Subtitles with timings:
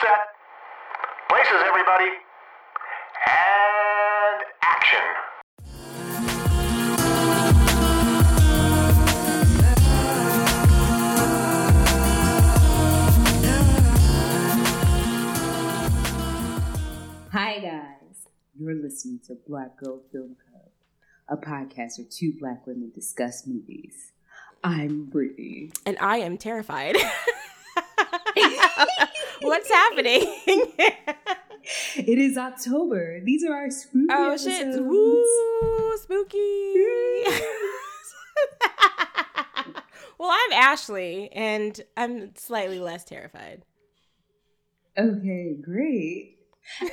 [0.00, 0.08] set.
[1.28, 2.10] Places, everybody.
[3.26, 4.98] And action.
[17.32, 18.28] Hi, guys.
[18.58, 20.70] You're listening to Black Girl Film Club,
[21.28, 24.12] a podcast where two black women discuss movies.
[24.64, 25.72] I'm Brittany.
[25.84, 26.96] And I am terrified.
[29.42, 30.34] What's happening?
[31.94, 33.20] It is October.
[33.22, 34.56] These are our spooky oh episodes.
[34.56, 34.82] shit!
[34.82, 36.72] Woo, spooky.
[40.18, 43.62] well, I'm Ashley, and I'm slightly less terrified.
[44.98, 46.38] Okay, great.
[46.80, 46.90] Is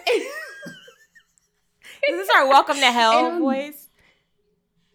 [2.09, 3.87] This is our welcome to hell Um, voice.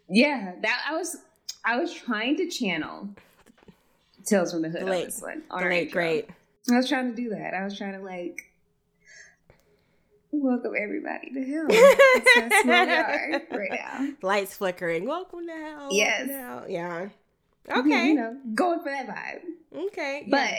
[0.09, 1.16] Yeah, that I was
[1.64, 3.09] I was trying to channel
[4.27, 5.42] Tales from the Hood The on this one.
[5.50, 6.28] on The late great.
[6.71, 7.55] I was trying to do that.
[7.55, 8.52] I was trying to like
[10.30, 11.67] welcome everybody to hell.
[11.69, 14.09] That's, that's where we are right now.
[14.23, 15.06] Lights flickering.
[15.06, 15.89] Welcome to hell.
[15.91, 16.28] Yes.
[16.28, 16.64] to hell.
[16.69, 17.09] Yeah.
[17.69, 19.86] You know, going for that vibe.
[19.86, 20.27] Okay.
[20.28, 20.59] But yeah.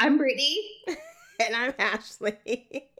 [0.00, 0.58] I'm Brittany.
[1.40, 2.88] and I'm Ashley.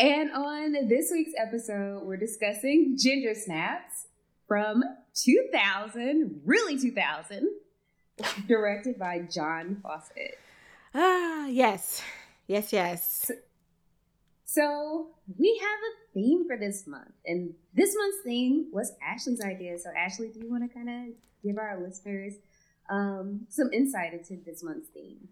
[0.00, 4.06] And on this week's episode, we're discussing Ginger Snaps
[4.48, 4.82] from
[5.14, 7.46] 2000, really 2000,
[8.48, 10.38] directed by John Fawcett.
[10.94, 12.02] ah, yes.
[12.46, 13.30] Yes, yes.
[14.44, 15.06] So
[15.38, 19.78] we have a theme for this month, and this month's theme was Ashley's idea.
[19.78, 22.34] So, Ashley, do you want to kind of give our listeners
[22.90, 25.28] um, some insight into this month's theme?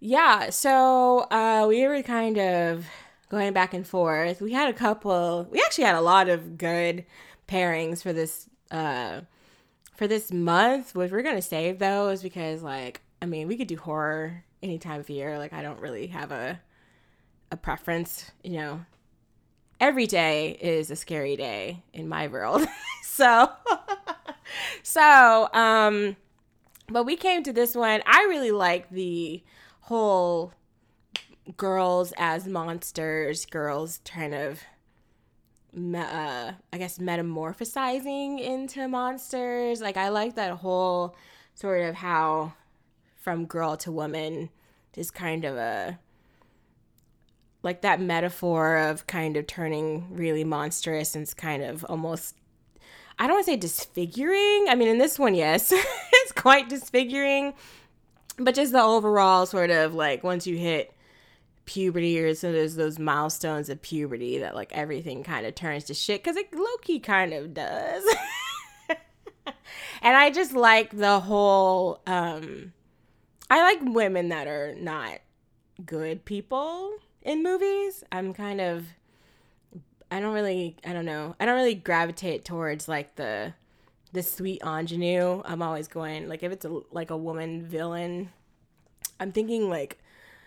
[0.00, 2.86] Yeah, so uh, we were kind of
[3.28, 4.40] going back and forth.
[4.40, 5.46] We had a couple.
[5.50, 7.06] We actually had a lot of good
[7.46, 9.20] pairings for this uh,
[9.94, 10.94] for this month.
[10.94, 14.78] What we're gonna save though is because, like, I mean, we could do horror any
[14.78, 15.38] time of year.
[15.38, 16.60] Like, I don't really have a
[17.50, 18.30] a preference.
[18.42, 18.80] You know,
[19.80, 22.66] every day is a scary day in my world.
[23.02, 23.50] so,
[24.82, 26.16] so um,
[26.88, 28.02] but we came to this one.
[28.06, 29.42] I really like the
[29.82, 30.52] whole
[31.56, 34.60] girls as monsters, girls kind of,
[35.72, 39.80] me- uh, I guess, metamorphosizing into monsters.
[39.80, 41.16] Like, I like that whole
[41.54, 42.54] sort of how
[43.16, 44.50] from girl to woman
[44.96, 45.98] is kind of a
[47.62, 52.34] like that metaphor of kind of turning really monstrous and it's kind of almost
[53.18, 54.66] I don't want to say disfiguring.
[54.68, 55.70] I mean, in this one, yes,
[56.12, 57.54] it's quite disfiguring,
[58.38, 60.92] but just the overall sort of like once you hit
[61.64, 65.94] puberty or so there's those milestones of puberty that like everything kind of turns to
[65.94, 68.04] shit because it low key kind of does.
[70.02, 72.00] and I just like the whole.
[72.06, 72.72] um
[73.50, 75.18] I like women that are not
[75.84, 78.02] good people in movies.
[78.10, 78.86] I'm kind of
[80.10, 81.36] I don't really I don't know.
[81.38, 83.54] I don't really gravitate towards like the
[84.12, 85.42] the sweet ingenue.
[85.44, 88.30] I'm always going like if it's a like a woman villain,
[89.20, 89.98] I'm thinking like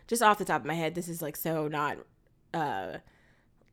[0.08, 1.98] just off the top of my head, this is like so not
[2.54, 2.98] uh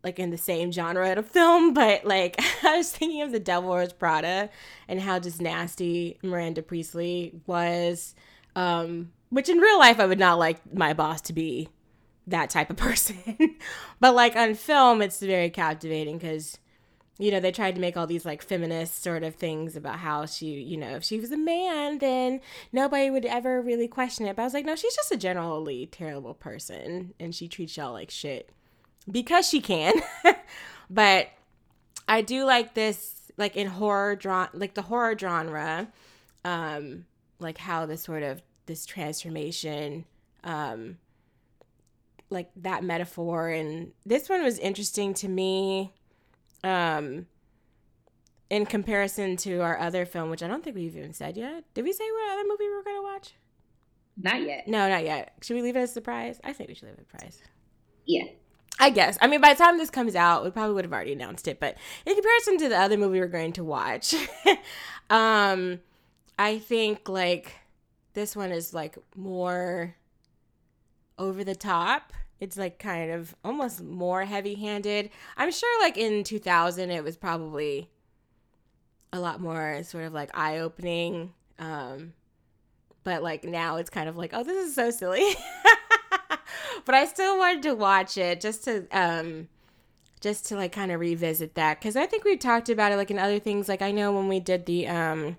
[0.02, 3.70] like in the same genre of film, but like I was thinking of the Devil
[3.70, 4.50] Wears Prada
[4.88, 8.14] and how just nasty Miranda Priestly was.
[8.54, 11.70] Um, which in real life I would not like my boss to be
[12.26, 13.56] that type of person.
[14.00, 16.58] but like on film, it's very captivating because,
[17.22, 20.26] you know, they tried to make all these like feminist sort of things about how
[20.26, 22.40] she, you know, if she was a man, then
[22.72, 24.34] nobody would ever really question it.
[24.34, 27.92] But I was like, no, she's just a generally terrible person and she treats y'all
[27.92, 28.50] like shit
[29.08, 29.94] because she can.
[30.90, 31.28] but
[32.08, 34.18] I do like this, like in horror,
[34.52, 35.88] like the horror genre,
[36.44, 37.06] um,
[37.38, 40.04] like how this sort of this transformation
[40.44, 40.96] um
[42.30, 45.92] like that metaphor and this one was interesting to me
[46.64, 47.26] um
[48.50, 51.84] in comparison to our other film which i don't think we've even said yet did
[51.84, 53.34] we say what other movie we were going to watch
[54.16, 54.68] Not yet.
[54.68, 56.98] no not yet should we leave it as a surprise i think we should leave
[56.98, 57.42] it a surprise
[58.06, 58.24] Yeah.
[58.80, 59.16] I guess.
[59.20, 61.60] I mean, by the time this comes out, we probably would have already announced it.
[61.60, 61.76] But
[62.06, 64.14] in comparison to the other movie we're going to watch,
[65.10, 65.78] um,
[66.38, 67.54] I think like
[68.14, 69.94] this one is like more
[71.18, 72.12] over the top.
[72.42, 75.10] It's like kind of almost more heavy handed.
[75.36, 77.88] I'm sure like in 2000 it was probably
[79.12, 81.34] a lot more sort of like eye opening.
[81.60, 82.14] Um,
[83.04, 85.24] but like now it's kind of like, oh, this is so silly.
[86.84, 89.46] but I still wanted to watch it just to um
[90.20, 93.12] just to like kind of revisit that because I think we talked about it like
[93.12, 93.68] in other things.
[93.68, 95.36] Like I know when we did the um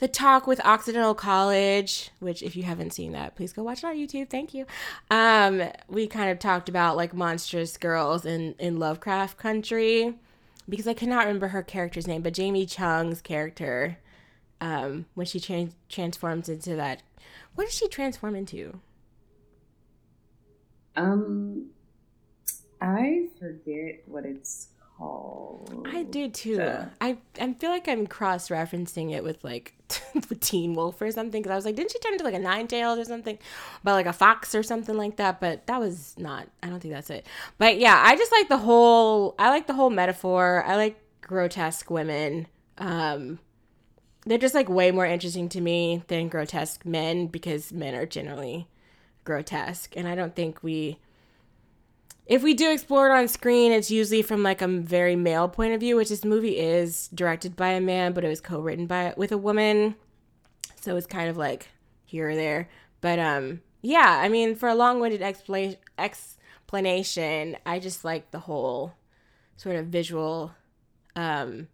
[0.00, 3.86] the talk with Occidental College, which if you haven't seen that, please go watch it
[3.86, 4.30] on YouTube.
[4.30, 4.64] Thank you.
[5.10, 10.14] Um, we kind of talked about like monstrous girls in in Lovecraft Country
[10.68, 13.98] because I cannot remember her character's name, but Jamie Chung's character,
[14.60, 17.02] um, when she tra- transforms into that,
[17.54, 18.80] what does she transform into?
[20.96, 21.66] Um,
[22.80, 24.68] I forget what it's
[25.00, 25.86] called.
[25.86, 26.60] I do too.
[27.00, 29.74] I I feel like I'm cross referencing it with like
[30.14, 32.38] with Teen Wolf or something because I was like, didn't she turn into like a
[32.38, 33.38] nine tails or something,
[33.82, 35.40] but like a fox or something like that?
[35.40, 36.48] But that was not.
[36.62, 37.26] I don't think that's it.
[37.58, 39.34] But yeah, I just like the whole.
[39.38, 40.64] I like the whole metaphor.
[40.66, 42.46] I like grotesque women.
[42.78, 43.38] Um,
[44.26, 48.68] they're just like way more interesting to me than grotesque men because men are generally
[49.24, 50.98] grotesque, and I don't think we
[52.30, 55.74] if we do explore it on screen, it's usually from like a very male point
[55.74, 59.12] of view, which this movie is directed by a man, but it was co-written by
[59.16, 59.96] with a woman,
[60.80, 61.70] so it's kind of like
[62.04, 62.68] here or there.
[63.00, 68.94] But um, yeah, I mean, for a long-winded expla- explanation, I just like the whole
[69.56, 70.52] sort of visual
[71.16, 71.66] um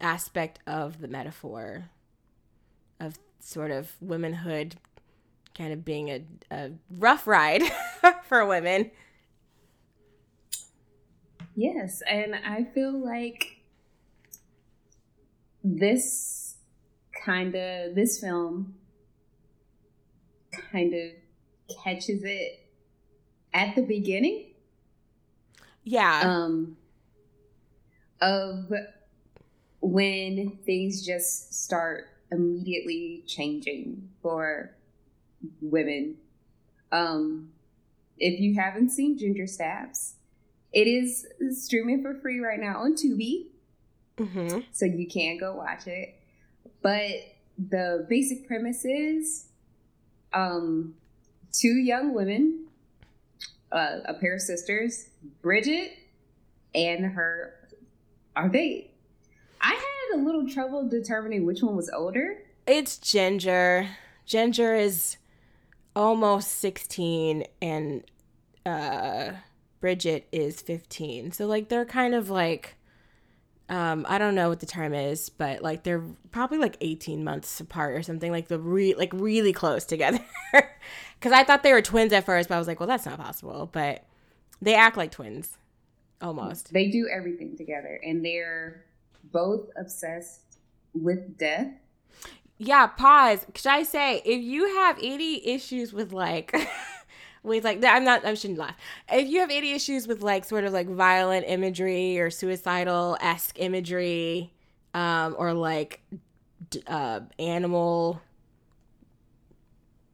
[0.00, 1.86] aspect of the metaphor
[3.00, 4.76] of sort of womanhood
[5.56, 6.22] kind of being a,
[6.52, 7.62] a rough ride
[8.28, 8.92] for women.
[11.54, 13.58] Yes, and I feel like
[15.62, 16.56] this
[17.24, 18.74] kind of this film
[20.70, 21.10] kind of
[21.82, 22.60] catches it
[23.54, 24.46] at the beginning
[25.84, 26.20] Yeah.
[26.24, 26.76] um
[28.20, 28.70] of
[29.80, 34.74] when things just start immediately changing for
[35.60, 36.16] women
[36.92, 37.50] um
[38.18, 40.14] if you haven't seen ginger snaps
[40.74, 43.46] it is streaming for free right now on tubi
[44.18, 46.20] hmm so you can go watch it.
[46.82, 47.10] But
[47.58, 49.46] the basic premise is
[50.32, 50.94] um,
[51.52, 52.66] two young women,
[53.72, 55.08] uh, a pair of sisters,
[55.40, 55.92] Bridget
[56.74, 57.54] and her,
[58.36, 58.90] are they?
[59.60, 62.38] I had a little trouble determining which one was older.
[62.66, 63.88] It's Ginger.
[64.26, 65.16] Ginger is
[65.96, 68.02] almost 16 and
[68.66, 69.30] uh
[69.84, 71.32] Bridget is 15.
[71.32, 72.76] So like they're kind of like
[73.68, 77.60] um I don't know what the term is, but like they're probably like 18 months
[77.60, 80.24] apart or something like the re- like really close together.
[81.20, 83.18] Cuz I thought they were twins at first, but I was like, well that's not
[83.18, 84.04] possible, but
[84.62, 85.58] they act like twins
[86.18, 86.72] almost.
[86.72, 88.86] They do everything together, and they're
[89.32, 90.60] both obsessed
[90.94, 91.68] with death.
[92.56, 93.44] Yeah, pause.
[93.54, 96.56] Should I say if you have any issues with like
[97.44, 98.74] with like I'm not I shouldn't laugh.
[99.12, 103.58] If you have any issues with like sort of like violent imagery or suicidal esque
[103.60, 104.52] imagery,
[104.94, 106.00] um, or like
[106.70, 108.20] d- uh animal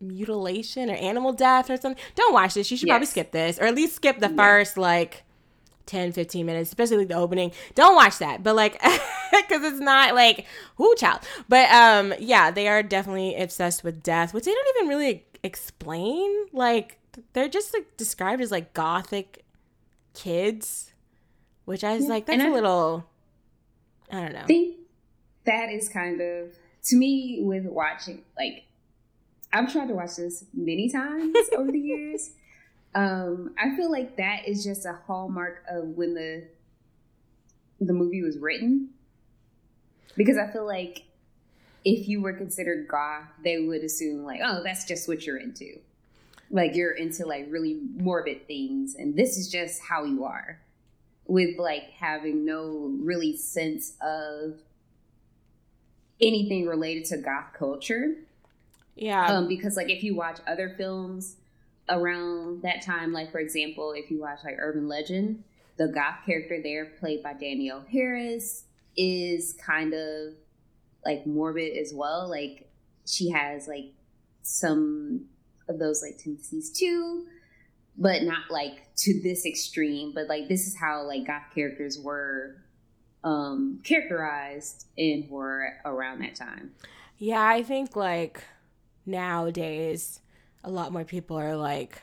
[0.00, 2.70] mutilation or animal death or something, don't watch this.
[2.70, 3.58] You should probably skip this.
[3.58, 4.36] Or at least skip the Yeah.
[4.36, 5.24] first like
[5.86, 8.74] 10 15 minutes especially like the opening don't watch that but like
[9.32, 10.46] because it's not like
[10.78, 11.18] whoo child
[11.48, 16.46] but um yeah they are definitely obsessed with death which they don't even really explain
[16.52, 16.99] like
[17.32, 19.44] they're just like described as like gothic
[20.14, 20.92] kids
[21.64, 23.06] which i was Yeah, like and that's a little
[24.10, 24.76] i don't know I think
[25.44, 26.54] that is kind of
[26.84, 28.64] to me with watching like
[29.52, 32.30] I've tried to watch this many times over the years.
[32.94, 36.44] Um, I feel like that is just a hallmark of when the
[37.80, 38.90] the movie was written.
[40.16, 41.02] Because I feel like
[41.84, 45.80] if you were considered goth, they would assume like, oh, that's just what you're into.
[46.50, 50.60] Like you're into like really morbid things and this is just how you are.
[51.26, 54.58] With like having no really sense of
[56.20, 58.16] anything related to goth culture.
[58.96, 61.36] yeah Um, because like if you watch other films
[61.88, 65.44] around that time, like for example, if you watch like Urban Legend,
[65.76, 68.64] the goth character there, played by Danielle Harris,
[68.96, 70.34] is kind of
[71.04, 72.28] like morbid as well.
[72.28, 72.68] Like
[73.06, 73.92] she has like
[74.42, 75.26] some
[75.78, 77.26] those like tendencies too,
[77.96, 80.12] but not like to this extreme.
[80.14, 82.56] But like this is how like goth characters were
[83.22, 86.72] um characterized in horror around that time.
[87.18, 88.42] Yeah, I think like
[89.06, 90.20] nowadays
[90.64, 92.02] a lot more people are like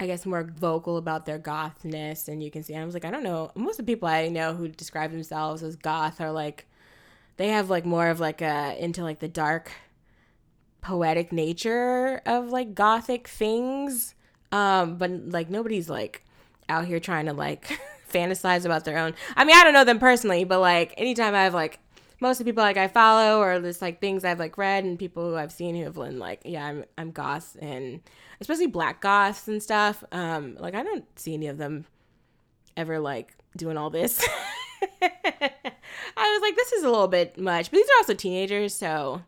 [0.00, 3.10] I guess more vocal about their gothness and you can see I was like I
[3.10, 6.66] don't know most of the people I know who describe themselves as goth are like
[7.36, 9.72] they have like more of like a into like the dark
[10.84, 14.14] poetic nature of like gothic things
[14.52, 16.22] um but like nobody's like
[16.68, 17.80] out here trying to like
[18.12, 21.54] fantasize about their own I mean I don't know them personally but like anytime I've
[21.54, 21.80] like
[22.20, 24.98] most of the people like I follow or just like things I've like read and
[24.98, 28.00] people who I've seen who have been like, yeah, I'm I'm goths and
[28.40, 30.02] especially black goths and stuff.
[30.12, 31.84] Um, like I don't see any of them
[32.76, 34.26] ever like doing all this.
[35.02, 35.50] I
[36.16, 39.22] was like, this is a little bit much, but these are also teenagers, so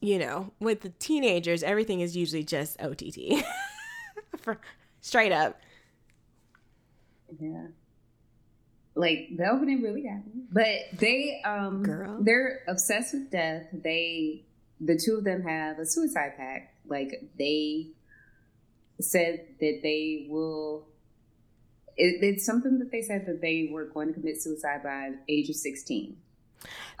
[0.00, 3.44] you know, with the teenagers, everything is usually just OTT,
[4.38, 4.58] For,
[5.00, 5.60] straight up.
[7.38, 7.66] Yeah.
[8.94, 12.18] Like the opening really got me, but they um Girl.
[12.20, 13.66] they're obsessed with death.
[13.72, 14.44] They
[14.80, 16.74] the two of them have a suicide pact.
[16.86, 17.90] Like they
[19.00, 20.86] said that they will.
[21.96, 25.48] It, it's something that they said that they were going to commit suicide by age
[25.50, 26.16] of sixteen.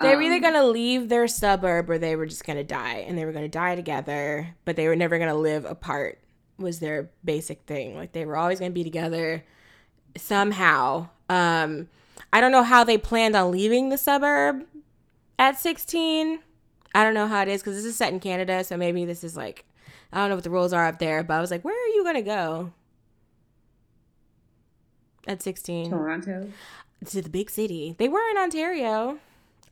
[0.00, 2.64] They were either Um, going to leave their suburb or they were just going to
[2.64, 5.64] die and they were going to die together, but they were never going to live
[5.64, 6.18] apart
[6.58, 7.94] was their basic thing.
[7.96, 9.44] Like they were always going to be together
[10.16, 11.08] somehow.
[11.28, 11.88] Um
[12.32, 14.64] I don't know how they planned on leaving the suburb
[15.38, 16.40] at 16.
[16.94, 19.22] I don't know how it is cuz this is set in Canada, so maybe this
[19.24, 19.64] is like
[20.12, 21.88] I don't know what the rules are up there, but I was like, "Where are
[21.94, 22.72] you going to go?"
[25.26, 26.48] At 16 Toronto.
[27.06, 27.94] to the big city.
[27.98, 29.18] They were in Ontario.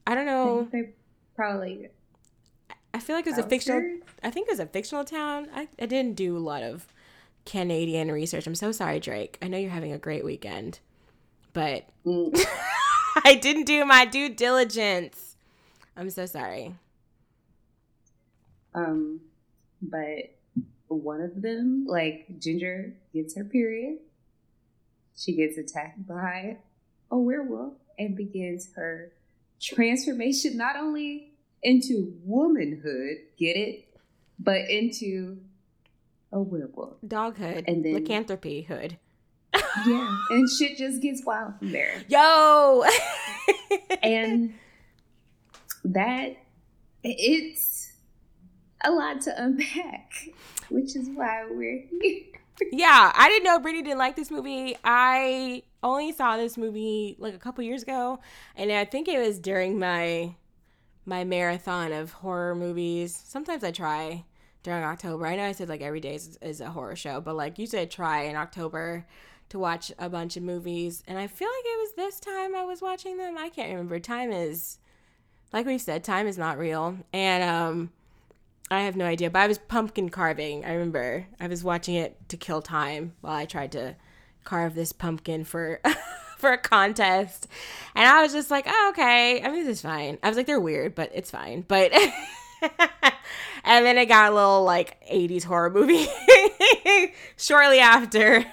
[0.09, 0.67] I don't know.
[0.73, 0.95] They
[1.37, 1.89] probably
[2.95, 3.99] I feel like it was a fictional.
[4.23, 5.49] I think it was a fictional town.
[5.55, 6.89] I, I didn't do a lot of
[7.45, 8.47] Canadian research.
[8.47, 9.37] I'm so sorry, Drake.
[9.43, 10.81] I know you're having a great weekend,
[11.53, 12.43] but Mm,
[13.25, 15.37] I didn't do my due diligence.
[15.95, 16.75] I'm so sorry.
[18.75, 19.21] Um,
[19.83, 20.37] but
[20.89, 23.99] one of them, like Ginger, gets her period.
[25.15, 26.57] She gets attacked by
[27.11, 29.13] a werewolf and begins her
[29.61, 33.89] transformation not only into womanhood, get it,
[34.39, 35.39] but into
[36.33, 36.97] a werewolf.
[37.07, 38.99] Doghood, And then- lycanthropy hood.
[39.87, 42.03] Yeah, and shit just gets wild from there.
[42.09, 42.85] Yo.
[44.03, 44.55] and
[45.85, 46.37] that
[47.03, 47.93] it's
[48.85, 50.13] a lot to unpack,
[50.69, 52.23] which is why we're here.
[52.73, 54.77] yeah, I didn't know Brittany didn't like this movie.
[54.85, 58.21] I only saw this movie like a couple years ago,
[58.57, 60.35] and I think it was during my
[61.05, 63.21] my marathon of horror movies.
[63.27, 64.25] Sometimes I try
[64.63, 65.27] during October.
[65.27, 67.67] I know I said like every day is, is a horror show, but like you
[67.67, 69.07] said, try in October
[69.49, 71.03] to watch a bunch of movies.
[71.07, 73.39] And I feel like it was this time I was watching them.
[73.39, 73.99] I can't remember.
[73.99, 74.79] Time is,
[75.53, 77.91] like we said, time is not real, and um.
[78.71, 80.63] I have no idea, but I was pumpkin carving.
[80.63, 83.97] I remember I was watching it to kill time while I tried to
[84.45, 85.81] carve this pumpkin for
[86.39, 87.49] for a contest,
[87.95, 89.43] and I was just like, "Oh, okay.
[89.43, 91.93] I mean, this is fine." I was like, "They're weird, but it's fine." But
[93.65, 96.07] and then it got a little like '80s horror movie
[97.37, 98.45] shortly after.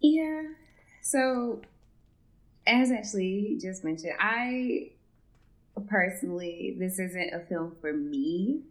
[0.00, 0.42] Yeah.
[1.02, 1.60] So,
[2.66, 4.92] as Ashley just mentioned, I
[5.88, 8.62] personally, this isn't a film for me,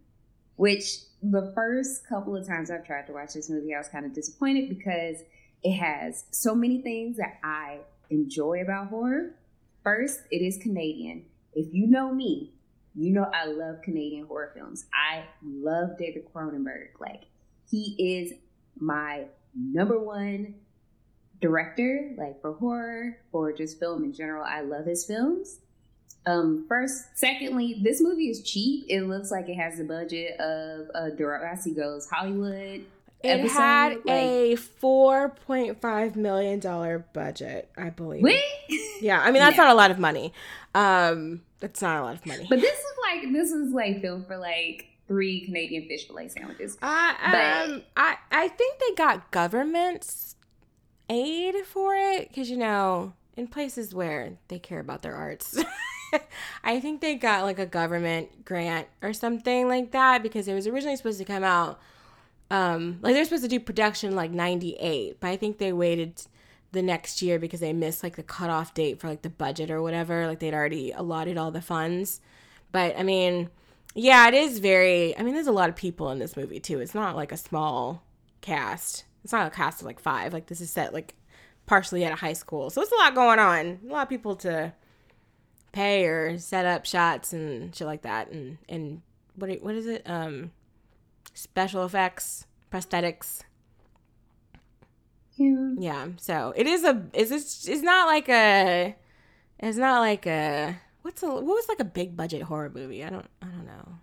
[0.55, 4.05] which the first couple of times I've tried to watch this movie, I was kind
[4.05, 5.17] of disappointed because
[5.63, 9.35] it has so many things that I enjoy about horror.
[9.83, 11.25] First, it is Canadian.
[11.53, 12.53] If you know me,
[12.95, 14.85] you know I love Canadian horror films.
[14.93, 16.99] I love David Cronenberg.
[16.99, 17.23] Like,
[17.69, 18.33] he is
[18.77, 20.55] my number one
[21.41, 24.43] director, like for horror or just film in general.
[24.43, 25.59] I love his films.
[26.25, 28.85] Um, first, secondly, this movie is cheap.
[28.89, 32.85] It looks like it has the budget of a Degrassi Goes Hollywood.
[33.21, 38.21] It episode, had like- a four point five million dollar budget, I believe.
[38.23, 38.41] Wait,
[39.01, 39.63] Yeah, I mean that's Yeah.
[39.65, 40.33] not a lot of money.
[40.75, 42.45] Um, that's not a lot of money.
[42.49, 46.77] but this is like this is like filmed for like three Canadian fish fillet sandwiches.
[46.81, 47.15] I
[47.65, 50.35] But- um I I think they got government
[51.09, 55.57] aid for it because you know in places where they care about their arts.
[56.63, 60.67] I think they got like a government grant or something like that because it was
[60.67, 61.79] originally supposed to come out
[62.51, 66.23] um like they're supposed to do production like 98 but I think they waited
[66.71, 69.81] the next year because they missed like the cutoff date for like the budget or
[69.81, 72.21] whatever like they'd already allotted all the funds
[72.71, 73.49] but I mean
[73.95, 75.17] yeah, it is very.
[75.17, 76.79] I mean, there's a lot of people in this movie too.
[76.79, 78.03] It's not like a small
[78.41, 79.03] cast.
[79.23, 80.33] It's not a cast of like five.
[80.33, 81.15] Like this is set like
[81.65, 83.79] partially at a high school, so it's a lot going on.
[83.87, 84.73] A lot of people to
[85.71, 88.31] pay or set up shots and shit like that.
[88.31, 89.01] And and
[89.35, 90.03] what what is it?
[90.09, 90.51] Um,
[91.33, 93.41] special effects, prosthetics.
[95.35, 95.73] Yeah.
[95.77, 96.07] Yeah.
[96.17, 97.05] So it is a.
[97.13, 98.95] Is it's it's not like a.
[99.59, 100.77] It's not like a.
[101.01, 103.03] What's a what was like a big budget horror movie?
[103.03, 103.99] I don't I don't know.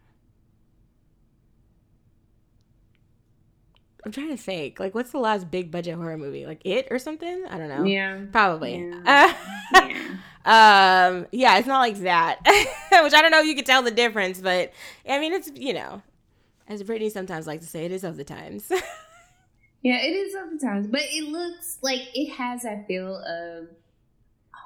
[4.06, 4.78] I'm trying to think.
[4.78, 6.46] Like, what's the last big budget horror movie?
[6.46, 7.44] Like It or something?
[7.50, 7.84] I don't know.
[7.84, 8.20] Yeah.
[8.30, 8.78] Probably.
[8.78, 9.34] Yeah.
[9.74, 9.98] Yeah.
[10.46, 12.38] Um, yeah, it's not like that.
[13.02, 14.72] Which I don't know if you could tell the difference, but
[15.08, 16.02] I mean, it's you know,
[16.68, 18.70] as Brittany sometimes likes to say, it is of the times.
[19.82, 23.66] yeah, it is of the times, but it looks like it has that feel of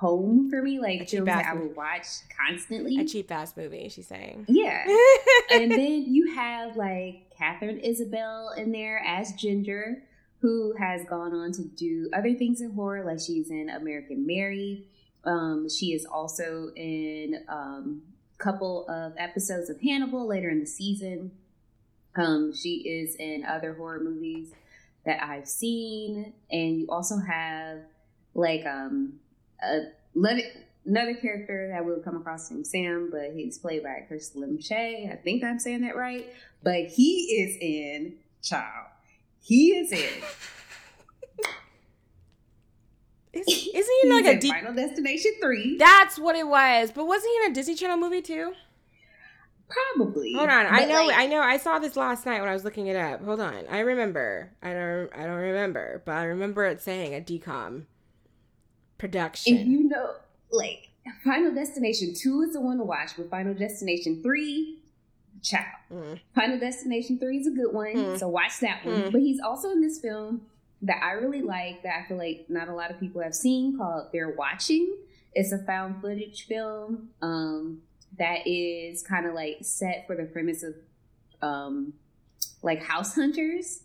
[0.00, 2.07] home for me, like films that I would watch
[2.47, 2.99] constantly.
[2.99, 4.47] A cheap ass movie, she's saying.
[4.49, 4.83] Yeah,
[5.50, 10.02] and then you have like Katharine Isabelle in there as Ginger,
[10.40, 14.87] who has gone on to do other things in horror, like she's in American Mary.
[15.25, 18.02] Um, she is also in a um,
[18.38, 21.30] couple of episodes of Hannibal later in the season.
[22.16, 24.52] Um, she is in other horror movies
[25.04, 27.80] that I've seen, and you also have
[28.33, 29.20] like um
[29.62, 29.81] a,
[30.85, 35.12] another character that we'll come across named Sam, but he's played by Kris Lemche.
[35.12, 36.26] I think I'm saying that right,
[36.62, 38.87] but he is in Child.
[39.40, 40.23] He is in.
[43.33, 45.76] Is, isn't he like a D- Final Destination three?
[45.79, 46.90] That's what it was.
[46.90, 48.55] But wasn't he in a Disney Channel movie too?
[49.69, 50.35] Probably.
[50.35, 50.67] Hold on.
[50.67, 51.07] I know.
[51.07, 51.40] Like, I know.
[51.40, 53.25] I saw this last night when I was looking it up.
[53.25, 53.67] Hold on.
[53.71, 54.50] I remember.
[54.62, 55.11] I don't.
[55.14, 57.85] I don't remember, but I remember it saying a DCOM
[59.00, 59.57] production.
[59.57, 60.14] If you know,
[60.52, 60.90] like
[61.25, 64.78] Final Destination two is the one to watch, but Final Destination three,
[65.42, 65.64] ciao.
[65.92, 66.21] Mm.
[66.35, 68.19] Final Destination three is a good one, mm.
[68.19, 69.02] so watch that one.
[69.02, 69.12] Mm.
[69.12, 70.42] But he's also in this film
[70.83, 73.76] that I really like that I feel like not a lot of people have seen
[73.76, 74.97] called They're Watching.
[75.33, 77.83] It's a found footage film um,
[78.19, 80.75] that is kind of like set for the premise of
[81.42, 81.95] um,
[82.62, 83.83] like house hunters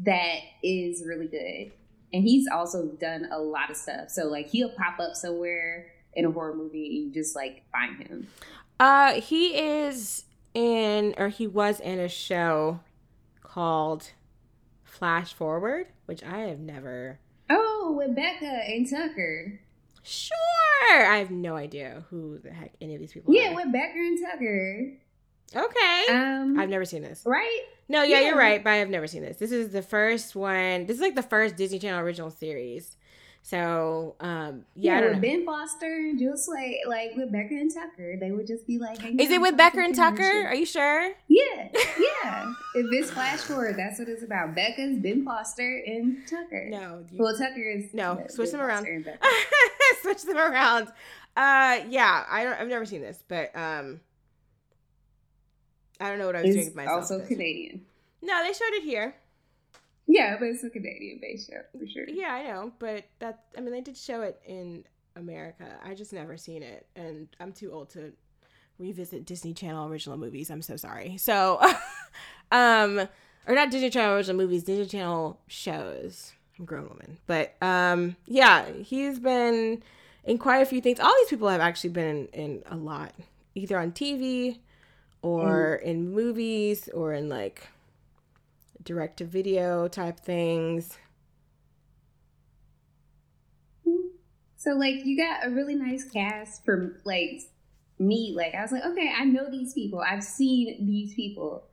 [0.00, 1.72] that is really good.
[2.12, 4.10] And he's also done a lot of stuff.
[4.10, 8.02] So like he'll pop up somewhere in a horror movie and you just like find
[8.02, 8.28] him.
[8.80, 12.80] Uh he is in or he was in a show
[13.42, 14.12] called
[14.84, 17.18] Flash Forward, which I have never.
[17.50, 19.60] Oh, with Becca and Tucker.
[20.02, 20.36] Sure.
[20.90, 23.36] I have no idea who the heck any of these people are.
[23.36, 23.56] yeah, are.
[23.56, 24.92] with Becca and Tucker.
[25.54, 26.04] Okay.
[26.10, 27.22] Um, I've never seen this.
[27.24, 27.62] Right?
[27.88, 29.36] No, yeah, yeah, you're right, but I've never seen this.
[29.36, 30.86] This is the first one.
[30.86, 32.96] This is like the first Disney Channel original series.
[33.46, 38.32] So, um, yeah, yeah with Ben Foster just like like with Becker and Tucker, they
[38.32, 40.46] would just be like, "Is it with Becker and Tucker?
[40.48, 42.52] Are you sure?" Yeah, yeah.
[42.74, 44.56] if it's flash forward, that's what it's about.
[44.56, 46.66] Becca's Ben Foster and Tucker.
[46.70, 48.26] No, you, well, Tucker is no.
[48.30, 48.84] switch them around.
[50.02, 50.88] switch them around.
[51.36, 52.60] Uh, yeah, I don't.
[52.60, 54.00] I've never seen this, but um,
[56.00, 57.02] I don't know what I was doing with myself.
[57.02, 57.82] Also Canadian.
[58.22, 59.14] No, they showed it here.
[60.06, 62.08] Yeah, but it's a Canadian based show for sure.
[62.08, 64.84] Yeah, I know, but that I mean they did show it in
[65.16, 65.66] America.
[65.84, 68.12] I just never seen it, and I'm too old to
[68.78, 70.50] revisit Disney Channel original movies.
[70.50, 71.16] I'm so sorry.
[71.16, 71.60] So,
[72.52, 73.08] um,
[73.46, 76.32] or not Disney Channel original movies, Disney Channel shows.
[76.58, 79.82] I'm a grown woman, but um, yeah, he's been
[80.24, 81.00] in quite a few things.
[81.00, 83.12] All these people have actually been in, in a lot,
[83.54, 84.58] either on TV
[85.26, 85.86] or mm.
[85.86, 87.68] in movies or in like
[88.82, 90.96] direct to video type things.
[94.56, 97.42] So like you got a really nice cast for like
[97.98, 98.34] me.
[98.36, 100.00] Like I was like, okay, I know these people.
[100.00, 101.64] I've seen these people,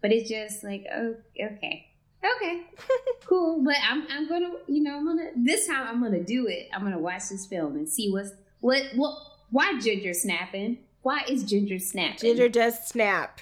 [0.00, 1.86] but it's just like, oh, okay,
[2.24, 2.62] okay,
[3.24, 3.62] cool.
[3.64, 6.68] But I'm I'm gonna, you know, I'm gonna this time I'm gonna do it.
[6.72, 9.14] I'm gonna watch this film and see what's what what
[9.50, 10.78] why Ginger snapping.
[11.02, 12.18] Why is Ginger snapping?
[12.18, 13.40] Ginger does snap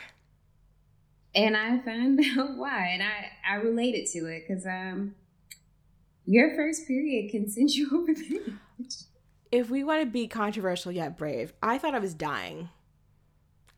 [1.35, 5.15] and I found out why, and I I related to it because um,
[6.27, 8.95] your first period can send you over the edge.
[9.51, 12.69] If we want to be controversial yet brave, I thought I was dying.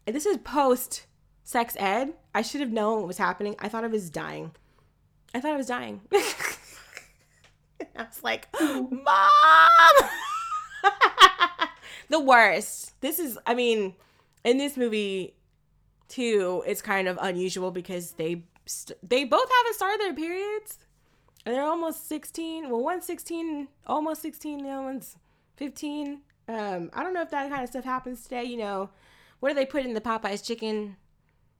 [0.06, 1.06] And this is post
[1.44, 2.14] sex ed.
[2.34, 3.54] I should have known what was happening.
[3.58, 4.52] I thought I was dying.
[5.32, 6.00] I thought I was dying.
[7.96, 9.10] I was like, Mom!
[12.11, 13.01] The worst.
[13.01, 13.94] This is, I mean,
[14.44, 15.35] in this movie,
[16.09, 20.79] too, it's kind of unusual because they st- they both haven't started their periods,
[21.46, 22.68] and they're almost sixteen.
[22.68, 24.64] Well, one's sixteen, almost sixteen.
[24.64, 25.16] The other one's
[25.57, 26.20] fifteen.
[26.49, 28.44] Um, I don't know if that kind of stuff happens today.
[28.44, 28.90] You know,
[29.38, 30.96] what do they put in the Popeyes chicken?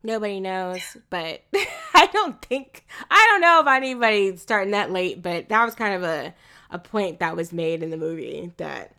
[0.03, 1.43] Nobody knows, but
[1.95, 5.23] I don't think I don't know if anybody starting that late.
[5.23, 6.35] But that was kind of a
[6.71, 8.97] a point that was made in the movie that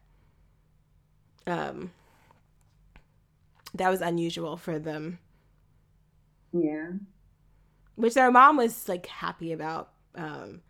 [1.47, 1.91] um
[3.73, 5.19] that was unusual for them
[6.54, 6.89] yeah.
[7.95, 9.91] Which their mom was like happy about.
[10.15, 10.62] Um,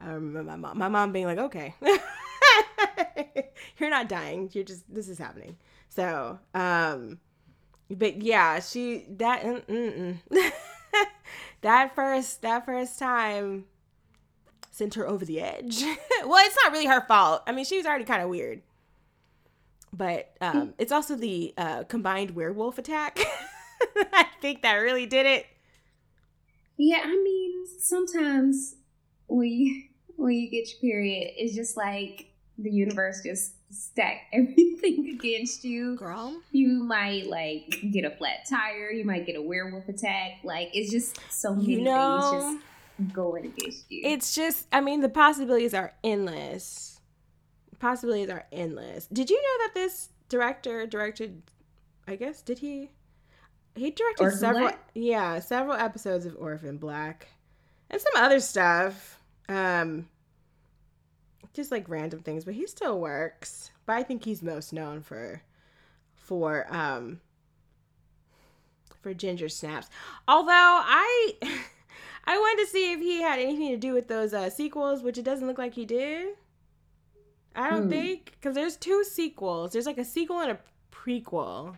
[0.00, 1.74] I remember my mom, my mom being like, "Okay,
[3.78, 4.50] you're not dying.
[4.52, 5.56] You're just this is happening."
[5.88, 7.18] So, um,
[7.90, 10.18] but yeah, she that mm,
[11.62, 13.64] that first that first time
[14.70, 15.82] sent her over the edge.
[16.24, 17.42] well, it's not really her fault.
[17.46, 18.62] I mean, she was already kind of weird,
[19.96, 23.18] but um, it's also the uh, combined werewolf attack.
[24.12, 25.46] I think that really did it.
[26.76, 28.76] Yeah, I mean, sometimes
[29.26, 29.82] when you
[30.16, 32.26] when you get your period, it's just like
[32.58, 35.96] the universe just stack everything against you.
[35.96, 36.40] Girl.
[36.52, 40.38] You might like get a flat tire, you might get a werewolf attack.
[40.44, 42.60] Like it's just so many You know, things
[42.98, 44.02] just going against you.
[44.04, 46.93] it's just, I mean, the possibilities are endless.
[47.78, 49.06] Possibilities are endless.
[49.06, 51.42] Did you know that this director directed,
[52.06, 52.90] I guess, did he?
[53.74, 54.90] He directed Orphan several, Black?
[54.94, 57.28] yeah, several episodes of Orphan Black,
[57.90, 59.20] and some other stuff.
[59.48, 60.08] Um,
[61.52, 63.70] just like random things, but he still works.
[63.86, 65.42] But I think he's most known for,
[66.16, 67.20] for um,
[69.04, 69.88] for Ginger Snaps.
[70.26, 71.34] Although I,
[72.24, 75.18] I wanted to see if he had anything to do with those uh, sequels, which
[75.18, 76.34] it doesn't look like he did.
[77.54, 77.90] I don't Hmm.
[77.90, 79.72] think because there's two sequels.
[79.72, 80.58] There's like a sequel and a
[80.92, 81.76] prequel.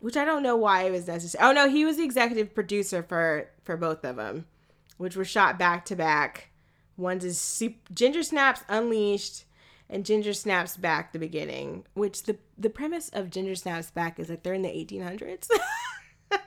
[0.00, 1.44] Which I don't know why it was necessary.
[1.44, 4.46] Oh no, he was the executive producer for for both of them,
[4.96, 6.50] which were shot back to back.
[6.96, 9.44] One's is Ginger Snaps Unleashed
[9.90, 11.84] and Ginger Snaps Back the beginning.
[11.94, 15.48] Which the the premise of Ginger Snaps Back is that they're in the 1800s.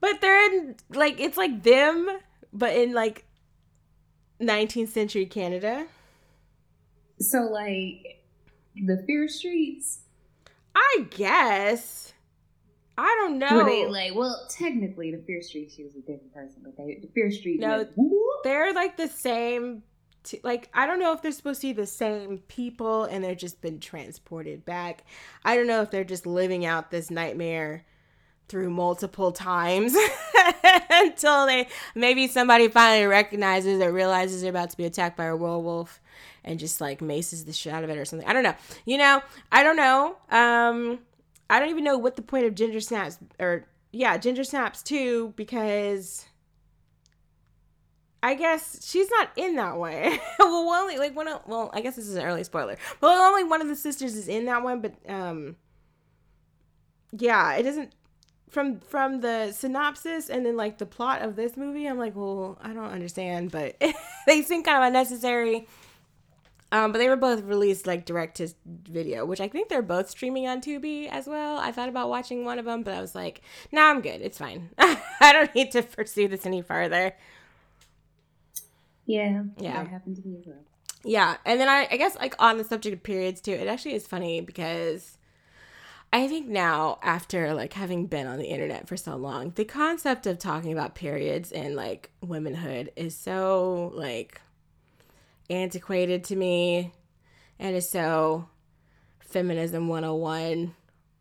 [0.00, 2.08] but they're in like it's like them,
[2.52, 3.24] but in like
[4.40, 5.86] 19th century Canada.
[7.20, 8.22] so like
[8.76, 10.00] the Fear Streets.
[10.74, 12.12] I guess.
[12.98, 13.56] I don't know.
[13.56, 16.98] Were they like well technically the Fear Street she was a different person, but they
[17.00, 18.42] the Fear Street No, whoop.
[18.44, 19.82] they're like the same
[20.22, 23.34] t- like i don't know if they're supposed to be the same people and they're
[23.34, 25.04] just been transported back
[25.44, 27.84] i don't know if they're just living out this nightmare
[28.48, 29.96] through multiple times
[30.90, 35.36] until they maybe somebody finally recognizes or realizes they're about to be attacked by a
[35.36, 36.00] werewolf
[36.44, 38.54] and just like maces the shit out of it or something i don't know
[38.84, 40.98] you know i don't know um
[41.50, 45.32] i don't even know what the point of ginger snaps or yeah ginger snaps too
[45.36, 46.26] because
[48.22, 50.18] I guess she's not in that way.
[50.40, 52.76] well, only like one of well, I guess this is an early spoiler.
[53.00, 55.54] Well, only one of the sisters is in that one, but um,
[57.12, 57.92] yeah, it doesn't
[58.48, 61.86] from from the synopsis and then like the plot of this movie.
[61.86, 63.76] I'm like, well, I don't understand, but
[64.26, 65.66] they seem kind of unnecessary.
[66.72, 70.10] Um, but they were both released like direct to video, which I think they're both
[70.10, 71.58] streaming on Tubi as well.
[71.58, 74.20] I thought about watching one of them, but I was like, nah, I'm good.
[74.20, 74.70] It's fine.
[74.78, 77.14] I don't need to pursue this any further.
[79.06, 79.84] Yeah, Yeah.
[79.84, 80.56] that happened to me as well.
[81.04, 83.94] Yeah, and then I, I guess like on the subject of periods too, it actually
[83.94, 85.15] is funny because
[86.12, 90.26] I think now after like having been on the internet for so long, the concept
[90.26, 94.40] of talking about periods and like womanhood is so like
[95.50, 96.92] antiquated to me
[97.58, 98.48] and is so
[99.20, 100.74] feminism 101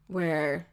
[0.08, 0.68] where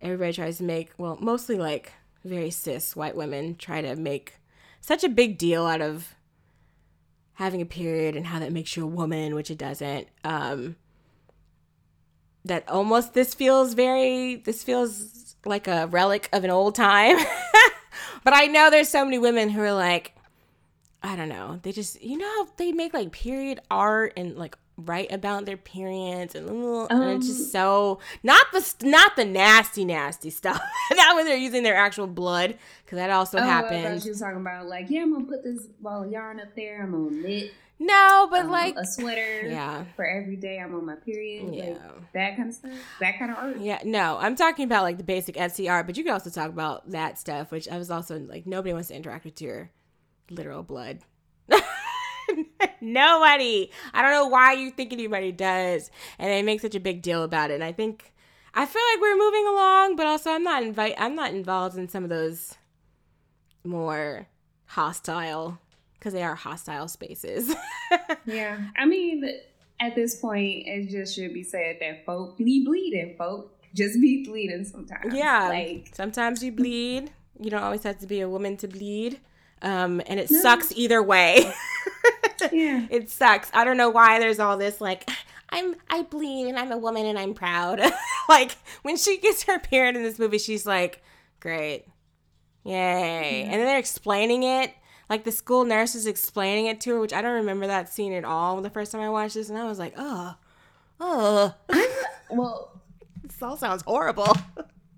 [0.00, 1.92] everybody tries to make well mostly like
[2.24, 4.34] very cis white women try to make
[4.80, 6.14] such a big deal out of
[7.40, 10.06] having a period and how that makes you a woman, which it doesn't.
[10.24, 10.76] Um,
[12.44, 17.16] that almost this feels very this feels like a relic of an old time.
[18.24, 20.14] but I know there's so many women who are like,
[21.02, 25.12] I don't know, they just you know they make like period art and like write
[25.12, 30.30] about their periods and, and it's Um, just so not the not the nasty nasty
[30.30, 30.62] stuff.
[30.92, 34.02] not when they're using their actual blood because that also oh, happens.
[34.02, 36.82] she was talking about like, yeah, I'm gonna put this ball of yarn up there.
[36.82, 39.84] I'm gonna knit no, but um, like a sweater yeah.
[39.96, 41.54] for every day I'm on my period.
[41.54, 41.64] Yeah.
[41.64, 42.72] Like that kind of stuff.
[43.00, 43.58] That kind of art.
[43.58, 46.90] Yeah, no, I'm talking about like the basic art, but you can also talk about
[46.90, 49.70] that stuff, which I was also like, nobody wants to interact with your
[50.28, 50.98] literal blood.
[52.82, 53.70] nobody.
[53.94, 57.22] I don't know why you think anybody does, and they make such a big deal
[57.22, 57.54] about it.
[57.54, 58.12] And I think
[58.52, 61.88] I feel like we're moving along, but also I'm not invite I'm not involved in
[61.88, 62.58] some of those
[63.64, 64.26] more
[64.66, 65.58] hostile
[66.00, 67.54] because they are hostile spaces.
[68.26, 68.58] Yeah.
[68.76, 69.24] I mean,
[69.80, 73.56] at this point, it just should be said that folk be bleeding, folk.
[73.74, 75.14] Just be bleeding sometimes.
[75.14, 75.48] Yeah.
[75.48, 77.10] Like, Sometimes you bleed.
[77.38, 79.20] You don't always have to be a woman to bleed.
[79.62, 80.40] Um, and it No.
[80.40, 81.52] sucks either way.
[82.52, 82.86] yeah.
[82.90, 83.50] it sucks.
[83.54, 85.08] I don't know why there's all this like
[85.50, 87.80] I'm I bleed and I'm a woman and I'm proud.
[88.28, 91.02] like when she gets her period in this movie, she's like,
[91.40, 91.86] Great.
[92.64, 93.42] Yay.
[93.44, 94.72] And then they're explaining it.
[95.10, 98.12] Like the school nurse is explaining it to her, which I don't remember that scene
[98.12, 100.36] at all the first time I watched this, and I was like, oh,
[101.00, 101.54] oh,
[102.30, 102.80] Well,
[103.24, 104.32] this all sounds horrible.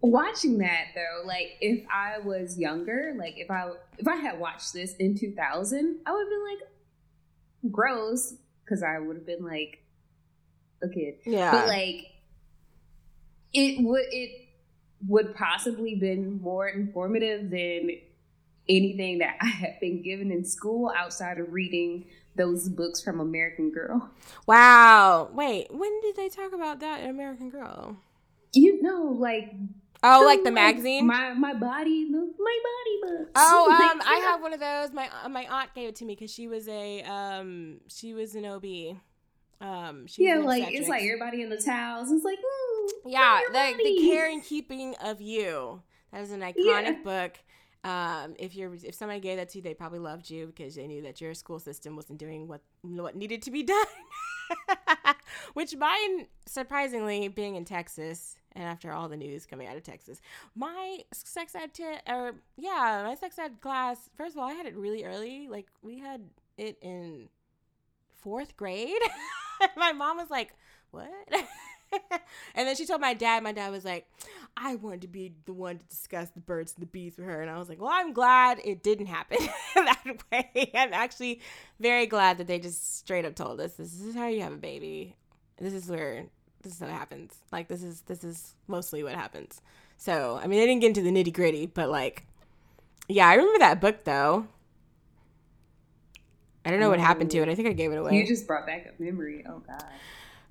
[0.02, 4.74] watching that though, like if I was younger, like if I if I had watched
[4.74, 9.82] this in 2000, I would have been like gross because I would have been like
[10.82, 11.14] a kid.
[11.24, 11.52] Yeah.
[11.52, 12.06] But like
[13.54, 14.48] it would it
[15.08, 17.92] would possibly been more informative than
[18.68, 23.70] anything that I had been given in school outside of reading those books from American
[23.70, 24.10] Girl.
[24.46, 25.28] Wow.
[25.32, 27.96] Wait, when did they talk about that in American Girl?
[28.54, 29.52] You know, like
[30.04, 31.06] Oh, like the magazine?
[31.06, 33.30] my my body, my body books.
[33.36, 34.24] Oh, Like, um, I yeah.
[34.30, 34.92] have one of those.
[34.92, 38.34] My uh, my aunt gave it to me because she was a um she was
[38.34, 38.64] an OB.
[39.60, 42.10] Um, she Yeah, like it's like everybody in the towels.
[42.10, 45.82] It's like, mm, yeah, the the care and keeping of you.
[46.12, 46.94] That is an iconic Yeah.
[47.04, 47.38] book.
[47.84, 50.86] Um, if you're if somebody gave that to you, they probably loved you because they
[50.86, 53.86] knew that your school system wasn't doing what what needed to be done.
[55.54, 60.20] Which mine, surprisingly, being in Texas, and after all the news coming out of Texas,
[60.54, 64.10] my sex ed t- or yeah, my sex ed class.
[64.16, 65.48] First of all, I had it really early.
[65.48, 66.22] Like we had
[66.56, 67.28] it in
[68.20, 69.02] fourth grade.
[69.76, 70.54] my mom was like,
[70.90, 71.08] "What?"
[72.54, 73.42] and then she told my dad.
[73.42, 74.06] My dad was like,
[74.56, 77.40] "I wanted to be the one to discuss the birds and the bees with her,"
[77.40, 79.38] and I was like, "Well, I'm glad it didn't happen
[79.74, 80.70] that way.
[80.74, 81.40] I'm actually
[81.80, 84.56] very glad that they just straight up told us this is how you have a
[84.56, 85.16] baby.
[85.58, 86.26] This is where
[86.62, 87.34] this is what happens.
[87.50, 89.60] Like this is this is mostly what happens."
[89.96, 92.24] So I mean, they didn't get into the nitty gritty, but like,
[93.08, 94.46] yeah, I remember that book though.
[96.64, 97.48] I don't know what happened to it.
[97.48, 98.16] I think I gave it away.
[98.16, 99.44] You just brought back a memory.
[99.48, 99.84] Oh God.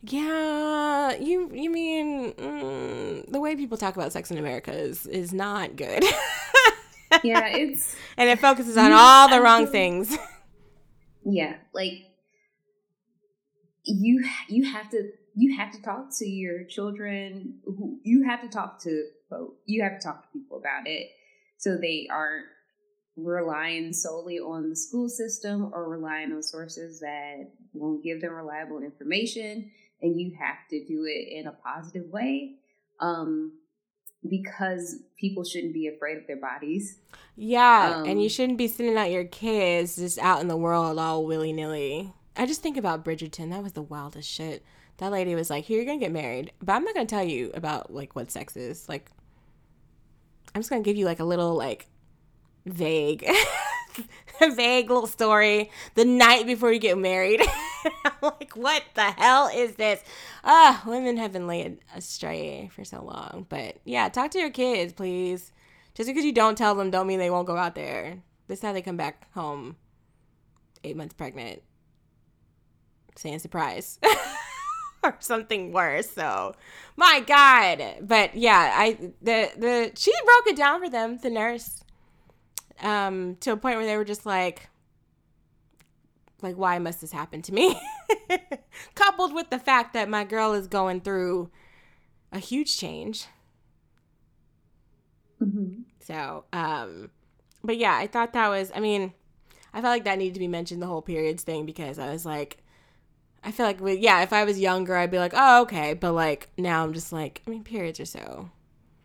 [0.03, 5.31] Yeah, you you mean mm, the way people talk about sex in America is is
[5.31, 6.03] not good,
[7.23, 10.17] Yeah, it's and it focuses on all the wrong things.
[11.25, 11.93] yeah, like
[13.83, 18.49] you you have to you have to talk to your children who you have to
[18.49, 19.05] talk to.
[19.65, 21.07] You have to talk to people about it
[21.57, 22.47] so they aren't
[23.15, 28.81] relying solely on the school system or relying on sources that won't give them reliable
[28.81, 32.55] information and you have to do it in a positive way
[32.99, 33.53] um
[34.29, 36.99] because people shouldn't be afraid of their bodies
[37.35, 40.99] Yeah, Um, and you shouldn't be sending out your kids just out in the world
[40.99, 42.13] all willy nilly.
[42.35, 43.49] I just think about Bridgerton.
[43.49, 44.63] That was the wildest shit.
[44.97, 47.49] That lady was like, "Here, you're gonna get married, but I'm not gonna tell you
[47.55, 48.87] about like what sex is.
[48.87, 49.09] Like,
[50.53, 51.87] I'm just gonna give you like a little like
[52.65, 53.27] vague,
[54.39, 57.41] vague little story the night before you get married."
[58.21, 60.03] Like, what the hell is this?
[60.43, 63.47] Ah, women have been led astray for so long.
[63.49, 65.51] But yeah, talk to your kids, please.
[65.95, 68.19] Just because you don't tell them, don't mean they won't go out there.
[68.47, 69.75] This is how they come back home,
[70.83, 71.63] eight months pregnant,
[73.15, 73.99] saying surprise.
[75.03, 76.09] or something worse.
[76.09, 76.53] So,
[76.95, 77.83] my God.
[78.01, 81.83] But yeah, I the the she broke it down for them, the nurse,
[82.81, 84.69] um, to a point where they were just like,
[86.41, 87.79] like, why must this happen to me?
[88.95, 91.49] Coupled with the fact that my girl is going through
[92.31, 93.27] a huge change.
[95.41, 95.81] mm-hmm.
[95.99, 97.11] So, um,
[97.63, 99.13] but yeah, I thought that was, I mean,
[99.73, 102.25] I felt like that needed to be mentioned, the whole periods thing, because I was
[102.25, 102.57] like,
[103.43, 105.93] I feel like, yeah, if I was younger, I'd be like, oh, okay.
[105.93, 108.49] But like now I'm just like, I mean, periods are so,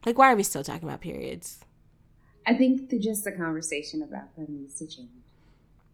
[0.05, 1.61] like, why are we still talking about periods?
[2.47, 5.09] i think the, just the conversation about them needs to change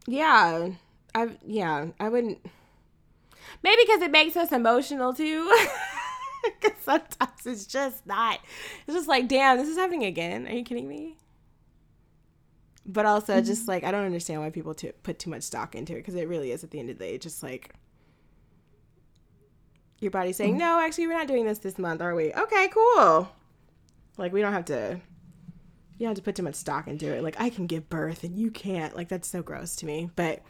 [0.07, 0.71] Yeah,
[1.15, 2.39] I, yeah, I wouldn't,
[3.63, 5.51] maybe because it makes us emotional too.
[6.61, 8.41] Because sometimes it's just not,
[8.89, 10.49] it's just like, damn, this is happening again.
[10.49, 11.17] Are you kidding me?
[12.85, 13.47] but also mm-hmm.
[13.47, 16.15] just like I don't understand why people to put too much stock into it because
[16.15, 17.75] it really is at the end of the day just like
[20.01, 20.61] your body saying mm-hmm.
[20.61, 22.33] no actually we're not doing this this month are we?
[22.33, 23.31] Okay cool.
[24.19, 25.01] Like we don't have to
[25.99, 27.23] you don't have to put too much stock into it.
[27.23, 28.97] Like I can give birth and you can't.
[28.97, 30.11] Like that's so gross to me.
[30.17, 30.43] But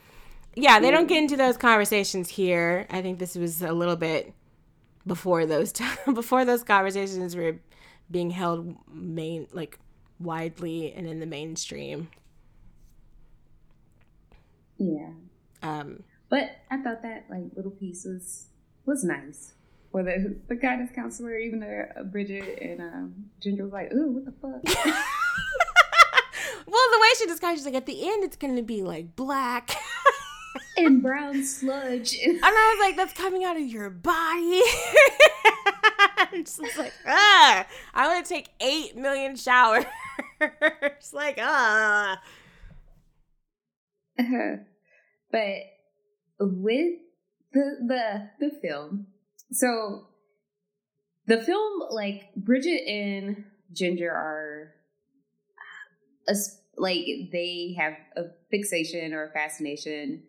[0.55, 4.33] yeah they don't get into those conversations here I think this was a little bit
[5.07, 7.57] before those t- before those conversations were
[8.11, 9.79] being held main like
[10.21, 12.09] widely and in the mainstream
[14.79, 15.11] yeah
[15.63, 18.47] um But I thought that like little piece was
[18.85, 19.53] was nice.
[19.93, 24.13] Or the the guidance counselor, even though uh, Bridget and um, Ginger was like, "Ooh,
[24.13, 24.63] what the fuck?"
[26.67, 29.71] well the way she describes she's like at the end it's gonna be like black
[30.77, 32.17] and brown sludge.
[32.25, 34.63] and I was like that's coming out of your body.
[36.45, 39.85] Just like ah I want to take eight million showers.
[40.41, 42.21] It's like ah
[45.31, 45.57] but
[46.39, 46.99] with
[47.53, 49.07] the the the film,
[49.51, 50.07] so
[51.27, 54.75] the film like Bridget and Ginger are
[56.29, 56.35] a,
[56.77, 60.23] like they have a fixation or a fascination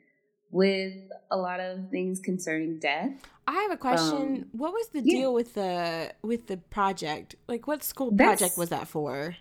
[0.54, 0.94] with
[1.32, 3.12] a lot of things concerning death.
[3.48, 4.18] I have a question.
[4.18, 5.22] Um, what was the yeah.
[5.22, 7.36] deal with the with the project?
[7.48, 9.36] Like, what school That's- project was that for?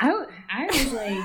[0.00, 1.24] I I was like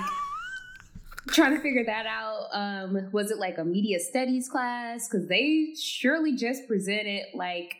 [1.30, 2.48] trying to figure that out.
[2.52, 5.08] Um, was it like a media studies class?
[5.08, 7.76] Because they surely just presented like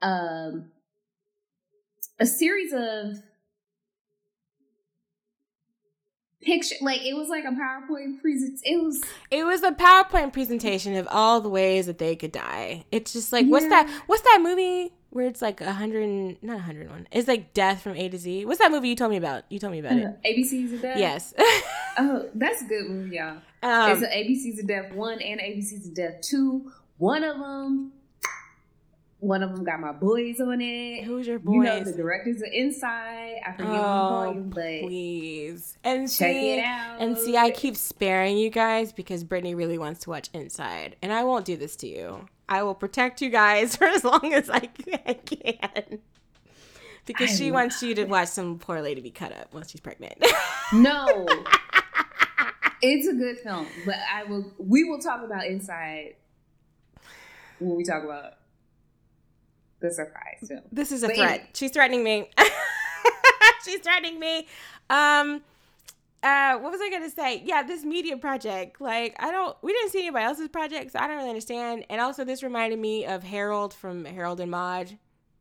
[0.00, 0.70] um
[2.18, 3.22] a series of
[6.42, 6.74] picture.
[6.80, 8.60] Like it was like a PowerPoint present.
[8.64, 12.84] It was It was a PowerPoint presentation of all the ways that they could die.
[12.92, 13.88] It's just like what's that?
[14.06, 17.06] What's that movie where it's like a hundred and not a hundred one?
[17.12, 18.44] It's like death from A to Z.
[18.46, 19.44] What's that movie you told me about?
[19.50, 20.16] You told me about it.
[20.24, 20.98] ABCs of Death.
[20.98, 21.34] Yes.
[21.98, 23.36] Oh, that's a good movie, y'all.
[23.62, 26.72] um, it's an ABCs of Death one and ABCs of Death two.
[26.96, 27.92] One of them,
[29.22, 31.04] one of them got my boys on it.
[31.04, 31.54] who's your boys?
[31.54, 33.36] You know the directors are inside.
[33.46, 37.00] I forget Oh, call but Please and check see, it out.
[37.00, 41.12] And see, I keep sparing you guys because Brittany really wants to watch Inside, and
[41.12, 42.26] I won't do this to you.
[42.48, 46.00] I will protect you guys for as long as I can.
[47.06, 49.80] Because I she wants you to watch some poor lady be cut up once she's
[49.80, 50.20] pregnant.
[50.72, 51.06] no.
[52.82, 54.52] it's a good film, but I will.
[54.58, 56.16] We will talk about Inside
[57.60, 58.32] when we talk about
[59.82, 60.62] the surprise film.
[60.72, 61.30] this is a But threat.
[61.30, 61.48] anyway.
[61.54, 62.30] She's threatening me.
[63.64, 64.46] she's threatening me.
[64.88, 65.42] Um,
[66.22, 67.42] uh, what was I gonna say?
[67.44, 68.80] Yeah, this media project.
[68.80, 69.56] Like, I don't.
[69.62, 71.84] We didn't see anybody else's project, so I don't really understand.
[71.90, 74.98] And also, this reminded me of Harold from Harold and Maude,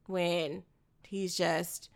[0.07, 0.63] when
[1.07, 1.89] he's just.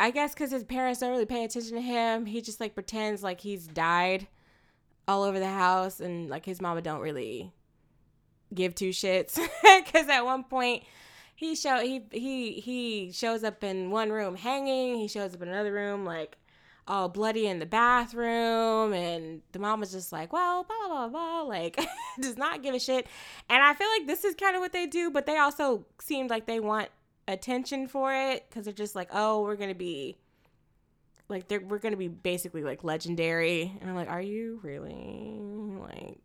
[0.00, 3.22] I guess because his parents don't really pay attention to him, he just like pretends
[3.22, 4.28] like he's died
[5.08, 7.52] all over the house, and like his mama don't really
[8.54, 9.38] give two shits.
[9.84, 10.82] Because at one point,
[11.34, 14.98] he show he he he shows up in one room hanging.
[14.98, 16.36] He shows up in another room like
[16.88, 21.08] all bloody in the bathroom, and the mom was just like, "Well, blah blah blah,
[21.08, 21.78] blah," like
[22.20, 23.06] does not give a shit.
[23.48, 26.30] And I feel like this is kind of what they do, but they also seemed
[26.30, 26.88] like they want
[27.28, 30.16] attention for it because they're just like, "Oh, we're gonna be."
[31.28, 35.38] Like we're gonna be basically like legendary, and I'm like, are you really
[35.78, 36.18] like?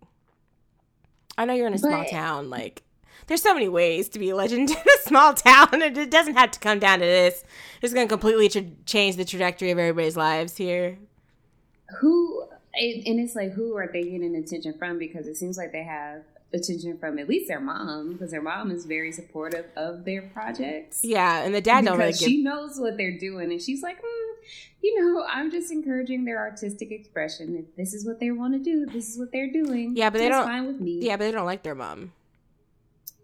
[1.38, 2.50] I know you're in a small town.
[2.50, 2.84] Like,
[3.28, 5.82] there's so many ways to be a legend in a small town.
[5.82, 7.44] and It doesn't have to come down to this.
[7.82, 10.98] It's going to completely tra- change the trajectory of everybody's lives here.
[12.00, 12.44] Who
[12.76, 14.98] and it's like who are they getting attention from?
[14.98, 18.72] Because it seems like they have attention from at least their mom, because their mom
[18.72, 21.02] is very supportive of their projects.
[21.04, 22.30] Yeah, and the dad don't really because give.
[22.30, 24.34] she knows what they're doing, and she's like, mm,
[24.82, 27.56] you know, I'm just encouraging their artistic expression.
[27.58, 29.96] If this is what they want to do, this is what they're doing.
[29.96, 31.00] Yeah, but they don't- Fine with me.
[31.02, 32.12] yeah, but they don't like their mom.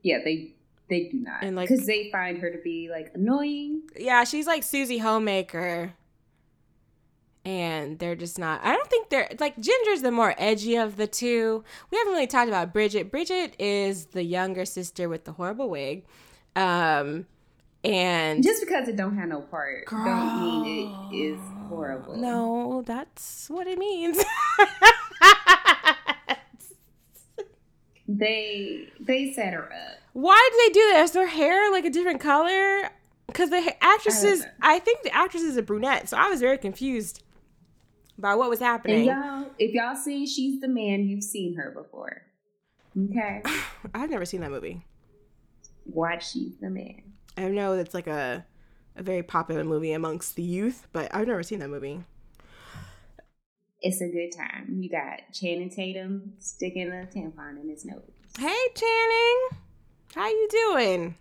[0.01, 0.51] yeah, they
[0.89, 3.83] they do not, And, like- because they find her to be like annoying.
[3.95, 5.93] Yeah, she's like Susie Homemaker.
[7.45, 8.61] And they're just not.
[8.63, 11.63] I don't think they're like Ginger's the more edgy of the two.
[11.89, 13.09] We haven't really talked about Bridget.
[13.09, 16.05] Bridget is the younger sister with the horrible wig.
[16.55, 17.25] Um
[17.83, 22.17] and Just because it don't have no part, don't mean it is horrible.
[22.17, 24.17] No, that's what it means.
[28.07, 29.99] they they set her up.
[30.13, 31.03] Why did they do that?
[31.03, 32.89] Is their hair like a different color?
[33.27, 34.47] Because the actresses, know.
[34.61, 37.23] I think the actress is a brunette, so I was very confused
[38.19, 39.05] by what was happening.
[39.05, 42.21] y'all, if y'all seen She's the Man, you've seen her before.
[42.97, 43.41] Okay,
[43.93, 44.85] I've never seen that movie.
[45.85, 47.01] watch She's the Man.
[47.37, 48.45] I know that's like a
[48.95, 52.03] a very popular movie amongst the youth, but I've never seen that movie.
[53.81, 54.75] It's a good time.
[54.81, 58.01] You got Channing Tatum sticking a tampon in his nose.
[58.37, 59.63] Hey Channing,
[60.13, 61.15] how you doing?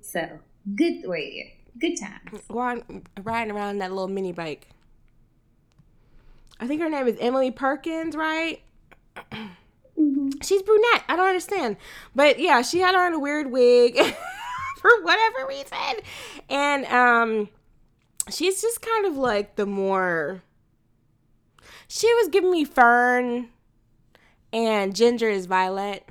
[0.00, 0.38] So
[0.74, 1.54] good way.
[1.78, 2.42] good times.
[2.48, 4.68] Riding, riding around that little mini bike.
[6.60, 8.60] I think her name is Emily Perkins, right?
[9.98, 10.42] Mhm.
[10.44, 11.04] She's brunette.
[11.08, 11.76] I don't understand.
[12.14, 13.96] But yeah, she had on a weird wig
[14.78, 16.02] for whatever reason.
[16.48, 17.48] And um
[18.30, 20.42] she's just kind of like the more
[21.88, 23.48] she was giving me Fern
[24.52, 26.04] and Ginger is Violet.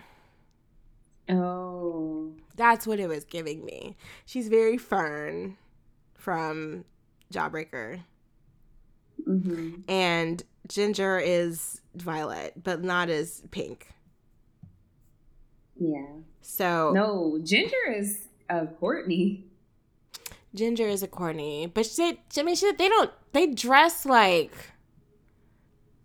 [1.29, 3.95] Oh, That's what it was giving me.
[4.25, 5.57] She's very Fern
[6.15, 6.85] from
[7.33, 8.01] Jawbreaker.
[9.25, 13.87] Hmm And Ginger is Violet, but not as pink.
[15.79, 16.05] yeah.
[16.41, 19.45] So No, Ginger is a Courtney.
[20.55, 24.53] Ginger is a Courtney, but she, I mean, she, they don't, they dress like,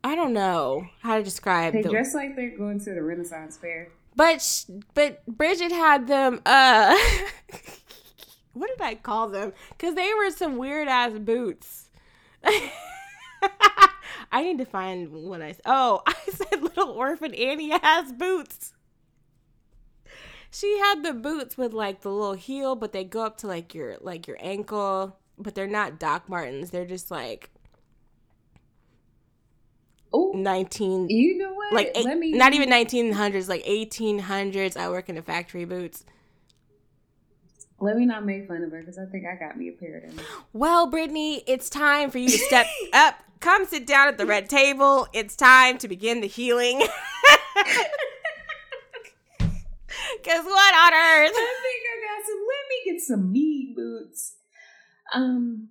[0.05, 1.93] I don't know how to describe They them.
[1.93, 3.89] dress like they're going to the Renaissance fair.
[4.17, 6.97] but, sh- but Bridget had them, uh,
[8.53, 9.53] what did I call them?
[9.71, 11.89] Because they were some weird ass boots.
[14.33, 15.53] I need to find what I.
[15.53, 15.63] said.
[15.67, 18.73] Oh, I said little orphan Annie has boots.
[20.51, 23.75] She had the boots with like the little heel, but they go up to like
[23.75, 26.71] your like your ankle, but they're not Doc Martens.
[26.71, 27.49] They're just like
[30.15, 31.73] Oh, 19 you know what?
[31.73, 36.05] like eight, Let me not even 1900s like 1800s i work in a factory boots
[37.81, 39.97] Let me not make fun of her because I think I got me a pair
[40.07, 40.25] of them.
[40.53, 44.49] well brittany it's time for you to step up come sit down at the red
[44.49, 46.91] table it's time to begin the healing because
[50.45, 52.41] what on earth I think I got some.
[52.49, 54.37] Let me get some mead boots.
[55.13, 55.71] Um,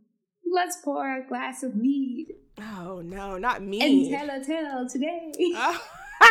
[0.53, 3.82] let's pour a glass of mead oh no not mead.
[3.82, 5.32] and tell a tale today.
[5.39, 5.82] Oh.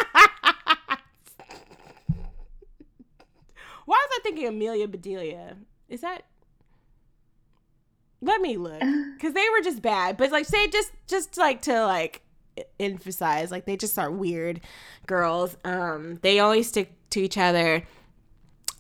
[3.87, 5.57] why was i thinking amelia bedelia
[5.89, 6.25] is that
[8.21, 8.83] let me look.
[9.21, 10.17] Because they were just bad.
[10.17, 12.23] But like say just just like to like
[12.79, 14.61] emphasize like they just are weird
[15.07, 15.59] girls.
[15.65, 17.87] Um they always stick to each other.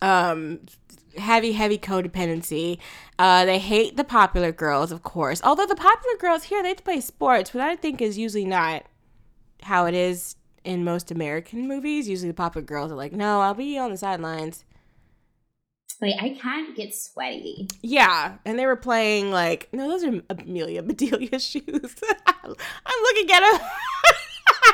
[0.00, 0.60] Um
[1.18, 2.78] heavy heavy codependency.
[3.18, 5.42] Uh they hate the popular girls of course.
[5.44, 8.84] Although the popular girls here they play sports which i think is usually not
[9.62, 12.08] how it is in most american movies.
[12.08, 14.64] Usually the popular girls are like no i'll be on the sidelines
[16.00, 17.68] Like I can't get sweaty.
[17.82, 21.64] Yeah, and they were playing like no, those are Amelia Bedelia shoes.
[21.64, 23.60] I'm looking at a,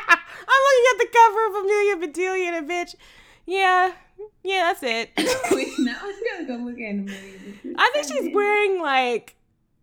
[0.08, 2.94] I'm looking at the cover of Amelia Bedelia and a bitch.
[3.44, 3.92] Yeah,
[4.44, 5.10] yeah, that's it.
[5.50, 7.74] Wait, now I'm gonna go look at them.
[7.76, 9.36] I think she's wearing like,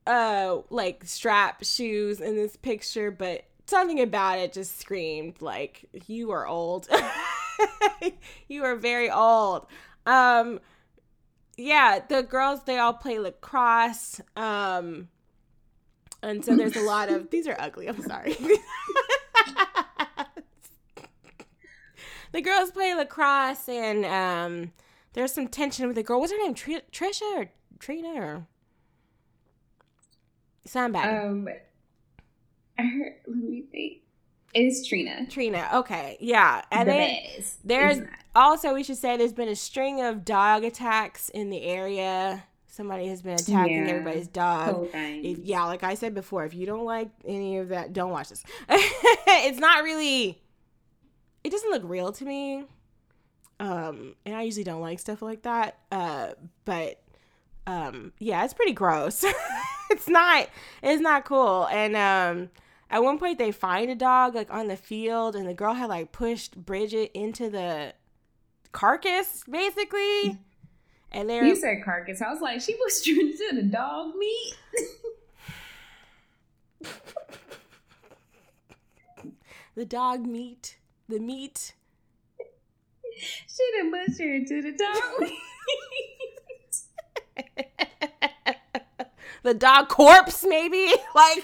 [0.07, 6.31] uh, like strap shoes in this picture, but something about it just screamed like you
[6.31, 6.87] are old.
[8.47, 9.67] you are very old.
[10.05, 10.59] Um,
[11.57, 14.21] yeah, the girls they all play lacrosse.
[14.35, 15.09] Um,
[16.21, 17.87] and so there's a lot of these are ugly.
[17.87, 18.33] I'm sorry.
[22.31, 24.71] the girls play lacrosse, and um,
[25.13, 26.19] there's some tension with the girl.
[26.19, 26.53] What's her name?
[26.53, 27.49] Tr- Trisha or
[27.79, 28.47] Trina or
[30.65, 31.09] somebody?
[31.09, 31.47] Um,
[32.77, 34.02] her, let me think.
[34.53, 35.25] It's Trina.
[35.29, 35.67] Trina.
[35.75, 37.17] Okay, yeah, and the then
[37.63, 37.97] there's
[38.35, 42.43] also we should say there's been a string of dog attacks in the area.
[42.67, 43.91] Somebody has been attacking Yeah.
[43.91, 44.89] everybody's dog.
[44.93, 48.29] If, yeah, like I said before, if you don't like any of that, don't watch
[48.29, 48.43] this.
[48.69, 50.41] it's not really.
[51.43, 52.63] It doesn't look real to me.
[53.59, 55.77] Um, and I usually don't like stuff like that.
[55.91, 56.29] Uh,
[56.65, 56.99] but
[57.67, 59.23] um, yeah, it's pretty gross.
[59.91, 60.49] it's not.
[60.81, 61.67] It's not cool.
[61.67, 62.49] And um,
[62.89, 65.89] at one point they find a dog like on the field, and the girl had
[65.89, 67.93] like pushed Bridget into the
[68.71, 70.37] carcass, basically.
[71.11, 72.21] And they're You said carcass.
[72.21, 74.53] I was like, she was trying to the dog meat.
[79.75, 80.77] the dog meat,
[81.07, 81.73] the meat.
[83.19, 85.39] she didn't bust her into the dog meat.
[89.43, 91.43] the dog corpse, maybe like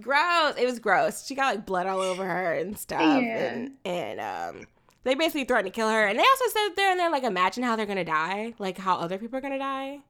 [0.00, 0.54] gross.
[0.58, 1.26] It was gross.
[1.26, 3.52] She got like blood all over her and stuff, Yeah.
[3.54, 4.66] and and um,
[5.04, 6.06] they basically threatened to kill her.
[6.06, 8.96] And they also said there and they're like, imagine how they're gonna die, like how
[8.96, 10.00] other people are gonna die.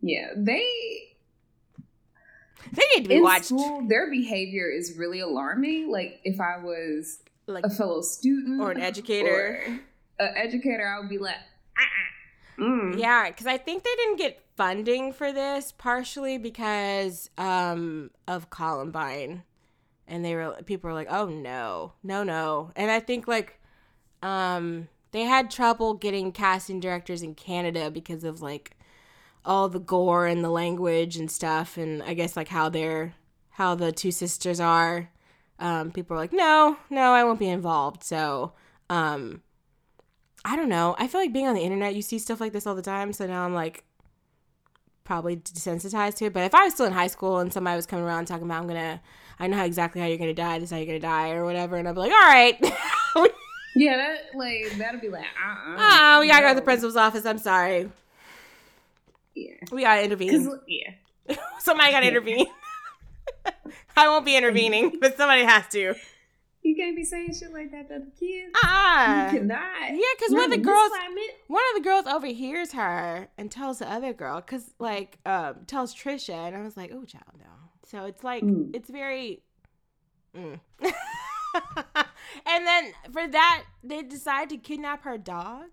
[0.00, 0.64] yeah, they
[2.72, 3.46] They need to be in watched.
[3.46, 3.86] school.
[3.88, 5.90] Their behavior is really alarming.
[5.90, 9.62] Like if I was Like a fellow student or an educator.
[9.66, 9.80] or
[10.26, 11.36] an educator, I would be like,
[11.78, 12.98] ah, mm.
[12.98, 19.42] Yeah, because I think they didn't get funding for this partially because um, of Columbine,
[20.06, 23.60] and they were people were like, "Oh no, no, no," and I think like
[24.22, 28.76] um, they had trouble getting casting directors in Canada because of like
[29.44, 33.14] all the gore and the language and stuff, and I guess like how they're
[33.50, 35.10] how the two sisters are.
[35.58, 38.52] Um, people are like, "No, no, I won't be involved." So.
[38.90, 39.42] Um,
[40.44, 40.94] I don't know.
[40.98, 43.14] I feel like being on the internet, you see stuff like this all the time.
[43.14, 43.82] So now I'm like
[45.04, 46.32] probably desensitized to it.
[46.32, 48.62] But if I was still in high school and somebody was coming around talking about
[48.62, 49.00] I'm gonna,
[49.38, 50.58] I know how exactly how you're gonna die.
[50.58, 52.58] This is how you're gonna die or whatever, and I'd be like, all right,
[53.76, 56.96] yeah, that like that'd be like, uh, uh oh, we gotta go to the principal's
[56.96, 57.24] office.
[57.26, 57.90] I'm sorry,
[59.34, 60.50] Yeah, we gotta intervene.
[60.68, 62.46] yeah, somebody gotta intervene.
[63.96, 65.94] I won't be intervening, but somebody has to.
[66.64, 68.52] You can't be saying shit like that to the kids.
[68.64, 69.60] Ah, you cannot.
[69.90, 71.22] yeah, because one of the girls, climate.
[71.48, 75.94] one of the girls overhears her and tells the other girl because like um tells
[75.94, 77.50] trisha and i was like oh child no
[77.86, 78.74] so it's like Mm.
[78.74, 79.42] it's very
[80.36, 80.58] mm.
[82.46, 85.66] and then for that they decide to kidnap her dog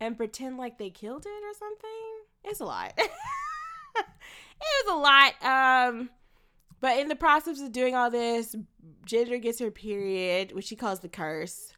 [0.00, 2.10] and pretend like they killed it or something
[2.44, 6.10] it's a lot it was a lot um
[6.80, 8.56] But in the process of doing all this,
[9.04, 11.72] Ginger gets her period, which she calls the curse.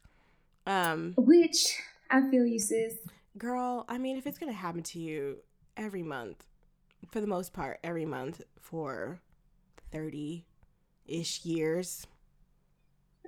[0.67, 1.77] Um, Which
[2.09, 2.95] I feel you, sis.
[3.37, 5.37] girl, I mean, if it's gonna happen to you
[5.77, 6.43] every month,
[7.11, 9.19] for the most part, every month for
[9.91, 10.45] thirty
[11.05, 12.07] ish years,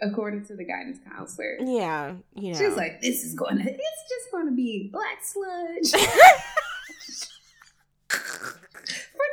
[0.02, 1.58] According to the guidance counselor.
[1.60, 5.24] yeah, you know, She's like, this is going to, it's just going to be black
[5.24, 5.92] sludge
[8.08, 8.60] for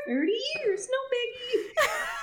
[0.06, 0.88] 30 years.
[0.90, 2.08] No biggie.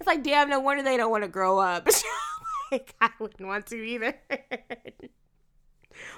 [0.00, 1.86] it's like, damn, no wonder they don't want to grow up.
[2.72, 4.14] like, I wouldn't want to either.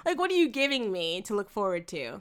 [0.06, 2.20] like, what are you giving me to look forward to?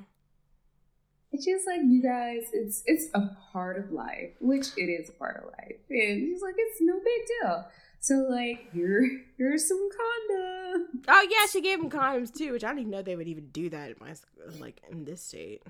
[1.31, 5.13] It's just like, you guys, it's it's a part of life, which it is a
[5.13, 5.77] part of life.
[5.89, 7.67] And she's like, it's no big deal.
[7.99, 11.05] So, like, here, here's some condoms.
[11.07, 13.49] Oh yeah, she gave him condoms too, which I didn't even know they would even
[13.49, 14.15] do that in my
[14.59, 15.61] like in this state.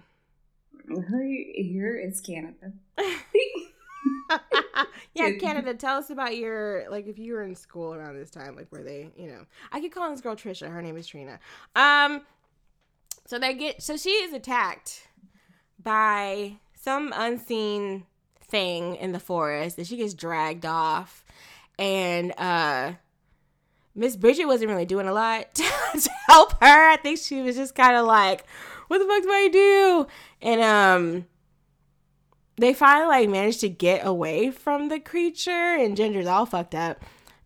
[0.88, 2.72] Here here is Canada.
[5.14, 8.56] yeah, Canada, tell us about your like if you were in school around this time,
[8.56, 10.70] like were they, you know, I could call this girl Trisha.
[10.70, 11.40] Her name is Trina.
[11.76, 12.22] Um,
[13.26, 15.08] so they get so she is attacked
[15.82, 18.06] by some unseen
[18.42, 21.24] thing in the forest, and she gets dragged off,
[21.78, 22.94] and uh.
[23.94, 26.90] Miss Bridget wasn't really doing a lot to help her.
[26.92, 28.46] I think she was just kind of like,
[28.88, 30.08] "What the fuck do I do?"
[30.42, 31.26] And um,
[32.58, 37.02] they finally like managed to get away from the creature and Ginger's all fucked up.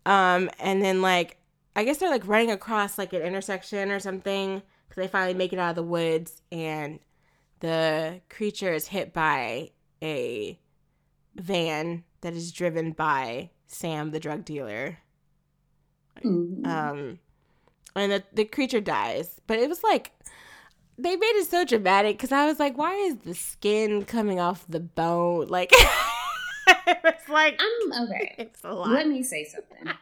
[0.05, 1.37] Um, and then like
[1.75, 5.51] I guess they're like running across like an intersection or something because they finally make
[5.53, 6.99] it out of the woods and
[7.59, 10.59] the creature is hit by a
[11.35, 14.99] van that is driven by Sam the drug dealer.
[16.23, 16.65] Mhm.
[16.65, 17.19] Um,
[17.95, 19.41] and the, the creature dies.
[19.47, 20.11] But it was like
[20.97, 24.65] they made it so dramatic because I was like, why is the skin coming off
[24.67, 25.47] the bone?
[25.47, 25.71] Like
[26.67, 28.35] it's like I'm okay.
[28.37, 28.89] it's a lot.
[28.89, 29.93] Let me say something.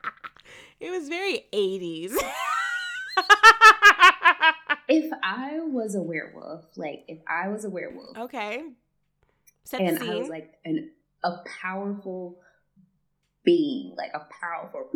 [0.80, 2.16] it was very eighties.
[4.90, 8.62] If I was a werewolf, like if I was a werewolf, okay.
[9.64, 10.90] Set and I was like an
[11.22, 12.38] a powerful
[13.44, 14.88] being, like a powerful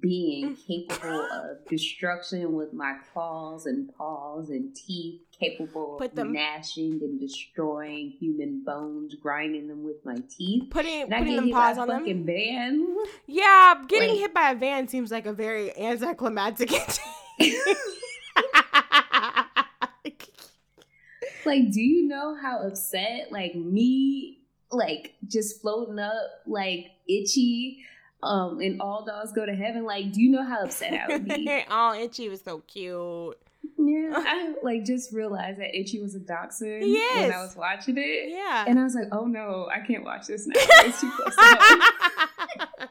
[0.00, 0.66] being mm.
[0.66, 6.98] capable of destruction with my claws and paws and teeth, capable Put of them- gnashing
[7.02, 10.70] and destroying human bones, grinding them with my teeth.
[10.70, 12.00] putting And putting them paws on them.
[12.00, 12.96] fucking van.
[13.26, 16.72] Yeah, getting Like- hit by a van seems like a very anticlimactic.
[21.44, 24.40] Like, do you know how upset, like me,
[24.72, 26.12] like just floating up,
[26.44, 27.84] like itchy,
[28.22, 29.84] um, and all dogs go to heaven?
[29.84, 31.64] Like, do you know how upset I would be?
[31.70, 33.36] oh, Itchy was so cute.
[33.78, 38.30] yeah, I like just realized that itchy was a dachshund when I was watching it,
[38.30, 38.64] Yeah.
[38.66, 40.54] and I was like, oh no, I can't watch this now.
[40.84, 42.88] It's too close to.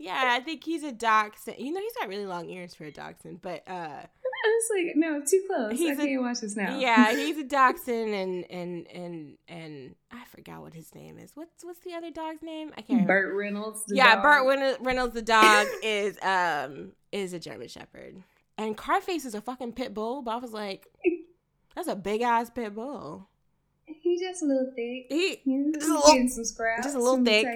[0.00, 1.56] Yeah, I think he's a dachshund.
[1.58, 3.72] You know, he's got really long ears for a dachshund, but uh,
[4.02, 4.06] I
[4.46, 5.72] was like, no, too close.
[5.78, 6.78] He's I a- can't watch this now.
[6.78, 11.32] yeah, he's a dachshund, and and and and I forgot what his name is.
[11.34, 12.70] What's what's the other dog's name?
[12.76, 12.88] I can't.
[13.02, 13.06] remember.
[13.28, 13.84] Burt Reynolds.
[13.86, 14.22] the yeah, dog.
[14.22, 18.22] Burt Reynolds, Reynolds the dog is um is a German Shepherd,
[18.56, 20.22] and Carface is a fucking pit bull.
[20.22, 20.86] But I was like,
[21.74, 23.28] that's a big ass pit bull.
[24.02, 25.06] He's just a little thick.
[25.08, 26.84] He He's Just a little- getting some scraps.
[26.84, 27.46] just a little thick.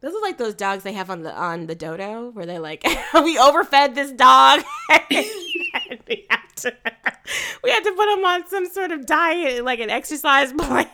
[0.00, 2.84] Those are like those dogs they have on the on the dodo where they're like,
[3.14, 4.62] we overfed this dog.
[5.10, 6.72] we have to
[7.64, 10.86] we had to put him on some sort of diet, like an exercise plan.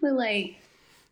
[0.00, 0.56] But like,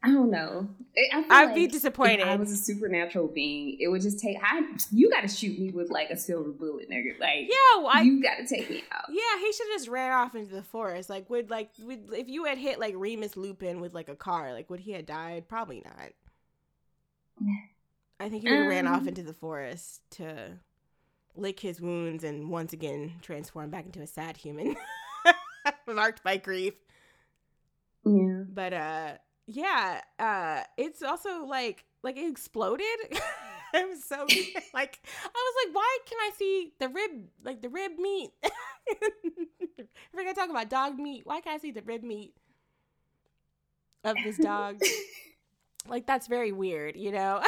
[0.03, 0.67] I don't know.
[0.97, 2.27] I I'd like be disappointed.
[2.27, 4.39] I was a supernatural being, it would just take.
[4.43, 7.21] I you got to shoot me with like a silver bullet, nigga.
[7.21, 9.05] Like, yeah, well, I, you got to take me out.
[9.11, 11.11] yeah, he should have just ran off into the forest.
[11.11, 14.53] Like, would like would if you had hit like Remus Lupin with like a car,
[14.55, 15.49] like would he have died?
[15.49, 16.13] Probably not.
[18.19, 20.59] I think he would have ran off Um, into the forest to
[21.37, 24.77] lick his wounds and once again transform back into a sad human,
[25.87, 26.75] marked by grief.
[28.05, 28.43] Yeah.
[28.49, 29.13] But uh,
[29.51, 32.87] yeah, uh, it's also like like it exploded.
[33.75, 34.17] I was so
[34.75, 37.11] like I was like, why can I see the rib
[37.45, 38.31] like the rib meat?
[38.87, 42.35] if we're gonna talk about dog meat, why can't I see the rib meat
[44.05, 44.81] of this dog?
[45.89, 47.43] like that's very weird, you know.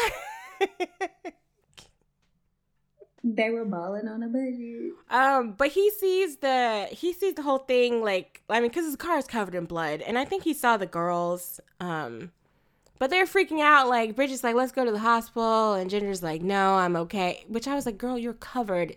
[3.25, 4.93] They were balling on a budget.
[5.09, 8.97] Um, but he sees the he sees the whole thing like I mean, because his
[8.97, 11.61] car is covered in blood, and I think he saw the girls.
[11.79, 12.33] Um,
[12.99, 13.89] but they're freaking out.
[13.89, 17.45] Like Bridget's like, let's go to the hospital, and Ginger's like, no, I'm okay.
[17.49, 18.97] Which I was like, girl, you're covered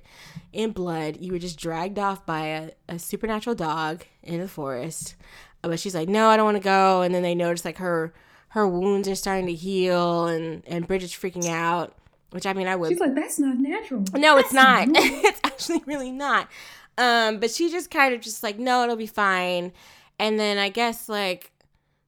[0.54, 1.18] in blood.
[1.20, 5.16] You were just dragged off by a, a supernatural dog in the forest.
[5.62, 7.02] But she's like, no, I don't want to go.
[7.02, 8.14] And then they notice like her
[8.50, 11.96] her wounds are starting to heal, and and Bridget's freaking out.
[12.36, 12.90] Which I mean, I would.
[12.90, 14.04] She's like, that's not natural.
[14.14, 14.90] No, That's it's not.
[14.90, 16.50] normal." it's actually really not.
[16.98, 19.72] Um, but she just kind of just like, no, it'll be fine.
[20.20, 21.54] And then I guess like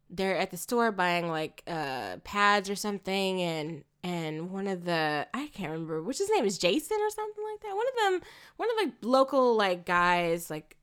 [0.10, 5.26] they're at the store buying like uh pads or something and and one of the
[5.34, 7.74] I can't remember which his name is Jason or something like that.
[7.76, 10.76] One of them one of the local like guys like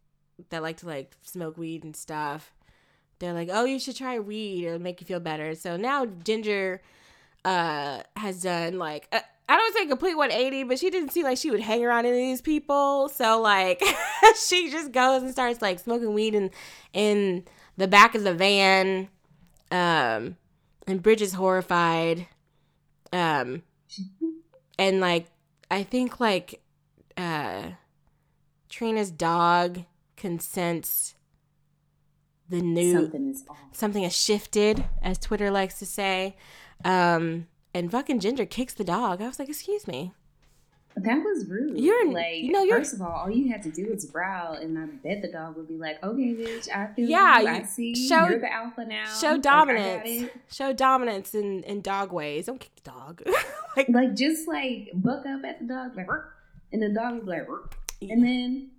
[0.48, 2.50] that like to like smoke weed and stuff.
[3.18, 4.64] They're like, "Oh, you should try weed.
[4.66, 6.80] It'll make you feel better." So now Ginger
[7.44, 9.06] uh has done like
[9.48, 12.10] I don't say complete 180, but she didn't seem like she would hang around any
[12.10, 13.08] of these people.
[13.10, 13.82] So like
[14.36, 16.50] she just goes and starts like smoking weed in
[16.92, 17.44] in
[17.76, 19.08] the back of the van.
[19.70, 20.36] Um
[20.86, 22.26] and Bridget's horrified.
[23.12, 23.62] Um
[24.78, 25.26] and like
[25.70, 26.62] I think like
[27.16, 27.72] uh
[28.70, 29.84] Trina's dog
[30.16, 31.14] can sense
[32.48, 36.36] the new Something is something has shifted, as Twitter likes to say.
[36.84, 39.20] Um, and fucking Ginger kicks the dog.
[39.20, 40.12] I was like, excuse me.
[40.96, 41.76] That was rude.
[41.80, 44.52] You're- like, you know, you're- first of all, all you had to do was growl,
[44.52, 47.48] and I bet the dog would be like, "Okay, bitch, I feel Yeah, you.
[47.48, 47.94] I see.
[47.96, 49.04] show- You're the alpha now.
[49.06, 50.08] Show Like, dominance.
[50.08, 52.46] it." Show dominance in, in dog ways.
[52.46, 53.22] Don't kick the dog.
[53.76, 56.06] like, Like, just like buck up at the dog, like,
[56.72, 57.48] and the dog would be like,
[58.08, 58.70] and then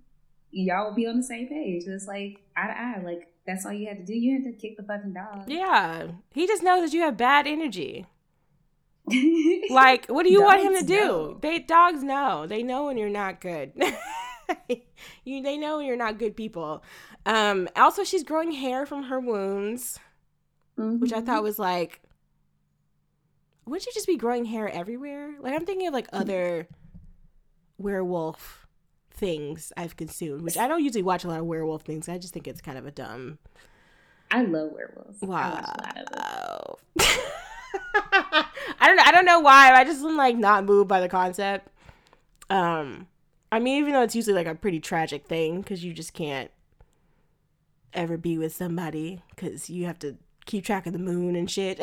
[0.52, 1.84] y'all would be on the same page.
[1.86, 3.02] It's like eye to eye.
[3.04, 4.14] Like that's all you had to do.
[4.14, 5.44] You had to kick the fucking dog.
[5.50, 6.06] yeah.
[6.32, 8.06] He just knows that you have bad energy.
[9.70, 10.94] Like, what do you want him to do?
[10.96, 11.38] know.
[11.40, 12.46] They dogs know.
[12.46, 13.72] They know when you're not good.
[15.24, 16.82] you they know when you're not good people.
[17.24, 19.98] Um also she's growing hair from her wounds.
[20.76, 22.00] which I thought was like,
[23.64, 25.34] wouldn't you just be growing hair everywhere?
[25.40, 26.68] Like I'm thinking of like other
[27.78, 28.66] werewolf
[29.10, 32.08] things I've consumed, which I don't usually watch a lot of werewolf things.
[32.08, 33.38] I just think it's kind of a dumb.
[34.30, 35.22] I love werewolves.
[35.22, 36.78] I Wow.
[36.96, 37.06] watch
[37.76, 38.44] a lot of them.
[38.80, 39.02] I don't know.
[39.04, 39.72] I don't know why.
[39.72, 41.68] I just am like not moved by the concept.
[42.50, 43.08] Um,
[43.50, 46.50] I mean, even though it's usually like a pretty tragic thing because you just can't
[47.92, 51.80] ever be with somebody because you have to keep track of the moon and shit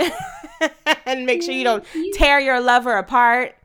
[1.06, 3.56] and make sure you don't tear your lover apart.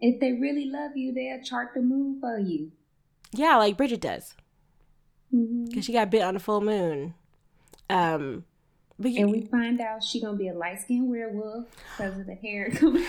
[0.00, 2.72] If they really love you, they'll chart the moon for you.
[3.32, 4.34] Yeah, like Bridget does
[5.30, 7.14] because she got bit on a full moon.
[7.88, 8.44] Um,
[9.02, 12.34] but And we find out she gonna be a light skinned werewolf because of the
[12.34, 13.04] hair coming.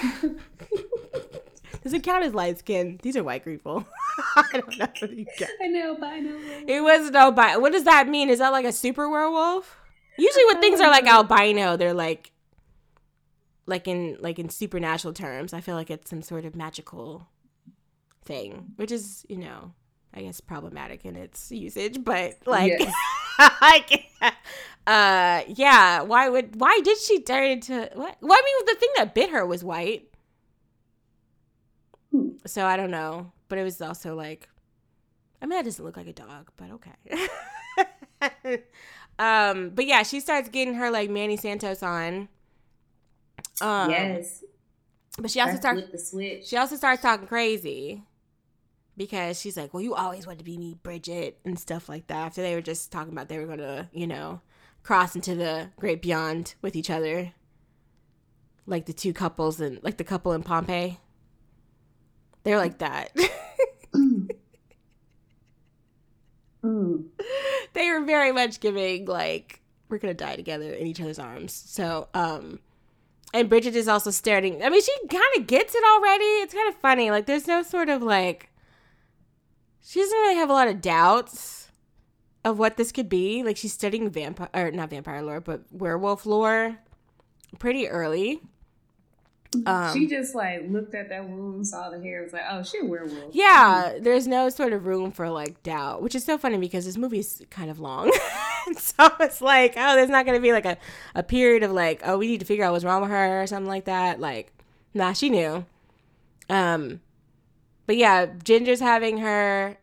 [1.83, 2.99] does it count as light skin?
[3.01, 3.85] These are white people.
[4.35, 4.87] I don't know.
[5.09, 5.49] you got.
[5.59, 6.63] An albino werewolf.
[6.69, 7.59] It was no albino.
[7.59, 8.29] What does that mean?
[8.29, 9.77] Is that like a super werewolf?
[10.17, 12.31] Usually, when things are like albino, they're like,
[13.65, 15.53] like in like in supernatural terms.
[15.53, 17.27] I feel like it's some sort of magical
[18.23, 19.73] thing, which is you know,
[20.13, 22.03] I guess problematic in its usage.
[22.03, 22.93] But like, Yes.
[23.61, 24.05] like,
[24.85, 26.01] uh, yeah.
[26.01, 28.17] Why would why did she turn into what?
[28.21, 30.09] Well, I mean, the thing that bit her was white.
[32.11, 32.31] Hmm.
[32.45, 34.49] So I don't know, but it was also like,
[35.41, 38.59] I mean, that doesn't look like a dog, but okay.
[39.19, 42.27] um, but yeah, she starts getting her like Manny Santos on.
[43.61, 44.43] Um, yes.
[45.17, 46.47] but she also starts the switch.
[46.47, 48.03] she also starts talking crazy
[48.97, 52.27] because she's like, "Well, you always wanted to be me, Bridget," and stuff like that.
[52.27, 54.41] After they were just talking about they were gonna, you know,
[54.83, 57.33] cross into the great beyond with each other,
[58.65, 60.99] like the two couples and like the couple in Pompeii.
[62.43, 63.15] They're like that.
[66.63, 67.07] Mm.
[67.73, 69.59] they were very much giving like
[69.89, 71.51] we're gonna die together in each other's arms.
[71.51, 72.59] So, um,
[73.33, 74.63] and Bridget is also staring.
[74.63, 76.23] I mean, she kind of gets it already.
[76.23, 77.11] It's kind of funny.
[77.11, 78.49] Like, there's no sort of like
[79.83, 81.62] she doesn't really have a lot of doubts
[82.43, 83.43] of what this could be.
[83.43, 86.77] Like, she's studying vampire or not vampire lore, but werewolf lore
[87.59, 88.41] pretty early.
[89.65, 92.79] Um, she just like looked at that wound, saw the hair, was like, "Oh, she
[92.79, 96.57] a werewolf." Yeah, there's no sort of room for like doubt, which is so funny
[96.57, 98.11] because this movie's kind of long.
[98.77, 100.77] so it's like, oh, there's not going to be like a,
[101.13, 103.47] a period of like, oh, we need to figure out what's wrong with her or
[103.47, 104.19] something like that.
[104.19, 104.51] Like,
[104.93, 105.65] nah, she knew.
[106.49, 107.01] Um,
[107.85, 109.77] but yeah, Ginger's having her.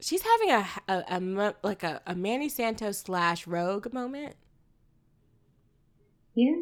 [0.00, 4.36] She's having a, a, a mo- like a, a Manny Santos slash Rogue moment.
[6.34, 6.54] Yeah.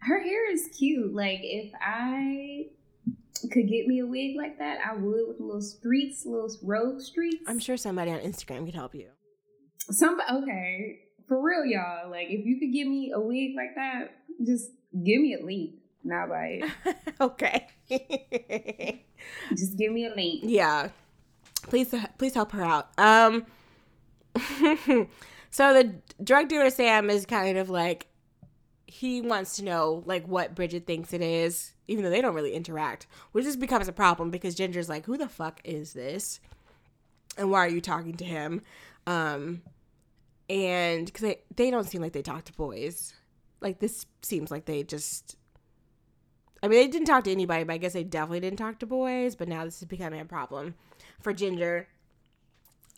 [0.00, 1.14] Her hair is cute.
[1.14, 2.66] Like if I
[3.52, 7.44] could get me a wig like that, I would with little streaks, little rogue streaks.
[7.46, 9.08] I'm sure somebody on Instagram could help you.
[9.90, 11.00] Some okay.
[11.28, 12.10] For real, y'all.
[12.10, 14.70] Like if you could give me a wig like that, just
[15.04, 15.74] Give me a link,
[16.04, 16.62] not bite.
[17.20, 17.66] okay.
[19.50, 20.40] Just give me a link.
[20.44, 20.88] Yeah.
[21.68, 22.90] Please please help her out.
[22.98, 23.46] Um
[25.50, 28.06] so the drug dealer Sam is kind of like
[28.86, 32.54] he wants to know like what Bridget thinks it is, even though they don't really
[32.54, 36.40] interact, which just becomes a problem because Ginger's like, "Who the fuck is this?
[37.36, 38.62] And why are you talking to him?"
[39.06, 39.62] Um,
[40.48, 43.14] and because they they don't seem like they talk to boys,
[43.60, 45.36] like this seems like they just.
[46.62, 48.86] I mean, they didn't talk to anybody, but I guess they definitely didn't talk to
[48.86, 49.36] boys.
[49.36, 50.74] But now this is becoming a problem
[51.26, 51.88] for Ginger.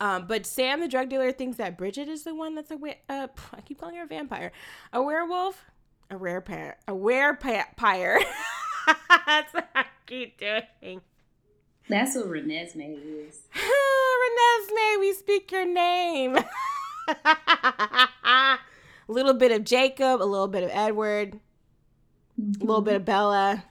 [0.00, 3.00] Um, but Sam, the drug dealer, thinks that Bridget is the one that's a we-
[3.08, 4.52] uh, I keep calling her a vampire,
[4.92, 5.64] a werewolf,
[6.10, 8.18] a rare pair, a werepire.
[9.26, 11.00] that's what I keep doing.
[11.88, 13.38] That's what Renesmee is.
[13.54, 16.36] Renesmee, we speak your name.
[17.08, 18.58] a
[19.08, 21.40] little bit of Jacob, a little bit of Edward,
[22.38, 22.60] mm-hmm.
[22.60, 23.64] a little bit of Bella.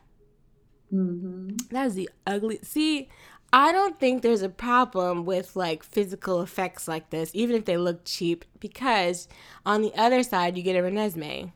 [0.92, 1.58] Mm-hmm.
[1.70, 2.58] That is the ugly.
[2.64, 3.10] See,
[3.54, 7.78] I don't think there's a problem with like physical effects like this, even if they
[7.78, 9.28] look cheap, because
[9.66, 11.52] on the other side, you get a Renesmee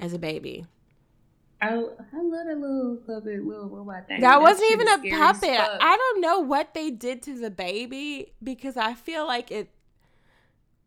[0.00, 0.66] as a baby.
[1.60, 4.20] I, I love that little puppet, little robot thing.
[4.20, 5.58] That wasn't even a puppet.
[5.58, 9.70] I don't know what they did to the baby because I feel like it.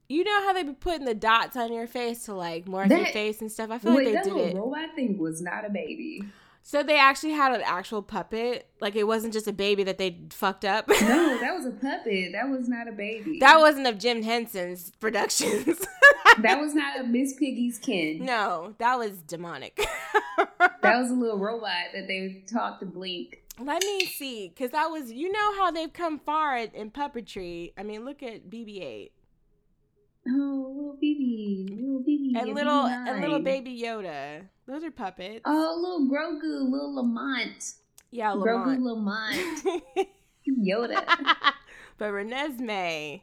[0.08, 2.98] You know how they be putting the dots on your face to like mark that,
[2.98, 3.72] your face and stuff.
[3.72, 4.56] I feel wait, like they did it.
[4.56, 6.24] Robot thing was not a baby.
[6.70, 8.70] So they actually had an actual puppet.
[8.80, 10.88] Like it wasn't just a baby that they fucked up.
[10.88, 12.32] no, that was a puppet.
[12.32, 13.40] That was not a baby.
[13.40, 15.66] That wasn't of Jim Henson's productions.
[16.38, 18.24] that was not a Miss Piggy's kin.
[18.24, 19.78] No, that was demonic.
[20.38, 23.42] that was a little robot that they taught to blink.
[23.58, 27.74] Let me see, because that was you know how they've come far in, in puppetry.
[27.80, 29.10] I mean, look at BB-8.
[30.28, 34.44] Oh, little baby, little baby, and little and little baby Yoda.
[34.68, 35.42] Those are puppets.
[35.46, 37.74] Oh, little Grogu, little Lamont.
[38.12, 38.80] Yeah, Lamont.
[38.80, 39.88] Grogu, Lamont,
[40.48, 41.06] Yoda.
[41.98, 43.22] but Renesmee.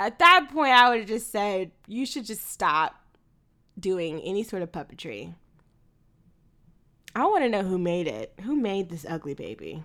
[0.00, 2.94] At that point, I would have just said you should just stop
[3.78, 5.34] doing any sort of puppetry.
[7.14, 8.34] I want to know who made it.
[8.42, 9.84] Who made this ugly baby?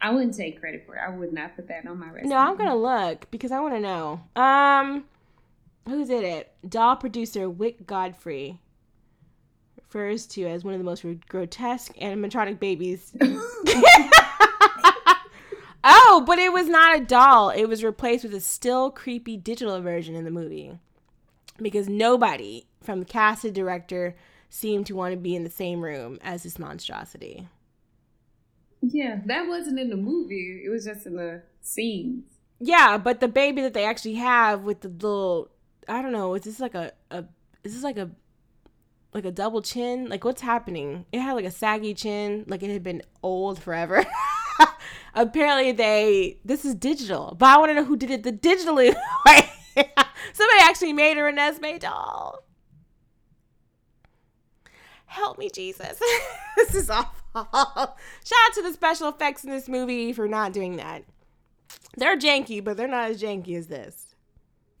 [0.00, 1.00] I wouldn't take credit for it.
[1.04, 2.30] I would not put that on my resume.
[2.30, 4.20] No, I'm gonna look because I want to know.
[4.36, 5.04] Um,
[5.88, 6.52] who did it?
[6.68, 8.60] Doll producer Wyck Godfrey
[9.76, 13.12] refers to as one of the most grotesque animatronic babies.
[15.82, 17.50] oh, but it was not a doll.
[17.50, 20.78] It was replaced with a still creepy digital version in the movie
[21.60, 24.14] because nobody from the cast and director
[24.50, 27.48] seemed to want to be in the same room as this monstrosity.
[28.80, 30.62] Yeah, that wasn't in the movie.
[30.64, 32.24] It was just in the scenes.
[32.60, 35.50] Yeah, but the baby that they actually have with the little
[35.88, 37.24] I don't know, is this like a, a
[37.64, 38.10] is this like a
[39.14, 40.08] like a double chin?
[40.08, 41.06] Like what's happening?
[41.12, 44.04] It had like a saggy chin, like it had been old forever.
[45.14, 47.34] Apparently they this is digital.
[47.38, 48.94] But I want to know who did it the digitally.
[50.32, 52.44] Somebody actually made her a Renesmee doll.
[55.06, 56.00] Help me, Jesus.
[56.56, 57.14] this is awful.
[58.24, 61.04] Shout out to the special effects in this movie for not doing that.
[61.96, 64.14] They're janky, but they're not as janky as this.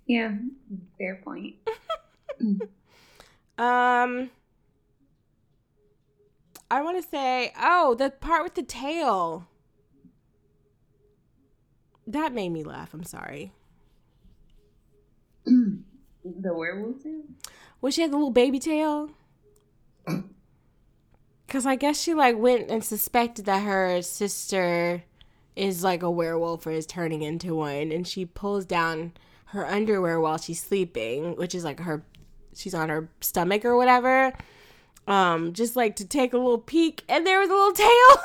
[0.06, 0.34] Yeah,
[0.96, 1.56] fair point.
[3.58, 4.30] um,
[6.70, 9.46] I want to say, oh, the part with the tail.
[12.06, 12.94] That made me laugh.
[12.94, 13.52] I'm sorry.
[15.44, 15.82] the
[16.24, 17.22] werewolf tail?
[17.80, 19.10] Well, she had the little baby tail.
[21.48, 25.02] Cause I guess she like went and suspected that her sister
[25.56, 29.12] is like a werewolf or is turning into one, and she pulls down
[29.46, 32.02] her underwear while she's sleeping, which is like her,
[32.54, 34.32] she's on her stomach or whatever,
[35.06, 38.22] um, just like to take a little peek, and there was a little tail,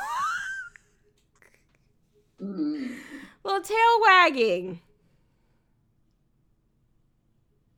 [2.42, 2.94] mm.
[3.44, 4.80] little tail wagging.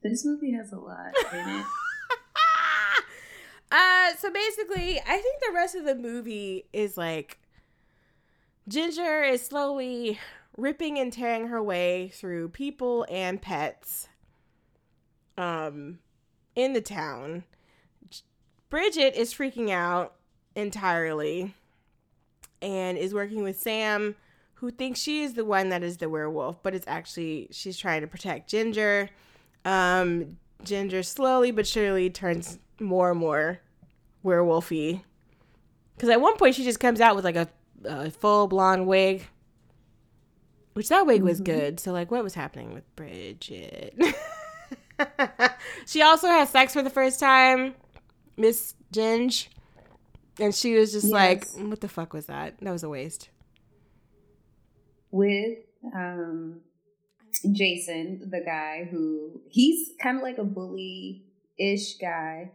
[0.03, 1.67] This movie has a lot in it.
[3.71, 7.39] Uh, so basically, I think the rest of the movie is like
[8.69, 10.19] Ginger is slowly
[10.57, 14.09] ripping and tearing her way through people and pets
[15.37, 15.99] um
[16.55, 17.45] in the town.
[18.71, 20.15] Bridget is freaking out
[20.55, 21.55] entirely
[22.63, 24.17] and is working with Sam
[24.55, 28.01] who thinks she is the one that is the werewolf, but it's actually she's trying
[28.01, 29.11] to protect Ginger.
[29.65, 33.61] Um Ginger slowly but surely turns more and more
[34.25, 35.03] werewolfy.
[35.95, 37.49] Because at one point she just comes out with like a,
[37.85, 39.27] a full blonde wig,
[40.75, 41.53] which that wig was mm-hmm.
[41.53, 41.81] good.
[41.81, 43.99] So like, what was happening with Bridget?
[45.87, 47.75] she also has sex for the first time,
[48.37, 49.49] Miss Ginge.
[50.39, 52.59] And she was just like, what the fuck was that?
[52.61, 53.31] That was a waste.
[55.11, 55.59] with
[55.95, 56.61] um
[57.53, 62.53] Jason, the guy who he's kind of like a bully-ish guy.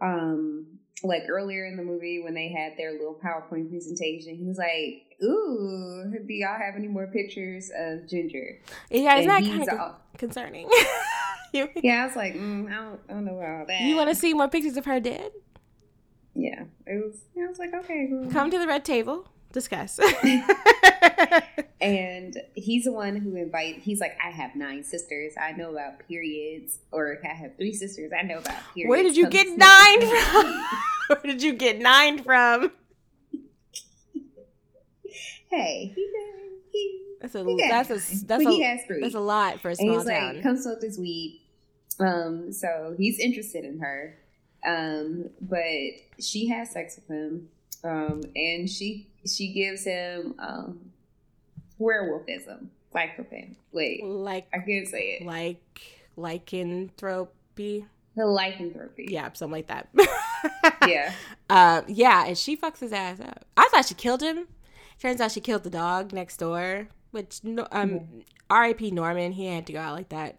[0.00, 0.66] Um,
[1.02, 5.02] like earlier in the movie when they had their little PowerPoint presentation, he was like,
[5.22, 10.00] "Ooh, do y'all have any more pictures of Ginger?" Yeah, isn't that kind of all-
[10.16, 10.68] concerning?
[11.52, 13.80] yeah, I was like, mm, I, don't, I don't know about all that.
[13.82, 15.32] you want to see more pictures of her dead?
[16.34, 17.24] Yeah, it was.
[17.38, 18.30] I was like, okay, cool.
[18.30, 19.98] Come to the red table, discuss.
[21.78, 23.78] And he's the one who invite.
[23.80, 25.34] He's like, I have nine sisters.
[25.40, 28.12] I know about periods, or I have three sisters.
[28.18, 28.88] I know about periods.
[28.88, 30.24] Where did you Come get nine it.
[30.24, 30.64] from?
[31.08, 32.72] Where did you get nine from?
[35.50, 36.12] hey, he
[36.72, 39.00] he, That's a he got that's a that's a he has three.
[39.02, 40.34] that's a lot for a and small he's town.
[40.36, 41.42] like, come smoke this weed.
[42.00, 44.18] Um, so he's interested in her.
[44.66, 45.62] Um, but
[46.20, 47.48] she has sex with him.
[47.84, 50.90] Um, and she she gives him um
[51.80, 53.56] werewolfism, lycanthropy.
[53.72, 55.26] Wait, like I can't say it.
[55.26, 55.60] like
[56.16, 57.86] lycanthropy.
[58.16, 59.08] The lycanthropy.
[59.10, 59.88] Yeah, something like that.
[60.86, 61.12] Yeah.
[61.50, 63.44] Um, yeah, and she fucks his ass up.
[63.56, 64.46] I thought she killed him.
[65.00, 66.88] Turns out she killed the dog next door.
[67.10, 68.92] Which no, um, R.I.P.
[68.92, 69.32] Norman.
[69.32, 70.38] He had to go out like that.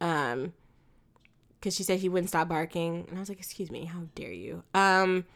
[0.00, 0.54] Um,
[1.60, 4.32] because she said he wouldn't stop barking, and I was like, "Excuse me, how dare
[4.32, 5.26] you?" Um,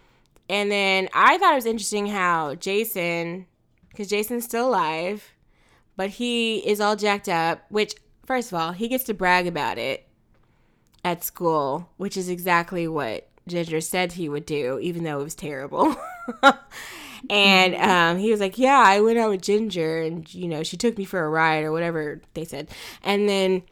[0.48, 3.46] and then I thought it was interesting how Jason,
[3.90, 5.32] because Jason's still alive,
[5.96, 7.64] but he is all jacked up.
[7.68, 7.94] Which,
[8.24, 10.06] first of all, he gets to brag about it
[11.04, 15.34] at school, which is exactly what Ginger said he would do, even though it was
[15.34, 15.96] terrible.
[17.30, 20.76] and um, he was like, "Yeah, I went out with Ginger, and you know, she
[20.76, 22.68] took me for a ride or whatever they said."
[23.02, 23.62] And then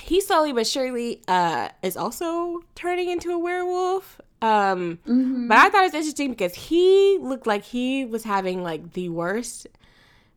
[0.00, 4.20] he slowly but surely uh, is also turning into a werewolf.
[4.42, 5.48] Um, Mhm.
[5.48, 9.08] but I thought it was interesting because he looked like he was having like the
[9.08, 9.66] worst.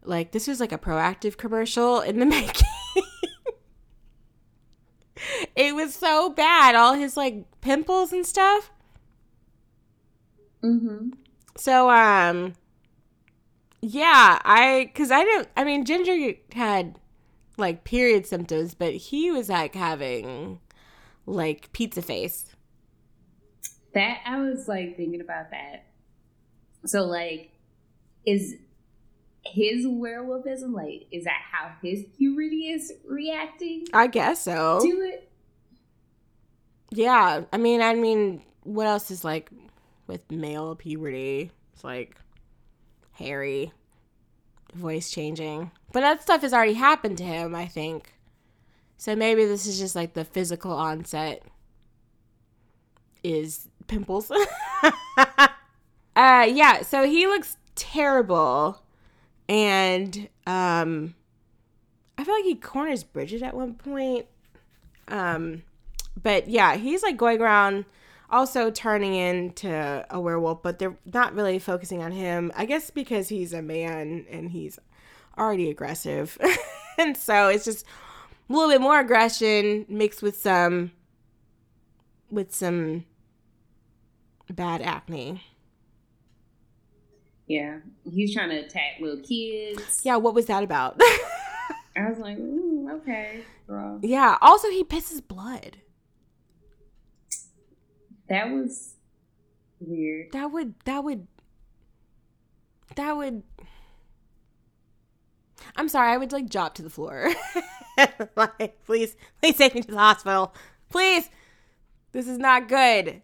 [0.04, 2.68] Like this was like a Proactiv commercial in the making.
[5.56, 6.76] it was so bad.
[6.76, 8.72] All his like pimples and stuff.
[10.64, 11.14] Mhm.
[11.58, 12.54] So um
[13.82, 17.00] yeah, I cuz I didn't I mean Ginger had
[17.58, 20.60] like period symptoms, but he was like having
[21.26, 22.55] like pizza face.
[23.96, 25.86] That I was like thinking about that.
[26.86, 27.50] So like,
[28.26, 28.56] is
[29.46, 31.08] his werewolfism like?
[31.12, 34.80] Is that how his puberty is reacting I guess so.
[34.82, 35.32] to it?
[36.92, 39.50] Yeah, I mean, I mean, what else is like
[40.08, 41.52] with male puberty?
[41.74, 42.18] It's like
[43.14, 43.72] hairy,
[44.74, 47.56] voice changing, but that stuff has already happened to him.
[47.56, 48.12] I think.
[48.98, 51.44] So maybe this is just like the physical onset
[53.24, 54.32] is pimples.
[55.18, 55.48] uh,
[56.16, 56.82] yeah.
[56.82, 58.82] So he looks terrible,
[59.50, 61.16] and um,
[62.18, 64.26] I feel like he corners Bridget at one point.
[65.08, 65.64] Um
[66.22, 67.86] but yeah, he's like going around
[68.30, 72.52] also turning into a werewolf, but they're not really focusing on him.
[72.56, 74.80] I guess because he's a man and he's
[75.38, 76.38] already aggressive.
[76.98, 77.86] and so it's just
[78.50, 80.92] a little bit more aggression mixed with some
[82.32, 83.06] with some
[84.54, 85.44] bad acne.
[87.48, 90.02] Yeah, he's trying to attack little kids.
[90.04, 91.00] Yeah, what was that about?
[91.98, 92.38] I was like,
[93.02, 94.00] okay, girl.
[94.02, 95.78] yeah, also he pisses blood.
[98.28, 98.96] That was
[99.80, 100.32] weird.
[100.32, 101.28] That would that would
[102.96, 103.44] that would
[105.76, 107.32] I'm sorry, I would like drop to the floor.
[108.36, 110.54] like, please, please take me to the hospital.
[110.90, 111.30] Please.
[112.12, 113.22] This is not good.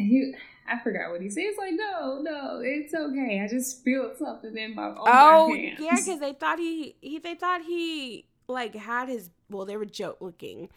[0.00, 0.34] And he,
[0.66, 1.42] I forgot what he said.
[1.44, 3.40] It's like, no, no, it's okay.
[3.44, 5.78] I just spilled something in my on Oh, hands.
[5.80, 9.84] yeah, because they thought he, he they thought he like had his well, they were
[9.84, 10.68] joke looking,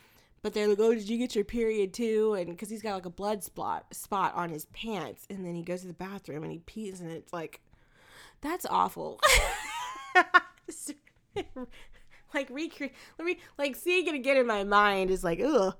[0.41, 2.33] but they're like, oh, did you get your period too?
[2.33, 5.63] And because he's got like a blood spot spot on his pants, and then he
[5.63, 7.61] goes to the bathroom and he pees, and it's like,
[8.41, 9.19] that's awful.
[12.33, 15.75] like recreate, let me like seeing it again in my mind is like, ugh.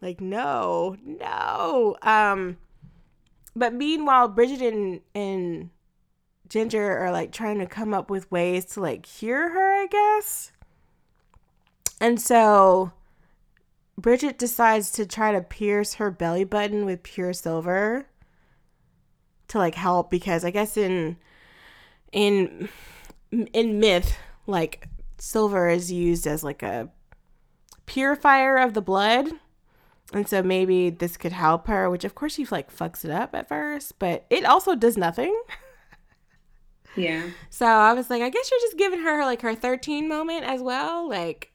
[0.00, 1.96] Like no, no.
[2.02, 2.58] Um,
[3.56, 5.70] but meanwhile, Bridget and and
[6.48, 10.52] Ginger are like trying to come up with ways to like cure her, I guess.
[12.00, 12.92] And so
[13.96, 18.06] Bridget decides to try to pierce her belly button with pure silver
[19.48, 21.16] to like help because I guess in
[22.12, 22.68] in
[23.52, 24.86] in myth like
[25.18, 26.88] silver is used as like a
[27.86, 29.28] purifier of the blood.
[30.12, 33.34] And so maybe this could help her, which of course she like fucks it up
[33.34, 35.38] at first, but it also does nothing.
[36.96, 37.28] Yeah.
[37.50, 40.62] So I was like, I guess you're just giving her like her 13 moment as
[40.62, 41.08] well.
[41.08, 41.52] Like,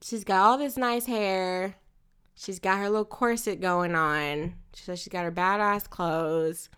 [0.00, 1.76] she's got all this nice hair.
[2.36, 4.54] She's got her little corset going on.
[4.74, 6.68] She says she's got her badass clothes.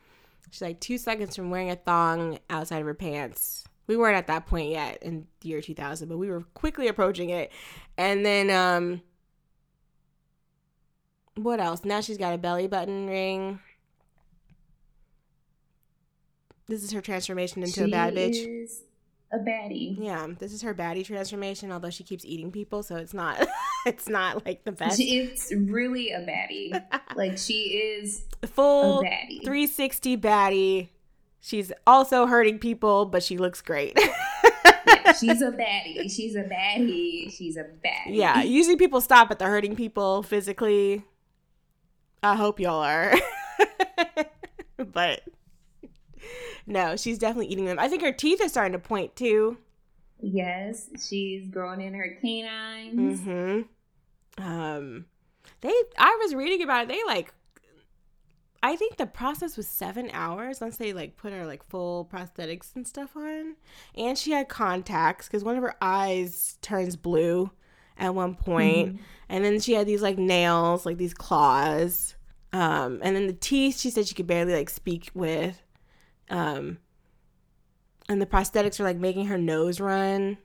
[0.51, 3.65] She's like two seconds from wearing a thong outside of her pants.
[3.87, 7.31] We weren't at that point yet in the year 2000, but we were quickly approaching
[7.31, 7.53] it.
[7.99, 9.01] And then, um,
[11.35, 11.85] what else?
[11.85, 13.61] Now she's got a belly button ring.
[16.69, 18.65] This is her transformation into a bad bitch.
[18.65, 18.83] Is
[19.33, 19.97] a baddie.
[19.99, 21.71] Yeah, this is her baddie transformation.
[21.71, 23.47] Although she keeps eating people, so it's not,
[23.87, 24.97] it's not like the best.
[24.99, 26.83] She- It's really a baddie.
[27.17, 27.63] like she
[27.99, 29.41] is Full a baddie.
[29.45, 30.89] 360 baddie.
[31.41, 33.97] She's also hurting people, but she looks great.
[35.13, 36.11] She's a baddie.
[36.11, 37.33] She's a baddie.
[37.33, 38.09] She's a baddie.
[38.09, 41.05] yeah, usually people stop at the hurting people physically.
[42.23, 43.15] I hope y'all are.
[44.77, 45.23] but
[46.67, 47.79] no, she's definitely eating them.
[47.79, 49.59] I think her teeth are starting to point too.
[50.21, 53.21] Yes, she's growing in her canines.
[53.21, 54.43] Mm-hmm.
[54.45, 55.05] Um,
[55.61, 55.73] they.
[55.99, 56.89] I was reading about it.
[56.89, 57.33] They like.
[58.67, 62.75] I think the process was seven hours once they like put her like full prosthetics
[62.75, 63.55] and stuff on,
[63.95, 67.53] and she had contacts because one of her eyes turns blue
[67.97, 68.99] at one point, Mhm.
[69.29, 72.17] and then she had these like nails, like these claws,
[72.53, 73.79] um, and then the teeth.
[73.79, 75.63] She said she could barely like speak with,
[76.29, 76.79] um,
[78.09, 80.39] and the prosthetics were like making her nose run.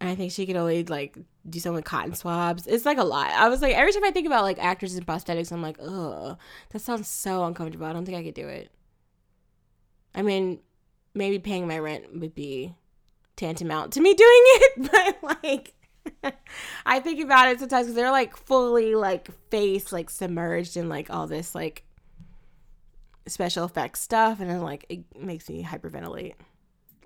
[0.00, 1.16] I think she could only like
[1.48, 2.66] do some with cotton swabs.
[2.66, 3.30] It's like a lot.
[3.30, 6.38] I was like, every time I think about like actors and prosthetics, I'm like, ugh,
[6.70, 7.86] that sounds so uncomfortable.
[7.86, 8.70] I don't think I could do it.
[10.14, 10.60] I mean,
[11.14, 12.74] maybe paying my rent would be
[13.36, 15.74] tantamount to me doing it, but like,
[16.86, 21.10] I think about it sometimes because they're like fully like face like submerged in like
[21.10, 21.84] all this like
[23.26, 26.34] special effects stuff, and then like it makes me hyperventilate.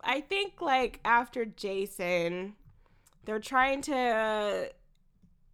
[0.04, 2.54] I think like after Jason,
[3.24, 4.70] they're trying to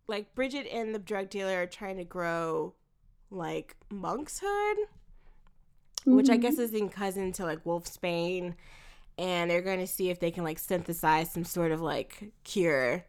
[0.07, 2.75] like Bridget and the drug dealer are trying to grow
[3.31, 4.79] like Monk's Hood,
[6.11, 6.43] which I Mhm.
[6.43, 8.55] guess is in cousin to like Wolfsbane,
[9.19, 13.05] and they're going to see if they can like synthesize some sort of like cure.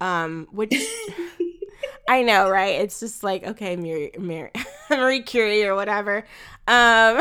[0.00, 0.74] Um, which
[2.08, 2.80] I know, right?
[2.80, 4.50] It's just like okay, Mary, Mary,
[4.90, 6.26] Marie Curie or whatever.
[6.68, 7.20] Um,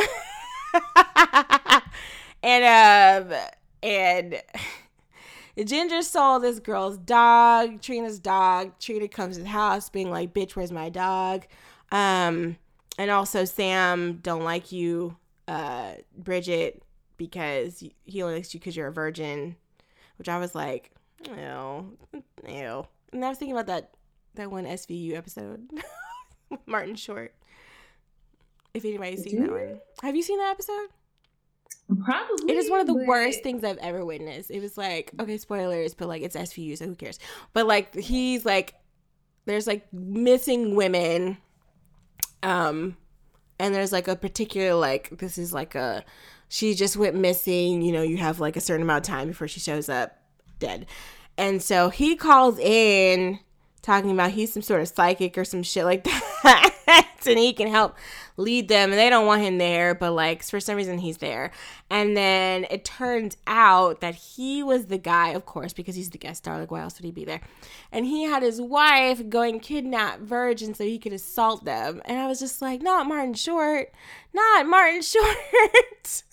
[2.43, 3.39] and um,
[3.83, 4.41] and
[5.57, 8.79] Ginger saw this girl's dog, Trina's dog.
[8.79, 11.45] Trina comes to the house being like, "Bitch, where's my dog?"
[11.91, 12.57] Um,
[12.97, 16.81] and also Sam don't like you, uh, Bridget,
[17.17, 19.55] because he only likes you because you're a virgin.
[20.17, 20.91] Which I was like,
[21.27, 21.97] ew,
[22.47, 22.87] ew.
[23.11, 23.91] And I was thinking about that
[24.35, 25.69] that one SVU episode
[26.65, 27.33] Martin Short.
[28.73, 30.87] If anybody's seen that one, have you seen that episode?
[32.03, 32.53] Probably.
[32.53, 34.49] It is one of the but- worst things I've ever witnessed.
[34.51, 37.19] It was like, okay, spoilers, but like it's SVU, so who cares?
[37.53, 38.75] But like he's like,
[39.45, 41.37] there's like missing women,
[42.43, 42.95] um,
[43.59, 46.03] and there's like a particular like this is like a
[46.47, 47.81] she just went missing.
[47.81, 50.17] You know, you have like a certain amount of time before she shows up
[50.59, 50.85] dead,
[51.37, 53.39] and so he calls in
[53.81, 56.03] talking about he's some sort of psychic or some shit like
[56.43, 57.95] that, and he can help
[58.37, 61.51] lead them and they don't want him there but like for some reason he's there.
[61.89, 66.17] And then it turns out that he was the guy of course because he's the
[66.17, 67.41] guest star like why else would he be there?
[67.91, 72.01] And he had his wife going kidnap virgins so he could assault them.
[72.05, 73.91] And i was just like not martin short.
[74.33, 76.23] Not martin short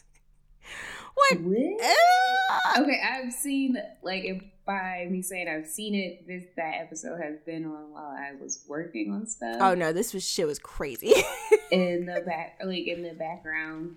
[1.18, 1.80] what What?
[1.82, 2.80] Ah!
[2.82, 7.38] Okay, I've seen like if by me saying I've seen it, this that episode has
[7.46, 9.56] been on while I was working on stuff.
[9.60, 11.12] oh no this was shit was crazy
[11.72, 13.96] in the back, like in the background,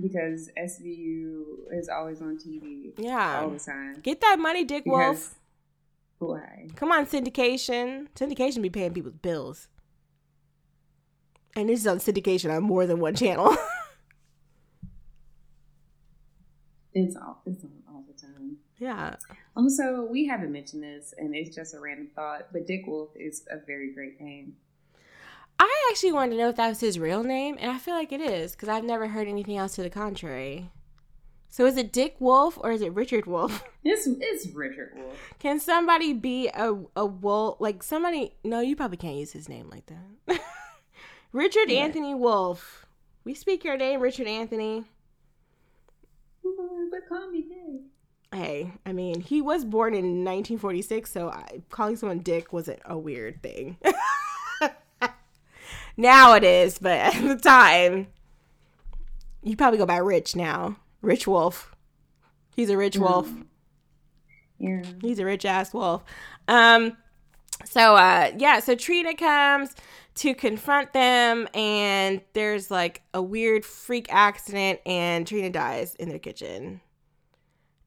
[0.00, 1.42] because SVU
[1.72, 4.00] is always on TV Yeah, all the time.
[4.02, 5.34] get that money dick wolf
[6.18, 6.68] why?
[6.76, 8.08] Come on, syndication.
[8.14, 9.68] Syndication be paying people's bills.
[11.56, 13.54] And this is on syndication on more than one channel.
[16.94, 18.56] It's all it's on all the time.
[18.78, 19.16] yeah.
[19.56, 23.44] Also, we haven't mentioned this, and it's just a random thought, but Dick Wolf is
[23.50, 24.56] a very great name.
[25.58, 28.12] I actually wanted to know if that was his real name, and I feel like
[28.12, 30.70] it is because I've never heard anything else to the contrary.
[31.48, 33.62] So is it Dick Wolf or is it Richard Wolf?
[33.86, 35.14] It's it's Richard Wolf.
[35.38, 37.60] Can somebody be a a wolf?
[37.60, 38.34] Like somebody?
[38.42, 40.40] No, you probably can't use his name like that.
[41.32, 41.80] Richard Yeah.
[41.80, 42.86] Anthony Wolf.
[43.24, 44.84] We speak your name, Richard Anthony.
[46.42, 47.82] But call me Dick.
[48.34, 52.98] Hey, I mean, he was born in 1946, so I, calling someone Dick wasn't a
[52.98, 53.78] weird thing.
[55.96, 58.08] now it is, but at the time,
[59.42, 60.76] you probably go by Rich now.
[61.02, 61.74] Rich Wolf.
[62.54, 63.28] He's a rich wolf.
[64.58, 64.82] Yeah.
[65.02, 66.04] He's a rich ass wolf.
[66.46, 66.96] Um,
[67.64, 69.74] so uh, yeah, so Trina comes
[70.16, 76.18] to confront them, and there's like a weird freak accident, and Trina dies in their
[76.18, 76.80] kitchen.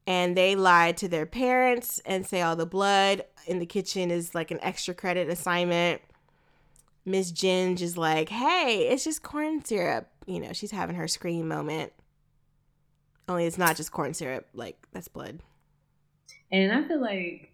[0.08, 4.34] And they lie to their parents and say all the blood in the kitchen is
[4.34, 6.02] like an extra credit assignment.
[7.06, 10.10] Miss Ginge is like, hey, it's just corn syrup.
[10.26, 11.92] You know, she's having her scream moment.
[13.28, 15.40] Only it's not just corn syrup, like, that's blood.
[16.52, 17.52] And I feel like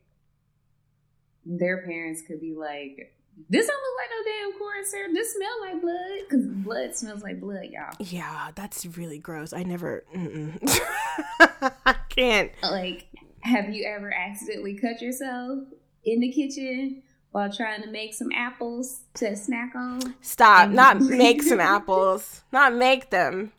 [1.46, 3.16] their parents could be like,
[3.50, 5.12] this don't look like no damn corn syrup.
[5.14, 6.20] This smell like blood.
[6.30, 7.96] Because blood smells like blood, y'all.
[8.00, 9.54] Yeah, that's really gross.
[9.54, 10.04] I never.
[10.14, 12.52] I can't.
[12.62, 13.08] Like,
[13.42, 15.60] have you ever accidentally cut yourself
[16.06, 20.16] in the kitchen while trying to make some apples to snack on?
[20.22, 20.70] Stop.
[20.70, 22.44] Not make some apples.
[22.52, 23.52] Not make them.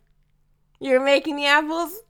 [0.80, 2.00] You're making the apples?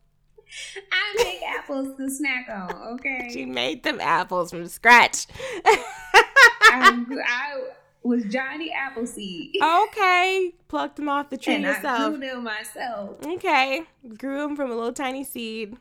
[0.92, 3.28] I make apples to snack on, okay?
[3.32, 5.26] She made them apples from scratch.
[5.64, 5.82] I,
[6.62, 7.62] I
[8.02, 9.56] was Johnny Appleseed.
[9.62, 10.52] okay.
[10.68, 11.84] Plucked them off the tree and yourself.
[12.00, 13.82] I grew them myself Okay.
[14.18, 15.76] Grew them from a little tiny seed.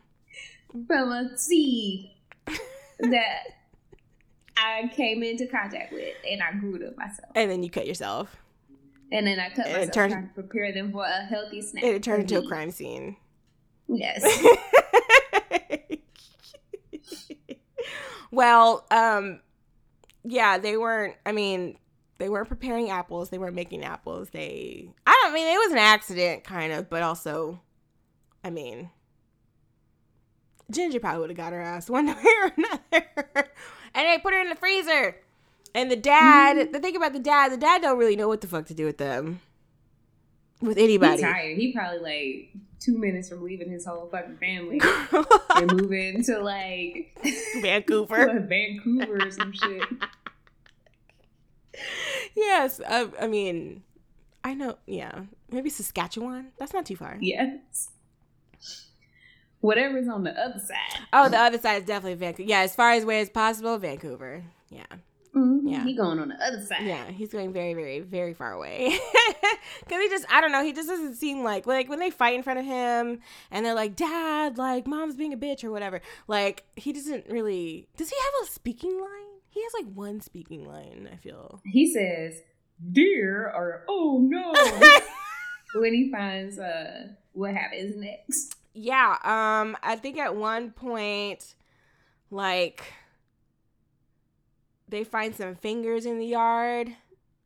[0.88, 2.12] From a seed
[3.00, 3.40] that
[4.58, 7.32] I came into contact with, and I grew them myself.
[7.36, 8.36] And then you cut yourself.
[9.12, 11.62] And then I cut And it myself turned- trying to prepare them for a healthy
[11.62, 11.84] snack.
[11.84, 13.18] And it turned into a crime scene.
[13.88, 14.24] Yes.
[18.32, 19.40] well, um,
[20.24, 21.16] yeah, they weren't.
[21.26, 21.78] I mean,
[22.18, 23.30] they weren't preparing apples.
[23.30, 24.30] They weren't making apples.
[24.30, 24.90] They.
[25.06, 27.60] I don't mean it was an accident, kind of, but also,
[28.44, 28.90] I mean,
[30.74, 32.14] Ginger probably would have got her ass one way
[32.44, 33.08] or another,
[33.94, 35.16] and they put her in the freezer.
[35.76, 38.48] And the dad, the thing about the dad, the dad don't really know what the
[38.48, 39.40] fuck to do with them,
[40.62, 41.22] with He's anybody.
[41.24, 41.58] tired.
[41.58, 44.80] He probably like two minutes from leaving his whole fucking family
[45.56, 47.18] and moving to like
[47.62, 48.40] Vancouver.
[48.48, 49.84] Vancouver or some shit.
[52.36, 53.84] yes, uh, I mean,
[54.44, 54.78] I know.
[54.86, 56.52] Yeah, maybe Saskatchewan.
[56.58, 57.18] That's not too far.
[57.20, 57.90] Yes.
[59.64, 61.00] Whatever's on the other side.
[61.14, 62.50] Oh, the other side is definitely Vancouver.
[62.50, 64.44] Yeah, as far as way as possible, Vancouver.
[64.70, 64.84] Yeah,
[65.34, 65.62] Mhm.
[65.64, 65.84] Yeah.
[65.86, 66.82] He going on the other side.
[66.84, 69.00] yeah, he's going very, very, very far away.
[69.90, 72.34] Cause he just, I don't know, he just doesn't seem like like when they fight
[72.36, 76.02] in front of him and they're like, "Dad, like mom's being a bitch" or whatever.
[76.28, 77.88] Like he doesn't really.
[77.96, 79.40] Does he have a speaking line?
[79.50, 81.08] He has like one speaking line.
[81.12, 81.62] I feel.
[81.66, 82.34] He says,
[82.92, 84.52] "Dear" or "Oh no"
[85.80, 88.56] when he finds uh what happens next.
[88.74, 91.56] Yeah, um, I think at one point,
[92.32, 92.84] like,
[94.88, 96.96] they find some fingers in the yard,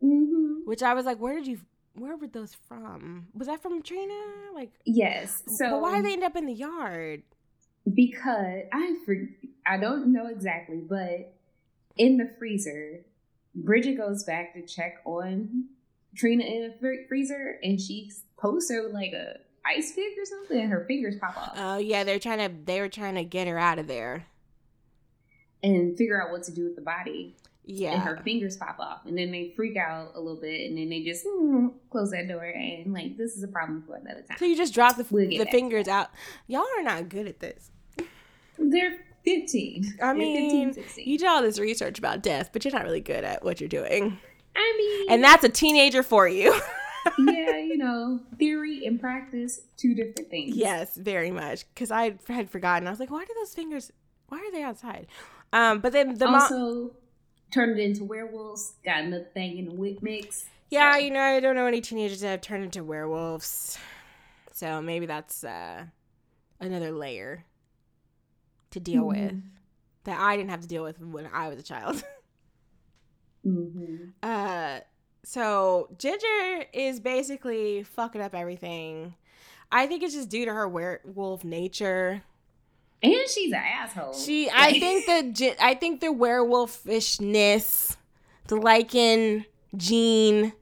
[0.04, 0.62] Mm-hmm.
[0.66, 1.60] which I was like, where did you,
[1.96, 3.28] where were those from?
[3.34, 4.14] Was that from Trina?
[4.54, 5.42] Like, Yes.
[5.48, 7.24] So but why did they end up in the yard?
[7.94, 9.16] because I for,
[9.66, 11.34] I don't know exactly, but
[11.98, 13.06] in the freezer,
[13.56, 15.66] Bridget goes back to check on
[16.16, 19.38] Trina in the freezer, and she posts her like a
[19.68, 22.80] ice pick or something, and her fingers pop off, Oh yeah, they're trying to, they
[22.80, 24.26] were trying to get her out of there.
[25.64, 27.36] and figure out what to do with the body.
[27.68, 30.78] And Yeah, her fingers pop off, and then they freak out a little bit, and
[30.78, 34.22] then they just mm, close that door, and like this is a problem for another
[34.22, 34.38] time.
[34.38, 36.10] so you just drop the, We'll the fingers out.
[36.48, 37.70] Y'all are not good at this.
[38.58, 39.86] They're fifteen.
[40.02, 41.08] I mean, 15, 16.
[41.10, 43.68] you did all this research about death, but you're not really good at what you're
[43.68, 44.18] doing.
[44.56, 46.58] I mean, And that's a teenager for you.
[47.18, 50.56] yeah, you know, theory and practice, two different things.
[50.56, 51.66] Yes, very much.
[51.74, 52.88] Because I had forgotten.
[52.88, 53.92] I was like, why do those fingers?
[54.30, 55.08] Why are they outside?
[55.54, 56.36] Um, but then the mom.
[56.42, 56.96] also
[57.52, 58.74] turned it into werewolves.
[58.84, 60.46] Got another thing in the whip mix.
[60.70, 63.78] Yeah, So, you know, I don't know any teenagers that have turned into werewolves.
[64.54, 65.86] So maybe that's uh,
[66.60, 67.46] another layer
[68.72, 69.42] to deal with Mhm.
[70.04, 72.04] that I didn't have to deal with when I was a child.
[73.46, 74.12] Mhm.
[74.22, 74.80] Uh,
[75.24, 79.16] so Ginger is basically fucking up everything.
[79.72, 82.24] I think it's just due to her werewolf nature.
[83.04, 84.14] And she's an asshole.
[84.14, 87.98] She, I think the, I think the werewolfishness,
[88.48, 89.46] the lycan
[89.76, 90.54] gene,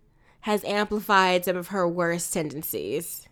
[0.41, 3.27] has amplified some of her worst tendencies.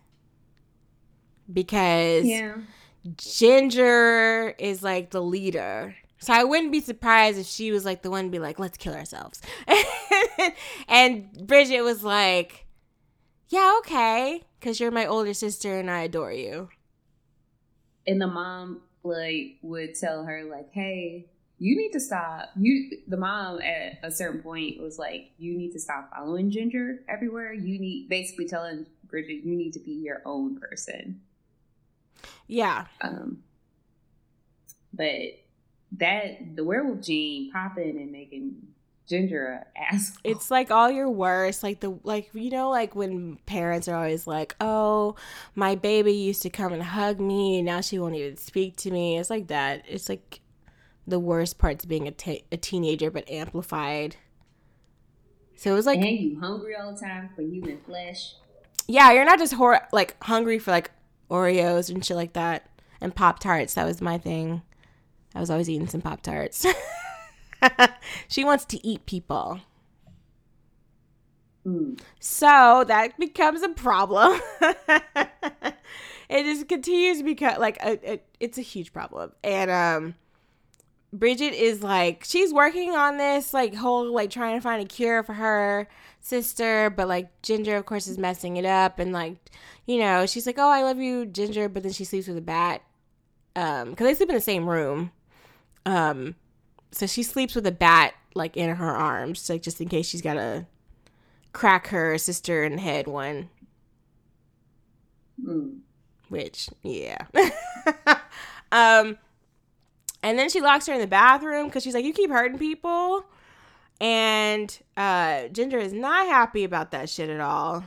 [1.52, 2.56] Because yeah.
[3.16, 5.94] Ginger is like the leader.
[6.18, 8.78] So I wouldn't be surprised if she was like the one to be like, let's
[8.78, 9.42] kill ourselves.
[10.88, 12.66] and Bridget was like,
[13.48, 14.42] yeah, okay.
[14.58, 16.70] Because you're my older sister and I adore you.
[18.06, 21.26] And the mom like would tell her like, "Hey,
[21.58, 25.72] you need to stop." You, the mom at a certain point was like, "You need
[25.72, 27.52] to stop following Ginger everywhere.
[27.52, 31.20] You need basically telling Bridget you need to be your own person."
[32.46, 32.86] Yeah.
[33.00, 33.42] Um,
[34.92, 35.43] but
[35.98, 38.56] that the werewolf gene popping and making
[39.06, 40.18] Ginger a asshole.
[40.24, 44.26] It's like all your worst, like the like you know, like when parents are always
[44.26, 45.16] like, "Oh,
[45.54, 48.90] my baby used to come and hug me, and now she won't even speak to
[48.90, 49.84] me." It's like that.
[49.86, 50.40] It's like
[51.06, 54.16] the worst parts being a, te- a teenager, but amplified.
[55.56, 58.34] So it was like, and you hungry all the time for human flesh.
[58.88, 60.90] yeah, you're not just hor- like hungry for like
[61.30, 62.70] Oreos and shit like that,
[63.02, 63.74] and Pop Tarts.
[63.74, 64.62] That was my thing.
[65.34, 66.66] I was always eating some Pop Tarts.
[68.28, 69.60] she wants to eat people.
[71.66, 71.98] Mm.
[72.20, 74.40] So that becomes a problem.
[76.28, 79.32] it just continues to become like a, a, it's a huge problem.
[79.42, 80.14] And um
[81.12, 85.22] Bridget is like she's working on this like whole like trying to find a cure
[85.22, 85.88] for her
[86.20, 89.36] sister, but like Ginger of course is messing it up and like
[89.86, 92.42] you know, she's like, "Oh, I love you, Ginger," but then she sleeps with a
[92.42, 92.82] bat.
[93.56, 95.12] Um cuz they sleep in the same room.
[95.86, 96.36] Um
[96.92, 100.22] so she sleeps with a bat like in her arms, like just in case she's
[100.22, 100.66] got to
[101.52, 103.48] crack her sister in the head one.
[105.42, 105.78] Mm.
[106.28, 107.18] Which, yeah.
[108.72, 109.18] um,
[110.22, 113.24] and then she locks her in the bathroom because she's like, "You keep hurting people,"
[114.00, 117.84] and uh, Ginger is not happy about that shit at all.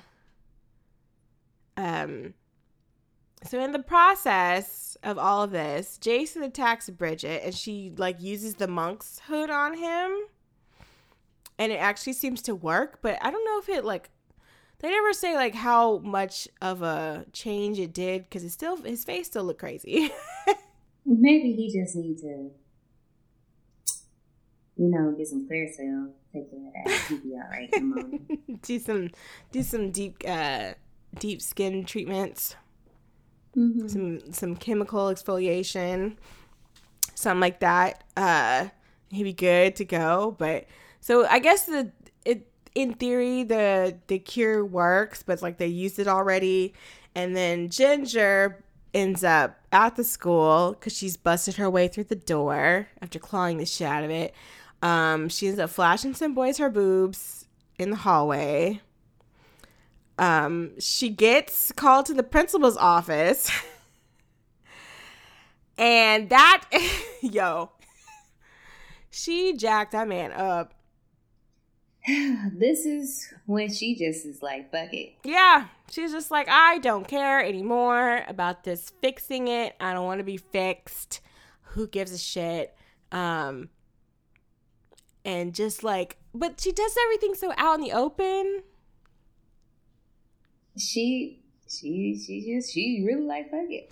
[1.75, 2.33] Um,
[3.43, 8.55] so in the process of all of this, Jason attacks Bridget, and she like uses
[8.55, 10.11] the monk's hood on him,
[11.59, 12.99] and it actually seems to work.
[13.01, 14.09] But I don't know if it like
[14.80, 19.03] they never say like how much of a change it did because it's still his
[19.03, 20.11] face still looked crazy.
[21.05, 22.51] Maybe he just needs to,
[24.76, 27.05] you know, get some Clearasil, take care of that.
[27.07, 28.59] He'll be all right in the morning.
[28.61, 29.09] do some
[29.51, 30.73] do some deep uh
[31.19, 32.55] deep skin treatments.
[33.57, 33.88] Mm-hmm.
[33.88, 36.15] some some chemical exfoliation,
[37.15, 38.03] something like that.
[38.15, 38.67] Uh,
[39.09, 40.35] he'd be good to go.
[40.38, 40.65] But
[40.99, 41.91] so I guess the
[42.23, 46.75] it in theory the the cure works, but like they used it already,
[47.15, 48.63] and then Ginger
[48.93, 53.57] ends up at the school because she's busted her way through the door after clawing
[53.57, 54.35] the shit out of it.
[54.84, 57.45] Um, she ends up flashing some boys her boobs
[57.79, 58.81] in the hallway
[60.18, 63.52] um, she gets called to the principal's office.
[65.77, 66.64] and that,
[67.22, 67.72] yo,
[69.10, 70.73] she jacked that man up.
[72.53, 75.15] this is when she just is like, fuck it.
[75.23, 79.76] Yeah, she's just like, I don't care anymore about this fixing it.
[79.80, 81.19] I don't want to be fixed.
[81.72, 82.76] Who gives a shit?
[83.11, 83.69] Um,
[85.26, 88.64] and just like, but she does everything so out in the open.
[90.77, 93.91] She, she, she just, she really like fuck it.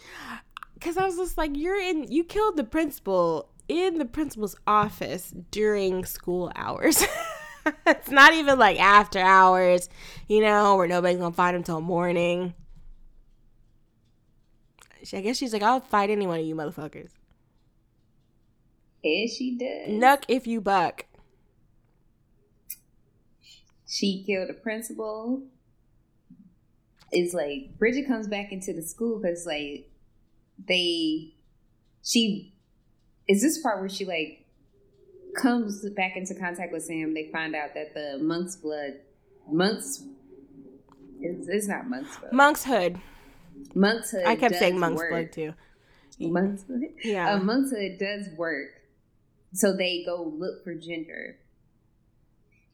[0.82, 5.34] Cause I was just like, you're in, you killed the principal in the principal's office
[5.52, 7.04] during school hours.
[7.88, 9.90] it's not even like after hours,
[10.28, 12.54] you know, where nobody's gonna find him till morning.
[15.14, 17.12] I guess she's like, I'll fight any one of you motherfuckers.
[19.04, 19.90] And she does.
[19.90, 21.06] Nuck if you buck.
[23.88, 25.44] She killed the principal.
[27.12, 29.90] It's like Bridget comes back into the school because like
[30.68, 31.34] they
[32.04, 32.54] she
[33.28, 34.46] is this part where she like
[35.36, 37.14] comes back into contact with Sam.
[37.14, 38.94] They find out that the monk's blood,
[39.50, 40.04] monk's
[41.20, 42.34] it's, it's not monk's blood.
[42.34, 43.00] Monk's hood.
[43.74, 44.26] monk's hood.
[44.26, 45.10] I kept saying monk's work.
[45.10, 45.54] blood too.
[46.20, 46.82] Monk's hood.
[47.04, 47.34] Yeah.
[47.34, 48.70] Uh, monk's hood does work.
[49.54, 51.38] So they go look for Ginger,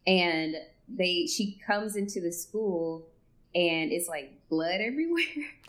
[0.08, 0.56] and
[0.88, 3.08] they she comes into the school,
[3.56, 5.24] and it's like blood everywhere.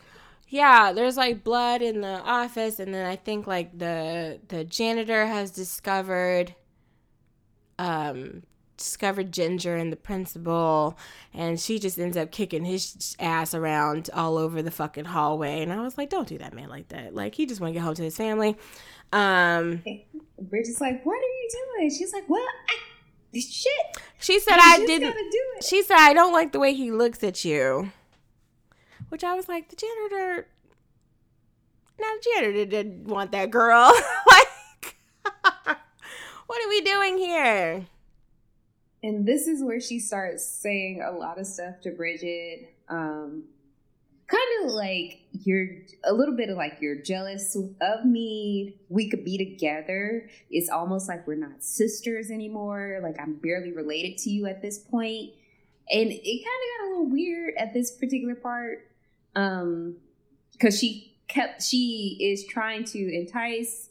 [0.49, 5.25] Yeah, there's like blood in the office, and then I think like the the janitor
[5.25, 6.55] has discovered,
[7.79, 8.43] um,
[8.77, 10.99] discovered Ginger and the principal,
[11.33, 15.63] and she just ends up kicking his ass around all over the fucking hallway.
[15.63, 17.15] And I was like, don't do that, man, like that.
[17.15, 18.55] Like he just want to get home to his family.
[19.11, 19.83] Um,
[20.39, 21.49] Bridget's like, "What are you
[21.79, 22.77] doing?" She's like, "Well, I,
[23.41, 25.13] shit." she said I didn't.
[25.13, 25.65] do it.
[25.65, 27.93] She said I don't like the way he looks at you.
[29.09, 30.49] Which I was like, the janitor.
[32.01, 33.93] Now the janitor didn't want that girl.
[34.27, 34.97] like,
[36.47, 37.87] what are we doing here?
[39.03, 42.75] And this is where she starts saying a lot of stuff to Bridget.
[42.89, 43.45] Um,
[44.33, 45.67] kind of like you're
[46.05, 48.77] a little bit of like you're jealous of me.
[48.89, 50.29] We could be together.
[50.51, 53.01] It's almost like we're not sisters anymore.
[53.03, 55.33] Like I'm barely related to you at this point.
[55.91, 58.89] And it kind of got a little weird at this particular part.
[59.35, 59.97] Um,
[60.53, 63.89] because she kept she is trying to entice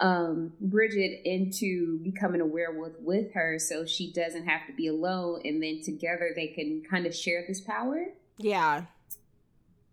[0.00, 5.42] um Bridget into becoming a werewolf with her so she doesn't have to be alone
[5.44, 8.06] and then together they can kind of share this power.
[8.38, 8.84] Yeah.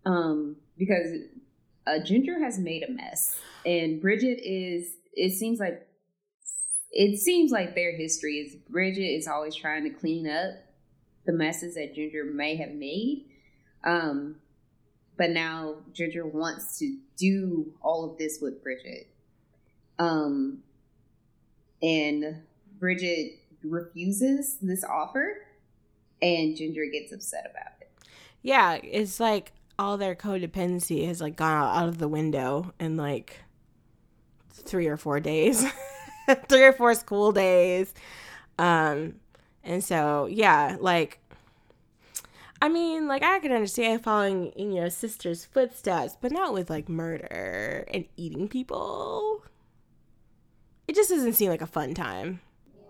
[0.06, 1.08] Um because
[1.86, 5.86] uh, Ginger has made a mess and Bridget is it seems like
[6.90, 10.54] it seems like their history is Bridget is always trying to clean up
[11.26, 13.26] the messes that Ginger may have made.
[13.84, 14.36] Um
[15.16, 19.08] but now Ginger wants to do all of this with Bridget.
[19.98, 20.62] Um,
[21.82, 22.42] and
[22.78, 25.38] Bridget refuses this offer,
[26.20, 27.90] and Ginger gets upset about it.
[28.42, 33.42] Yeah, it's like all their codependency has like gone out of the window in like
[34.52, 35.64] three or four days,
[36.48, 37.92] three or four school days.
[38.58, 39.16] Um,
[39.62, 41.20] and so yeah, like
[42.60, 46.88] I mean, like I could understand following in your sister's footsteps, but not with like
[46.88, 49.42] murder and eating people.
[50.88, 52.40] It just doesn't seem like a fun time.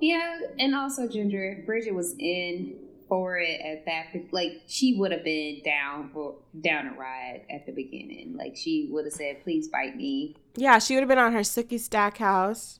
[0.00, 2.76] Yeah, and also Ginger, Bridget was in
[3.08, 7.66] for it at that like she would have been down for down a ride at
[7.66, 8.36] the beginning.
[8.36, 11.40] Like she would have said, "Please bite me." Yeah, she would have been on her
[11.40, 12.78] Sookie Stackhouse.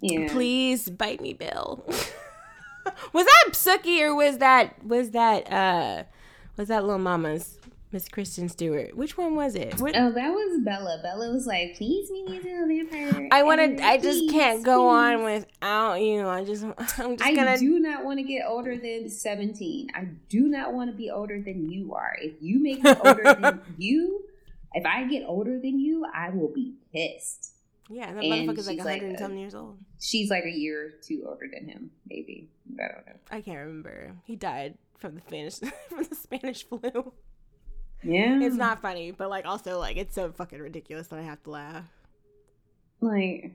[0.00, 1.84] Yeah, please bite me, Bill.
[3.12, 6.04] was that Sookie or was that was that uh
[6.56, 7.58] was that little mama's
[7.92, 8.96] Miss Kristen Stewart?
[8.96, 9.80] Which one was it?
[9.80, 9.96] What?
[9.96, 11.00] Oh, that was Bella.
[11.02, 13.80] Bella was like, "Please meet me to the vampire." I wanted.
[13.80, 14.94] I just can't go please.
[14.94, 16.26] on without you.
[16.26, 16.64] I just.
[16.98, 17.58] I'm just I gonna.
[17.58, 19.88] do not want to get older than seventeen.
[19.94, 22.16] I do not want to be older than you are.
[22.20, 24.24] If you make me older than you,
[24.74, 27.52] if I get older than you, I will be pissed.
[27.88, 29.78] Yeah, that and motherfucker's like 107 like uh, years old.
[30.00, 32.48] She's like a year or two older than him, maybe.
[32.80, 33.12] I don't know.
[33.30, 34.12] I can't remember.
[34.24, 35.54] He died from the Spanish
[35.88, 37.12] from the Spanish flu.
[38.06, 38.40] Yeah.
[38.40, 41.50] It's not funny, but like also like it's so fucking ridiculous that I have to
[41.50, 41.84] laugh.
[43.00, 43.54] Like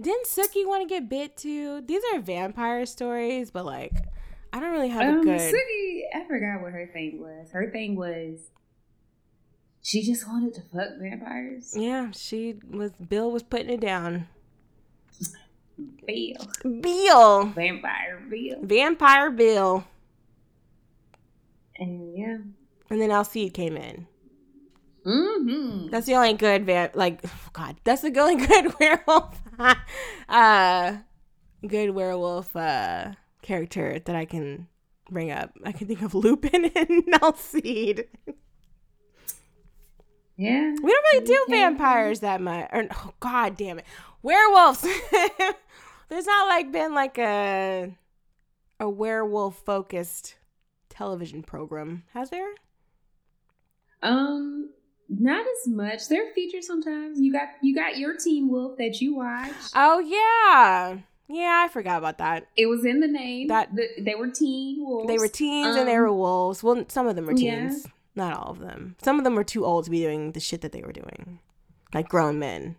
[0.00, 1.80] didn't Sookie want to get bit too?
[1.80, 3.92] These are vampire stories, but like
[4.52, 7.50] I don't really have um, a good Sookie, I forgot what her thing was.
[7.50, 8.50] Her thing was
[9.86, 11.72] she just wanted to fuck vampires.
[11.76, 12.90] Yeah, she was.
[12.92, 14.26] Bill was putting it down.
[16.04, 16.80] Bill.
[16.80, 17.44] Bill.
[17.44, 18.58] Vampire Bill.
[18.62, 19.84] Vampire Bill.
[21.76, 22.38] And yeah.
[22.90, 24.06] And then Alcide came in.
[25.04, 25.88] Mm-hmm.
[25.90, 26.90] That's the only good van.
[26.94, 29.40] Like, oh God, that's the only good werewolf.
[30.28, 30.96] uh,
[31.66, 34.66] good werewolf uh character that I can
[35.10, 35.52] bring up.
[35.64, 38.08] I can think of Lupin and Alcide.
[40.36, 40.74] Yeah.
[40.82, 42.68] We don't really do vampires that much.
[42.72, 43.86] Or oh god damn it.
[44.22, 44.82] Werewolves.
[46.08, 47.96] There's not like been like a
[48.78, 50.36] a werewolf focused
[50.90, 52.52] television program, has there?
[54.06, 54.70] Um
[55.08, 56.08] not as much.
[56.08, 57.20] They're featured sometimes.
[57.20, 59.52] You got you got your Teen Wolf that you watch.
[59.74, 60.98] Oh yeah.
[61.28, 62.46] Yeah, I forgot about that.
[62.56, 63.48] It was in the name.
[63.48, 65.08] That the, they were teen wolves.
[65.08, 66.62] They were teens um, and they um, were wolves.
[66.62, 67.82] Well, some of them were teens.
[67.84, 67.90] Yeah.
[68.14, 68.96] Not all of them.
[69.02, 71.40] Some of them were too old to be doing the shit that they were doing,
[71.92, 72.76] like grown men.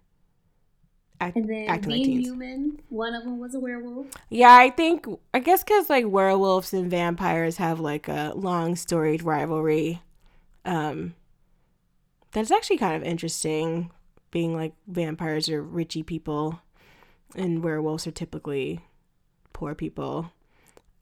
[1.20, 4.08] Act, and then being human, one of them was a werewolf.
[4.30, 9.24] Yeah, I think I guess because like werewolves and vampires have like a long storied
[9.24, 10.02] rivalry.
[10.68, 11.16] Um,
[12.34, 13.90] that's actually kind of interesting.
[14.30, 16.62] Being like vampires are richy people,
[17.36, 18.82] and werewolves are typically
[19.54, 20.32] poor people.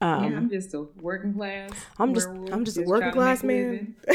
[0.00, 1.70] Um, yeah, I'm just a working class.
[1.98, 3.96] I'm just I'm just, just a working class man.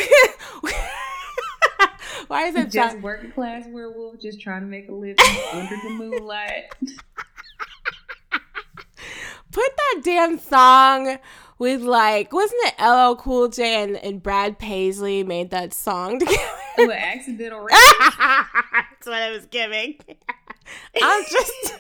[2.27, 5.17] Why is it just working class werewolf just trying to make a living
[5.51, 6.73] under the moonlight?
[9.51, 11.17] Put that damn song
[11.61, 16.41] with like wasn't it LL Cool J and, and Brad Paisley made that song together?
[16.79, 19.99] With accidental That's what I was giving.
[21.03, 21.73] I'm just,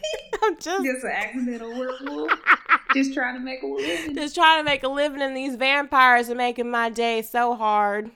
[0.43, 2.31] I'm just, just an accidental werewolf.
[2.93, 4.15] just trying to make a living.
[4.15, 8.11] Just trying to make a living, and these vampires are making my day so hard.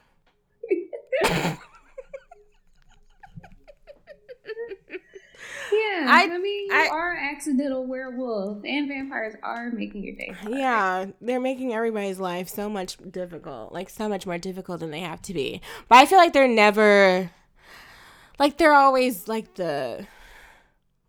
[5.76, 10.16] Yeah, I, I mean, you I, are an accidental werewolf, and vampires are making your
[10.16, 10.32] day.
[10.32, 10.56] Hard.
[10.56, 15.02] Yeah, they're making everybody's life so much difficult, like so much more difficult than they
[15.02, 15.62] have to be.
[15.90, 17.32] But I feel like they're never,
[18.40, 20.08] like they're always like the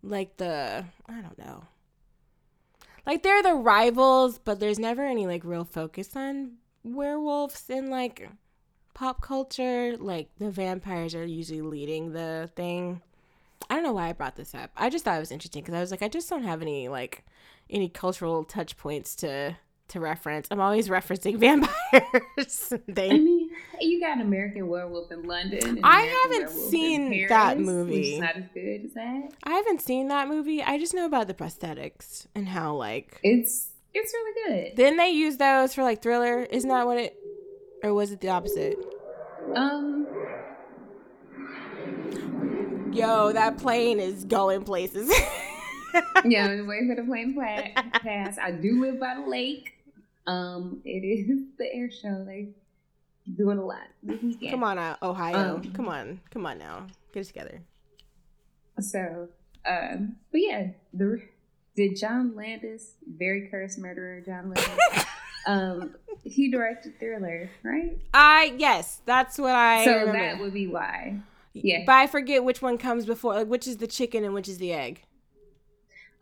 [0.03, 1.63] like the I don't know.
[3.05, 8.29] Like they're the rivals, but there's never any like real focus on werewolves in like
[8.93, 13.01] pop culture, like the vampires are usually leading the thing.
[13.69, 14.71] I don't know why I brought this up.
[14.77, 16.87] I just thought it was interesting because I was like, I just don't have any
[16.87, 17.25] like
[17.69, 19.57] any cultural touch points to
[19.89, 20.47] to reference.
[20.51, 22.73] I'm always referencing vampires.
[22.87, 25.79] they, I mean, you got American Werewolf in London.
[25.83, 28.15] I haven't Werewolf seen that movie.
[28.15, 29.29] is not as good as that.
[29.43, 30.61] I haven't seen that movie.
[30.61, 34.75] I just know about the prosthetics and how like It's it's really good.
[34.75, 36.43] didn't they use those for like Thriller?
[36.43, 37.17] Isn't that what it?
[37.83, 38.77] Or was it the opposite?
[39.55, 40.05] Um,
[42.93, 45.09] Yo, that plane is going places.
[46.25, 48.37] yeah, I'm waiting for the plane pla- pass.
[48.37, 49.73] I do live by the lake.
[50.25, 52.23] Um, it is the air show.
[52.25, 52.49] They
[53.35, 54.51] doing a lot this weekend.
[54.51, 55.55] Come on out, Ohio.
[55.55, 57.61] Um, come on, come on now, get it together.
[58.79, 59.29] So,
[59.65, 61.21] um, but yeah, the
[61.75, 65.05] did John Landis, very cursed murderer, John Landis.
[65.47, 67.97] um, he directed Thriller, right?
[68.13, 69.85] I yes, that's what I.
[69.85, 70.13] so remember.
[70.13, 71.19] that would be why.
[71.63, 71.83] Yeah.
[71.85, 73.33] but I forget which one comes before.
[73.35, 75.03] Like, which is the chicken and which is the egg?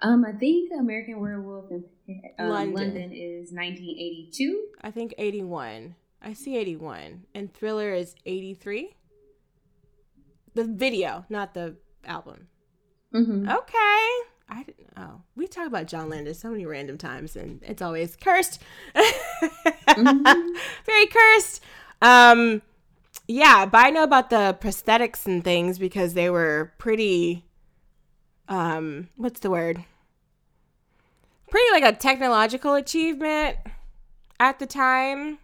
[0.02, 1.84] Um, I think American Werewolf in
[2.38, 2.74] um, London.
[2.76, 3.12] London.
[3.14, 4.66] is 1982.
[4.82, 5.96] I think eighty-one.
[6.22, 8.96] I see eighty-one, and Thriller is eighty-three.
[10.54, 11.76] The video, not the
[12.06, 12.48] album.
[13.14, 13.50] Mm-hmm.
[13.50, 14.10] Okay.
[14.48, 14.90] I didn't.
[14.98, 18.62] Oh, we talk about John Landis so many random times, and it's always cursed.
[19.88, 20.56] Mhm.
[20.86, 21.62] Very cursed.
[22.02, 22.62] Um,
[23.28, 27.46] yeah, but I know about the prosthetics and things because they were pretty.
[28.48, 29.84] Um, what's the word?
[31.50, 33.58] Pretty like a technological achievement
[34.40, 35.40] at the time.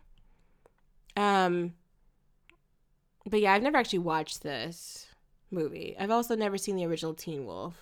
[1.16, 1.74] Um,
[3.26, 5.08] but yeah, I've never actually watched this
[5.50, 5.96] movie.
[6.00, 7.76] I've also never seen the original Teen Wolf.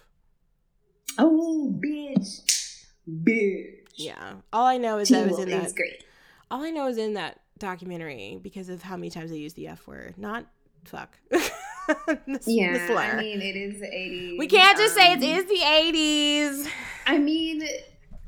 [1.17, 3.75] Oh, bitch, bitch.
[3.95, 5.75] Yeah, all I know is that Teen it was Wolf in that.
[5.75, 6.03] great.
[6.51, 9.67] All I know is in that documentary because of how many times they use the
[9.67, 10.45] F word, not
[10.85, 11.17] fuck.
[11.31, 12.97] The- the Yeah, slur.
[12.97, 14.37] I mean it is the 80s.
[14.37, 16.67] we can't just say it Um, the eighties.
[17.07, 17.63] I mean,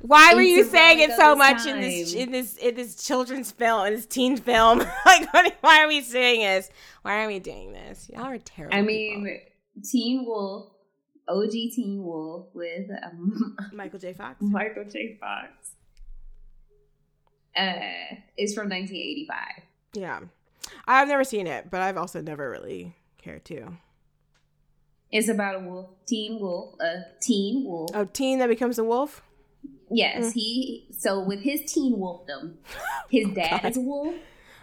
[0.01, 3.85] Why were you saying it so much in this in this in this children's film,
[3.85, 4.79] in this teen film?
[5.05, 6.71] like, what, why are we doing this?
[7.03, 8.09] Why are we doing this?
[8.11, 8.75] Y'all are terrible.
[8.75, 9.21] I people.
[9.21, 9.39] mean,
[9.83, 10.71] Teen Wolf,
[11.27, 14.13] OG Teen Wolf with um, Michael J.
[14.13, 14.37] Fox.
[14.41, 15.17] Michael J.
[15.19, 15.70] Fox.
[17.55, 19.37] Uh, is from 1985.
[19.93, 20.19] Yeah,
[20.87, 23.73] I've never seen it, but I've also never really cared to.
[25.11, 27.89] It's about a wolf, teen wolf, a teen wolf.
[27.93, 29.21] A teen that becomes a wolf.
[29.89, 30.33] Yes, Mm.
[30.33, 30.87] he.
[30.97, 32.55] So with his teen wolfdom,
[33.09, 34.15] his dad is a wolf,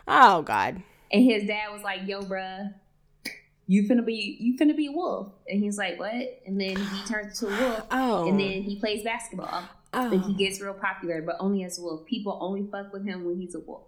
[0.07, 0.83] Oh God.
[1.13, 2.73] and his dad was like, "Yo, bruh,
[3.67, 6.15] you finna be, you finna be a wolf," and he's like, "What?"
[6.47, 8.29] And then he turns to a wolf, Oh.
[8.31, 9.65] and then he plays basketball.
[9.93, 10.11] Oh.
[10.11, 12.05] Then he gets real popular, but only as a wolf.
[12.07, 13.83] People only fuck with him when he's a wolf.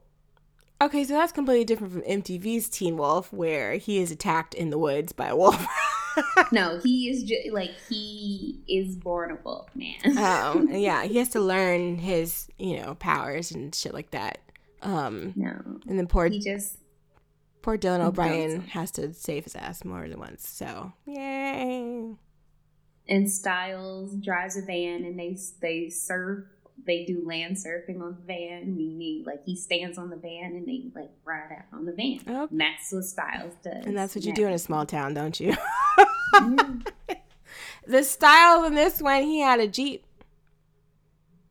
[0.82, 4.78] Okay, so that's completely different from MTV's Teen Wolf, where he is attacked in the
[4.78, 5.66] woods by a wolf.
[6.52, 9.94] No, he is just like he is born a wolf, man.
[10.04, 14.38] oh, yeah, he has to learn his, you know, powers and shit like that.
[14.82, 15.50] Um, no,
[15.88, 16.78] and then poor he just
[17.62, 20.48] poor Dylan O'Brien has to save his ass more than once.
[20.48, 22.16] So yay!
[23.10, 26.44] And Stiles drives a van and they they surf.
[26.86, 30.66] They do land surfing on the van, meaning like he stands on the van and
[30.66, 32.20] they like ride out on the van.
[32.28, 32.48] Oh.
[32.50, 33.84] And that's what Stiles does.
[33.84, 35.54] And that's what you do in a small town, don't you?
[36.34, 36.86] Mm.
[37.86, 40.06] the style in this one, he had a jeep,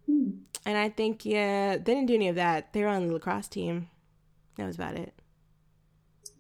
[0.08, 0.30] Hmm.
[0.66, 2.74] and I think yeah, they didn't do any of that.
[2.74, 3.90] They were on the lacrosse team.
[4.58, 5.14] That was about it.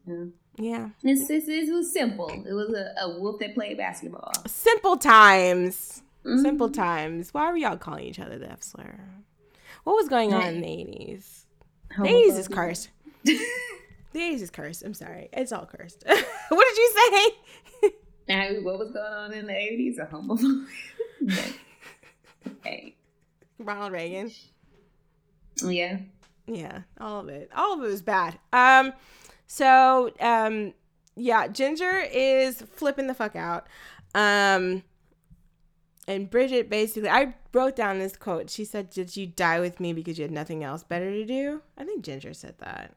[0.07, 0.25] Yeah.
[0.59, 0.89] Yeah.
[1.03, 2.29] It's, it's, it was simple.
[2.29, 4.31] It was a, a wolf that played basketball.
[4.45, 6.03] Simple times.
[6.25, 6.41] Mhm.
[6.41, 7.33] Simple times.
[7.33, 8.99] Why were y'all calling each other the F slur?
[9.85, 11.45] What was going on in the 80s?
[11.97, 12.89] The 80s is cursed.
[14.11, 14.83] The 80s is cursed.
[14.83, 15.29] I'm sorry.
[15.31, 16.03] It's all cursed.
[16.07, 16.93] what did you
[17.81, 17.91] say?
[18.27, 19.99] Now, what was going on in the eighties?
[19.99, 20.65] A homophobic.
[21.21, 21.53] But,
[22.63, 22.95] hey,
[23.59, 24.31] Ronald Reagan.
[25.63, 25.99] Oh yeah.
[26.47, 27.51] Yeah, all of it.
[27.55, 28.39] All of it was bad.
[28.51, 28.93] Um,
[29.49, 30.73] so um,
[31.15, 33.67] yeah, Ginger is flipping the fuck out.
[34.13, 34.83] Um,
[36.07, 38.49] and Bridget basically, I wrote down this quote.
[38.49, 41.61] She said, "Did you die with me because you had nothing else better to do?"
[41.77, 42.93] I think Ginger said that.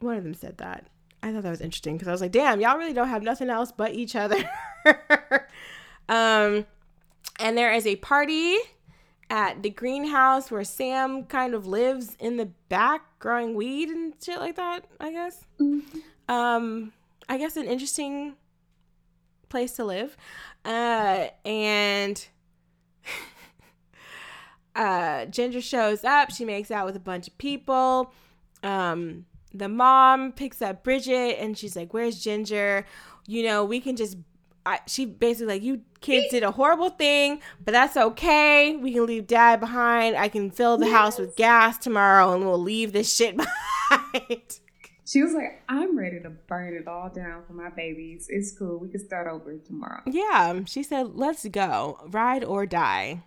[0.00, 0.86] One of them said that.
[1.22, 3.48] I thought that was interesting because I was like, "Damn, y'all really don't have nothing
[3.48, 4.38] else but each other."
[6.08, 6.66] um,
[7.38, 8.56] and there is a party
[9.30, 14.40] at the greenhouse where Sam kind of lives in the back growing weed and shit
[14.40, 15.44] like that, I guess.
[16.28, 16.92] Um
[17.28, 18.34] I guess an interesting
[19.48, 20.16] place to live.
[20.64, 22.26] Uh and
[24.74, 28.12] uh Ginger shows up, she makes out with a bunch of people.
[28.64, 32.86] Um the mom picks up Bridget and she's like, "Where's Ginger?
[33.26, 34.16] You know, we can just."
[34.66, 38.76] I, she basically like, "You kids did a horrible thing, but that's okay.
[38.76, 40.16] We can leave Dad behind.
[40.16, 43.36] I can fill the house with gas tomorrow, and we'll leave this shit
[43.90, 44.60] behind."
[45.06, 48.28] She was like, I'm ready to burn it all down for my babies.
[48.30, 48.78] It's cool.
[48.78, 50.02] We can start over tomorrow.
[50.06, 53.22] Yeah, she said, "Let's go, ride or die."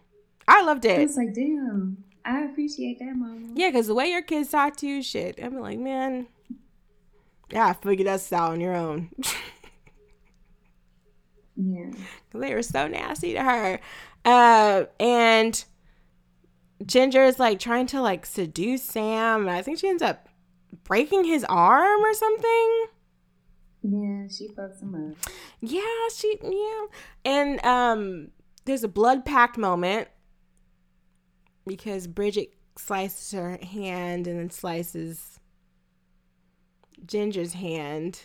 [0.47, 1.03] I loved I it.
[1.03, 3.53] was like, damn, I appreciate that, mom.
[3.55, 5.39] Yeah, because the way your kids talk to you, shit.
[5.41, 6.27] I'm like, man,
[7.51, 9.09] yeah, figure that out on your own.
[11.65, 11.91] Yeah.
[12.33, 13.79] they were so nasty to her.
[14.25, 15.63] Uh, and
[16.85, 19.41] Ginger is like trying to like seduce Sam.
[19.41, 20.27] And I think she ends up
[20.83, 22.85] breaking his arm or something.
[23.83, 25.31] Yeah, she fucks him up.
[25.61, 25.81] Yeah,
[26.15, 26.85] she yeah.
[27.25, 28.31] And um
[28.65, 30.07] there's a blood pact moment
[31.67, 35.39] because Bridget slices her hand and then slices
[37.05, 38.21] Ginger's hand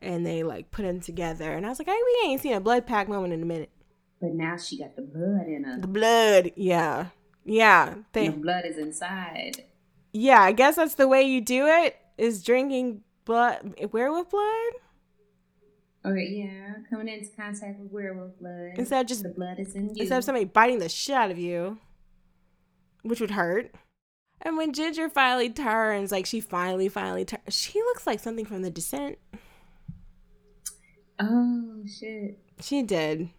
[0.00, 1.52] and they like put them together.
[1.52, 3.70] And I was like, hey, we ain't seen a blood pact moment in a minute.
[4.20, 5.80] But now she got the blood in her.
[5.80, 7.06] The blood, yeah.
[7.44, 7.94] Yeah.
[8.12, 9.64] They the blood is inside.
[10.12, 14.72] Yeah, I guess that's the way you do it is drinking blood werewolf blood.
[16.04, 16.74] Okay, yeah.
[16.88, 18.72] Coming into contact with werewolf blood.
[18.76, 20.00] Instead of just the blood is in you.
[20.00, 21.78] instead of somebody biting the shit out of you,
[23.02, 23.74] which would hurt.
[24.40, 28.62] And when Ginger finally turns, like she finally, finally turns, she looks like something from
[28.62, 29.18] The Descent.
[31.18, 32.38] Oh shit.
[32.60, 33.30] She did.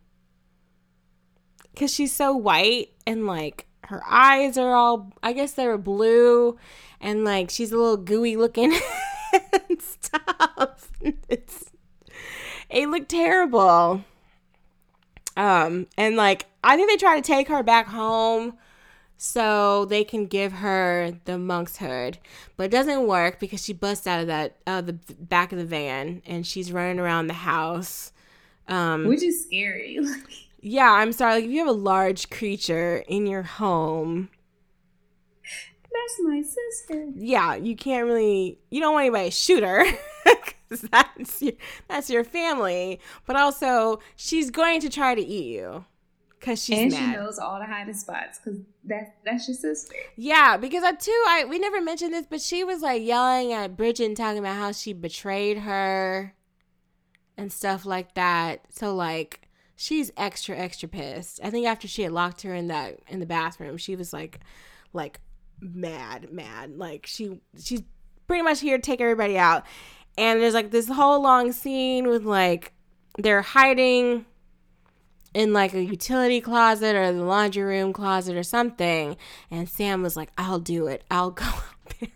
[1.73, 6.57] Because she's so white and like her eyes are all, I guess they were blue
[6.99, 8.73] and like she's a little gooey looking
[9.53, 10.91] and stuff.
[11.30, 11.72] It's,
[12.69, 14.03] it looked terrible.
[15.38, 18.57] Um, and like, I think they try to take her back home
[19.22, 22.20] so they can give her the monk's hood,
[22.56, 25.58] but it doesn't work because she busts out of that out of the back of
[25.58, 28.14] the van and she's running around the house.
[28.70, 30.00] Um, Which is scary.
[30.62, 31.34] yeah, I'm sorry.
[31.34, 34.30] Like, if you have a large creature in your home,
[35.84, 37.08] That's my sister.
[37.14, 38.58] yeah, you can't really.
[38.70, 39.84] You don't want anybody to shoot her.
[40.91, 41.54] that's your
[41.90, 43.02] that's your family.
[43.26, 45.84] But also, she's going to try to eat you
[46.40, 46.99] because she's and mad.
[46.99, 49.95] she knows all the hiding spots because that that's your sister.
[50.16, 53.76] Yeah, because I too, I we never mentioned this, but she was like yelling at
[53.76, 56.34] Bridget and talking about how she betrayed her
[57.38, 58.61] and stuff like that.
[58.70, 61.40] So like she's extra extra pissed.
[61.44, 64.40] I think after she had locked her in that in the bathroom, she was like
[64.94, 65.20] like
[65.61, 66.78] mad, mad.
[66.78, 67.84] Like she she's
[68.28, 69.66] pretty much here to take everybody out.
[70.18, 72.74] And there's like this whole long scene with like
[73.18, 74.26] they're hiding
[75.34, 79.18] in like a utility closet or the laundry room closet or something.
[79.51, 81.03] And Sam was like, I'll do it.
[81.10, 81.64] I'll go out
[81.99, 82.10] there.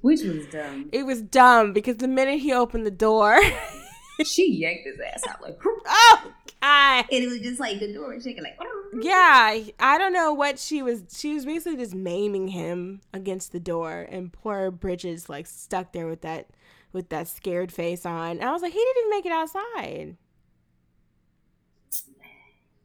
[0.00, 0.88] Which was dumb.
[0.92, 3.40] It was dumb because the minute he opened the door,
[4.24, 7.04] she yanked his ass out like oh, God.
[7.10, 8.58] and it was just like the door was shaking like
[9.00, 11.04] Yeah, I don't know what she was.
[11.16, 16.08] She was basically just maiming him against the door, and poor Bridges like stuck there
[16.08, 16.50] with that,
[16.92, 18.32] with that scared face on.
[18.32, 20.16] And I was like, he didn't even make it outside.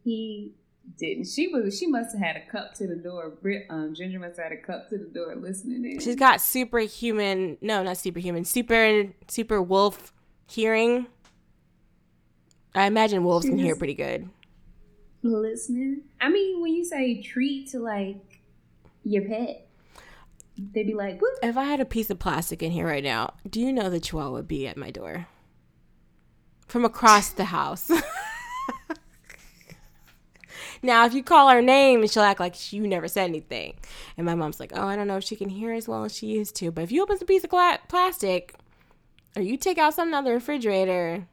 [0.07, 0.53] He
[0.97, 1.25] didn't.
[1.27, 1.77] She was.
[1.77, 3.29] She must have had a cup to the door.
[3.41, 5.99] Brit, um, Ginger must have had a cup to the door, listening in.
[5.99, 10.13] She's got superhuman, no, not superhuman, super super wolf
[10.47, 11.07] hearing.
[12.73, 14.29] I imagine wolves She can hear pretty good.
[15.23, 16.03] listening.
[16.21, 18.39] I mean, when you say treat to like
[19.03, 19.67] your pet,
[20.57, 23.33] they'd be like, "Whoop." If I had a piece of plastic in here right now,
[23.49, 25.27] do you know the chihuahua would be at my door?
[26.67, 27.91] From across the house.
[30.81, 33.75] now, if you call her name and she'll act like you never said anything.
[34.17, 36.15] And my mom's like, oh, I don't know if she can hear as well as
[36.15, 36.71] she used to.
[36.71, 38.55] But if you open a piece of gla- plastic
[39.35, 41.27] or you take out something out of the refrigerator,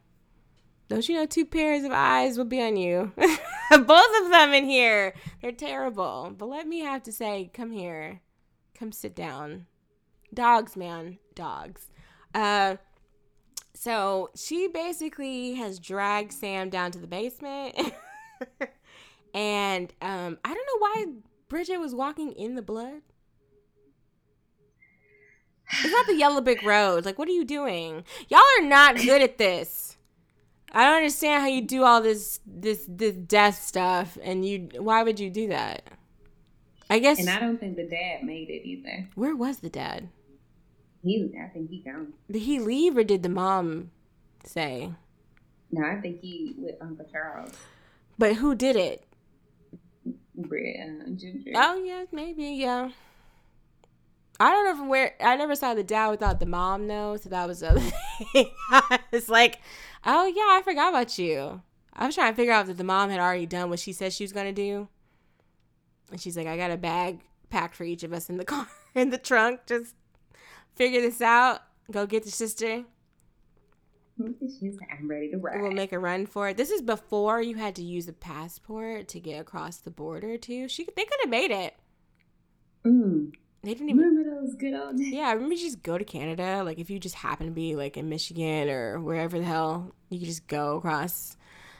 [0.87, 3.11] don't you know two pairs of eyes will be on you?
[3.17, 5.13] Both of them in here.
[5.41, 6.33] They're terrible.
[6.37, 8.21] But let me have to say, come here.
[8.77, 9.65] Come sit down.
[10.33, 11.17] Dogs, man.
[11.33, 11.87] Dogs.
[12.33, 12.75] Uh
[13.73, 17.75] so she basically has dragged Sam down to the basement.
[19.35, 21.05] and um I don't know why
[21.49, 23.01] Bridget was walking in the blood.
[25.83, 27.05] It's not the yellow brick road.
[27.05, 28.03] Like, what are you doing?
[28.29, 29.97] Y'all are not good at this.
[30.71, 35.03] I don't understand how you do all this this this death stuff and you why
[35.03, 35.83] would you do that?
[36.89, 39.07] I guess And I don't think the dad made it either.
[39.15, 40.09] where was the dad?
[41.03, 42.13] He, I think he gone.
[42.31, 43.91] Did he leave or did the mom
[44.43, 44.91] say?
[45.71, 47.53] No, I think he with Uncle Charles,
[48.17, 49.03] But who did it?
[50.37, 51.51] Brit, uh, Ginger.
[51.55, 52.89] Oh yeah, maybe yeah.
[54.39, 57.47] I don't know where I never saw the dad without the mom though, so that
[57.47, 57.79] was the other
[58.33, 58.51] thing.
[58.69, 59.59] I was like,
[60.05, 61.61] oh yeah, I forgot about you.
[61.93, 64.11] I was trying to figure out that the mom had already done what she said
[64.11, 64.89] she was gonna do.
[66.11, 68.67] And she's like, I got a bag packed for each of us in the car
[68.95, 69.61] in the trunk.
[69.65, 69.95] Just
[70.75, 71.61] figure this out.
[71.91, 72.83] Go get the sister.
[74.17, 75.61] She's like, I'm ready to ride.
[75.61, 76.57] We'll make a run for it.
[76.57, 80.69] This is before you had to use a passport to get across the border too.
[80.69, 81.75] She they could have made it.
[82.85, 83.33] Mm.
[83.63, 85.11] They didn't even Remember those good old days?
[85.11, 86.63] Yeah, I remember you just go to Canada.
[86.63, 90.19] Like if you just happen to be like in Michigan or wherever the hell, you
[90.19, 91.35] could just go across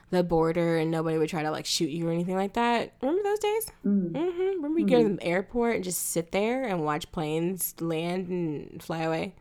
[0.10, 2.94] the border and nobody would try to like shoot you or anything like that.
[3.02, 3.72] Remember those days?
[3.86, 4.12] Mm.
[4.12, 4.42] Mm-hmm.
[4.42, 8.84] Remember you go to the airport and just sit there and watch planes land and
[8.84, 9.36] fly away.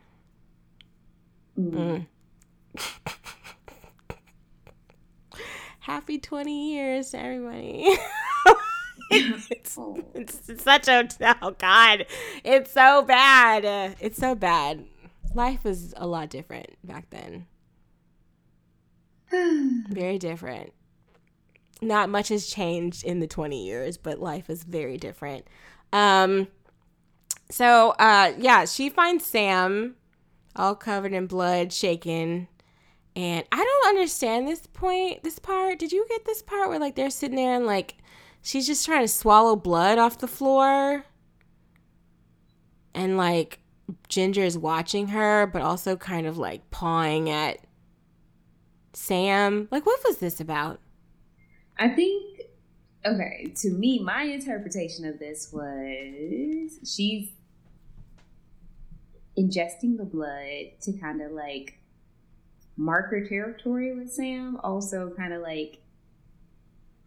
[1.59, 2.07] Mm.
[5.81, 7.85] Happy twenty years, to everybody.
[9.11, 9.49] it's,
[10.15, 11.09] it's it's such a
[11.43, 12.07] oh god,
[12.43, 13.97] it's so bad.
[14.01, 14.85] It's so bad.
[15.35, 17.47] Life was a lot different back then.
[19.89, 20.73] Very different.
[21.83, 25.47] Not much has changed in the 20 years, but life is very different.
[25.93, 26.49] Um
[27.51, 29.97] so uh yeah, she finds Sam
[30.57, 32.49] all covered in blood, shaken.
[33.17, 35.79] And I don't understand this point, this part.
[35.79, 37.97] Did you get this part where like they're sitting there and like
[38.43, 41.05] she's just trying to swallow blood off the floor?
[42.93, 43.61] And like
[44.09, 47.59] Ginger is watching her, but also kind of like pawing at
[48.93, 49.69] Sam.
[49.71, 50.81] Like, what was this about?
[51.79, 52.43] I think,
[53.05, 57.31] okay, to me, my interpretation of this was she's
[59.37, 61.81] ingesting the blood to kind of like
[62.77, 64.59] mark her territory with Sam.
[64.63, 65.79] Also, kind of like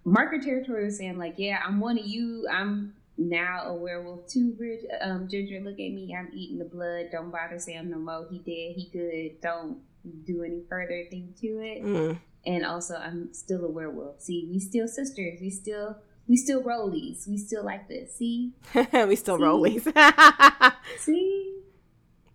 [0.05, 2.47] mark her territory with Sam, like, yeah, I'm one of you.
[2.51, 4.81] I'm now a werewolf too, Bridge.
[5.01, 6.15] Um, Ginger, look at me.
[6.17, 7.07] I'm eating the blood.
[7.11, 8.27] Don't bother Sam no more.
[8.29, 8.75] He dead.
[8.79, 9.41] He good.
[9.41, 9.79] Don't
[10.25, 12.17] do any further thing to it Mm.
[12.45, 14.21] and also I'm still a werewolf.
[14.21, 15.39] See, we still sisters.
[15.41, 15.97] We still
[16.29, 17.27] we still rollies.
[17.27, 18.15] We still like this.
[18.15, 18.53] See,
[18.93, 19.43] we still See?
[19.43, 20.73] rollies.
[20.99, 21.59] see.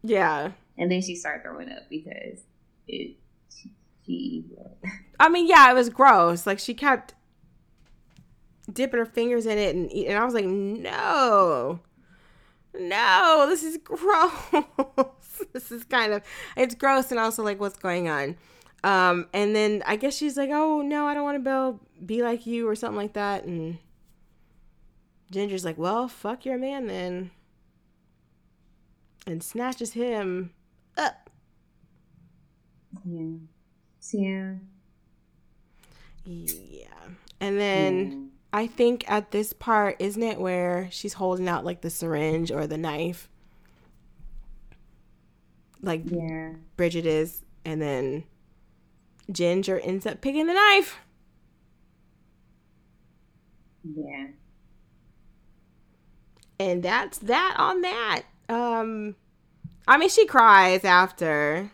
[0.02, 0.50] yeah.
[0.76, 2.40] And then she started throwing up because
[5.18, 6.46] I mean, yeah, it was gross.
[6.46, 7.14] Like, she kept
[8.72, 11.80] dipping her fingers in it and and I was like, no,
[12.78, 14.32] no, this is gross.
[15.52, 16.22] this is kind of,
[16.56, 18.36] it's gross and also like, what's going on?
[18.84, 22.22] Um, and then I guess she's like, oh, no, I don't want to be, be
[22.22, 23.44] like you or something like that.
[23.44, 23.78] And
[25.30, 27.30] Ginger's like, well, fuck your man then.
[29.26, 30.52] And snatches him
[30.96, 31.30] up.
[33.04, 33.36] Yeah
[34.10, 34.54] yeah.
[36.24, 36.86] Yeah.
[37.40, 41.90] And then I think at this part, isn't it where she's holding out like the
[41.90, 43.28] syringe or the knife?
[45.80, 46.52] Like yeah.
[46.76, 48.24] Bridget is, and then
[49.30, 50.98] Ginger ends up picking the knife.
[53.84, 54.28] Yeah.
[56.60, 58.22] And that's that on that.
[58.48, 59.16] Um
[59.88, 61.70] I mean she cries after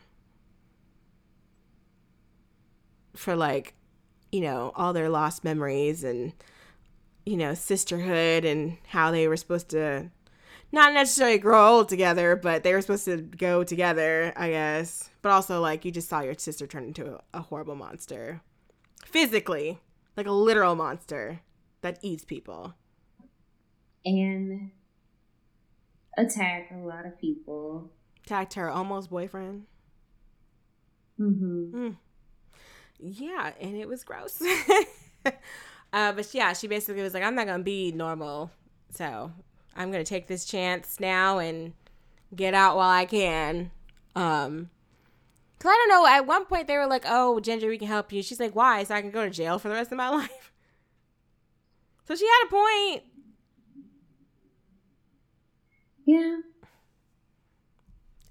[3.18, 3.74] for like,
[4.32, 6.32] you know, all their lost memories and
[7.28, 10.10] you know, sisterhood and how they were supposed to
[10.72, 15.10] not necessarily grow old together, but they were supposed to go together, I guess.
[15.20, 18.40] But also like you just saw your sister turn into a, a horrible monster.
[19.04, 19.78] Physically,
[20.16, 21.40] like a literal monster
[21.82, 22.74] that eats people.
[24.06, 24.70] And
[26.16, 27.90] attack a lot of people.
[28.24, 29.66] Attacked her almost boyfriend.
[31.20, 31.90] Mm-hmm.
[33.00, 34.42] Yeah, and it was gross.
[35.24, 38.50] uh, but yeah, she basically was like, I'm not gonna be normal,
[38.90, 39.32] so
[39.76, 41.72] I'm gonna take this chance now and
[42.34, 43.70] get out while I can.
[44.16, 44.70] Um,
[45.58, 46.06] cause I don't know.
[46.06, 48.82] At one point, they were like, "Oh, Ginger, we can help you." She's like, "Why?
[48.84, 50.52] So I can go to jail for the rest of my life."
[52.04, 53.02] So she had a point.
[56.04, 56.38] Yeah.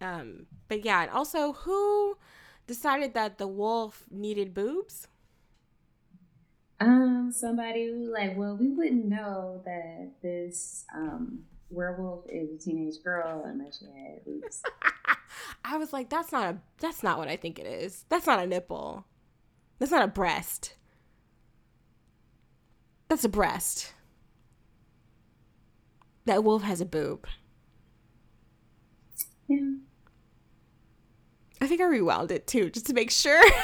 [0.01, 2.17] Um, but yeah, and also, who
[2.67, 5.07] decided that the wolf needed boobs?
[6.79, 11.39] Um, somebody who like, well, we wouldn't know that this um
[11.69, 14.61] werewolf is a teenage girl unless she had boobs.
[15.65, 18.05] I was like, that's not a that's not what I think it is.
[18.09, 19.05] That's not a nipple.
[19.79, 20.75] That's not a breast.
[23.07, 23.93] That's a breast.
[26.25, 27.25] That wolf has a boob.
[29.47, 29.57] yeah.
[31.61, 33.63] I think I rewound it too, just to make sure I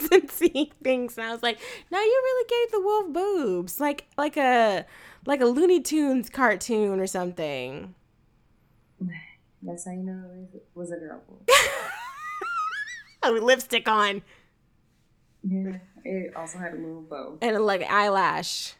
[0.00, 1.16] wasn't seeing things.
[1.18, 1.58] And I was like,
[1.90, 3.80] no, you really gave the wolf boobs.
[3.80, 4.84] Like like a
[5.26, 7.94] like a Looney Tunes cartoon or something.
[9.62, 10.24] That's how you know
[10.54, 11.22] it was a girl.
[13.22, 14.22] Oh, with lipstick on
[15.42, 17.38] yeah, it also had a little bow.
[17.40, 18.74] and a, like eyelash,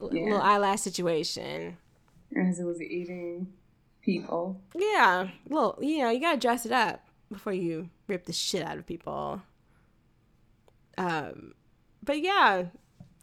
[0.00, 0.08] Yeah.
[0.24, 1.78] little eyelash situation.
[2.36, 3.46] As it was eating
[4.02, 4.60] people.
[4.74, 7.02] Yeah, well, you know, you gotta dress it up
[7.32, 9.42] before you rip the shit out of people.
[10.98, 11.54] Um,
[12.02, 12.66] but yeah,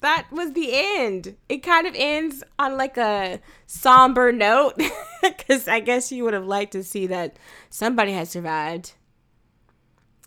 [0.02, 1.36] that was the end.
[1.48, 4.74] It kind of ends on like a somber note
[5.22, 7.38] because I guess you would have liked to see that
[7.70, 8.94] somebody had survived.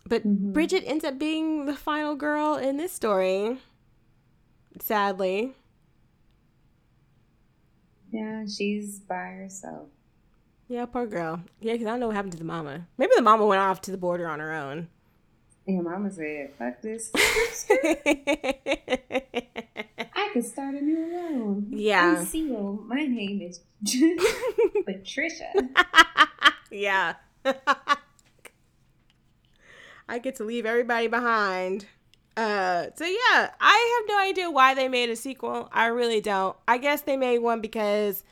[0.06, 0.52] But Mhm.
[0.52, 3.59] Bridget ends up being the final girl in this story.
[4.80, 5.54] Sadly.
[8.10, 9.88] Yeah, she's by herself.
[10.73, 11.43] Yeah, poor girl.
[11.61, 12.86] Yeah, because I don't know what happened to the mama.
[12.97, 14.89] Maybe the mama went off to the border on her own.
[15.66, 17.11] And mama said, fuck this.
[17.15, 17.20] I
[20.32, 21.66] could start a new room.
[21.69, 22.16] Yeah.
[22.16, 22.82] I'm single.
[22.86, 23.61] My name is
[24.86, 25.53] Patricia.
[26.70, 27.16] yeah.
[30.09, 31.85] I get to leave everybody behind.
[32.35, 35.69] Uh, so yeah, I have no idea why they made a sequel.
[35.70, 36.57] I really don't.
[36.66, 38.24] I guess they made one because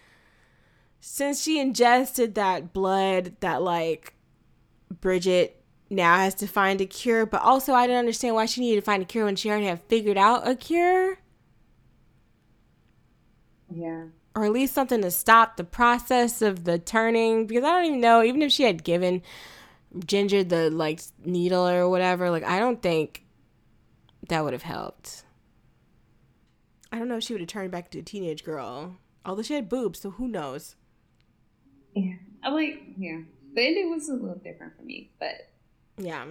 [1.00, 4.14] since she ingested that blood, that like
[5.00, 7.26] Bridget now has to find a cure.
[7.26, 9.66] But also, I don't understand why she needed to find a cure when she already
[9.66, 11.18] had figured out a cure.
[13.72, 14.06] Yeah.
[14.34, 18.00] or at least something to stop the process of the turning because I don't even
[18.00, 19.22] know even if she had given
[20.06, 23.24] Ginger the like needle or whatever like I don't think
[24.28, 25.24] that would have helped.
[26.92, 28.96] I don't know if she would have turned back to a teenage girl.
[29.24, 30.74] Although she had boobs, so who knows?
[31.94, 32.14] Yeah.
[32.42, 33.20] I like, yeah.
[33.54, 35.50] The ending was a little different for me, but
[35.96, 36.26] Yeah.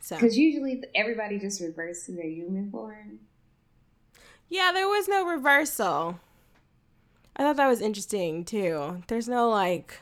[0.00, 3.18] So because usually everybody just reverts to their human form.
[4.48, 6.20] Yeah, there was no reversal.
[7.34, 9.02] I thought that was interesting too.
[9.08, 10.00] There's no like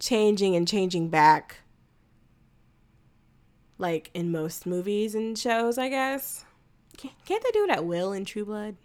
[0.00, 1.58] changing and changing back
[3.78, 6.44] like in most movies and shows, I guess.
[6.96, 8.76] Can't, can't they do it at will in True Blood?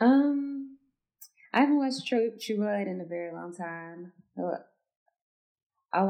[0.00, 0.53] Um,
[1.54, 4.12] I haven't watched True, True Blood in a very long time.
[4.36, 4.58] All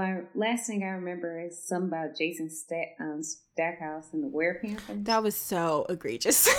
[0.01, 4.55] I last thing I remember is something about Jason Stack, um, Stackhouse and the Were
[4.63, 5.05] Panthers.
[5.05, 6.49] That was so egregious.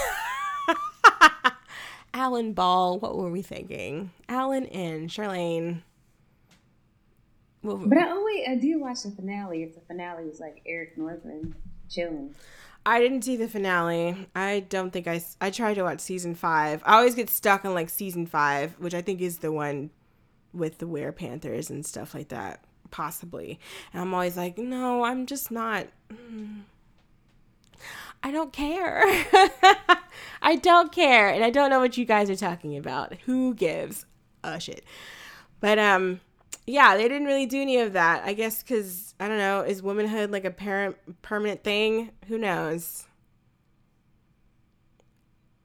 [2.14, 4.12] Alan Ball, what were we thinking?
[4.30, 5.82] Alan and Charlene.
[7.62, 9.64] What- But I, oh wait, I did watch the finale.
[9.64, 11.56] If the finale was like Eric Northman
[11.90, 12.36] chilling.
[12.86, 14.28] I didn't see the finale.
[14.36, 15.24] I don't think I.
[15.42, 16.84] I tried to watch season five.
[16.86, 19.90] I always get stuck on like season five, which I think is the one
[20.54, 23.60] with the Were Panthers and stuff like that, possibly.
[23.92, 25.88] And I'm always like, no, I'm just not.
[26.12, 26.62] mm,
[28.24, 29.04] I don't care.
[30.42, 33.16] I don't care, and I don't know what you guys are talking about.
[33.26, 34.06] Who gives
[34.44, 34.84] a shit?
[35.60, 36.20] But um,
[36.68, 38.24] yeah, they didn't really do any of that.
[38.26, 42.12] I guess because I don't know, is womanhood like a parent permanent thing?
[42.28, 43.08] Who knows?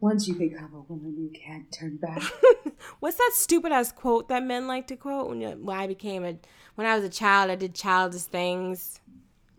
[0.01, 2.23] Once you become a woman, you can't turn back.
[3.01, 5.29] What's that stupid ass quote that men like to quote?
[5.29, 6.39] When, you, when I became a,
[6.75, 9.01] when I was a child, I did childish things.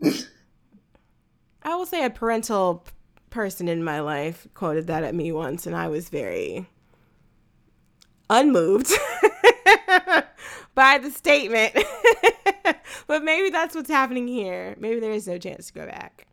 [1.64, 2.92] I will say a parental p-
[3.30, 6.66] person in my life quoted that at me once, and I was very
[8.32, 8.92] unmoved
[10.76, 11.74] by the statement.
[13.08, 14.76] but maybe that's what's happening here.
[14.80, 16.28] Maybe there is no chance to go back.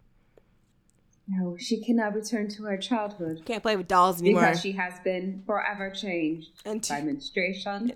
[1.28, 4.42] no, she cannot return to her childhood Can't play with dolls anymore.
[4.42, 7.92] because she has been forever changed And by menstruation.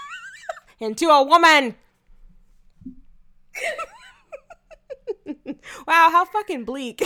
[0.80, 1.74] into a woman.
[5.86, 7.02] wow, how fucking bleak.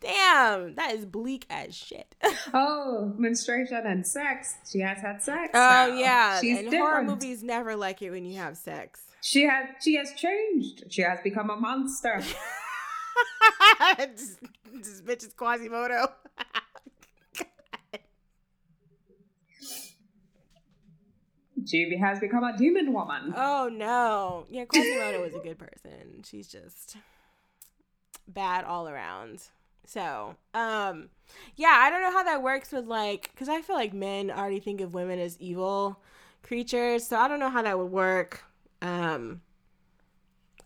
[0.00, 2.14] Damn, that is bleak as shit.
[2.54, 4.54] oh, menstruation and sex.
[4.70, 5.50] She has had sex.
[5.52, 5.86] Oh now.
[5.86, 6.82] yeah, she's and different.
[6.82, 9.02] horror movies never like it when you have sex.
[9.20, 9.74] She had.
[9.82, 10.84] She has changed.
[10.88, 12.20] She has become a monster.
[13.98, 14.38] this,
[14.72, 16.10] this bitch is Quasimodo.
[21.66, 23.34] She has become a demon woman.
[23.36, 26.22] oh no, yeah, Quasimodo was a good person.
[26.24, 26.96] She's just
[28.26, 29.42] bad all around.
[29.86, 31.08] So, um,
[31.56, 34.60] yeah, I don't know how that works with like, because I feel like men already
[34.60, 36.00] think of women as evil
[36.42, 37.06] creatures.
[37.06, 38.44] So I don't know how that would work,
[38.82, 39.40] um,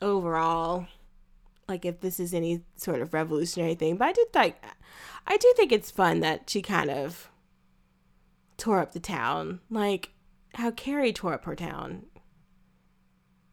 [0.02, 0.86] overall.
[1.66, 4.62] Like if this is any sort of revolutionary thing, but I did like,
[5.26, 7.30] I do think it's fun that she kind of
[8.58, 10.10] tore up the town, like
[10.54, 12.04] how Carrie tore up her town.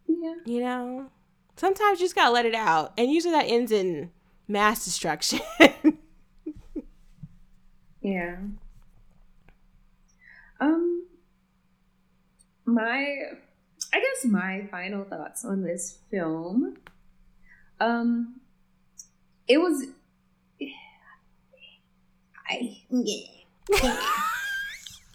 [0.07, 0.35] Yeah.
[0.45, 1.09] You know,
[1.55, 4.11] sometimes you just gotta let it out, and usually that ends in
[4.47, 5.39] mass destruction.
[8.03, 8.37] Yeah.
[10.59, 11.05] Um.
[12.65, 13.15] my
[13.93, 16.77] I guess my final thoughts on this film.
[17.79, 18.39] Um
[19.47, 19.85] it was
[22.49, 23.97] I yeah.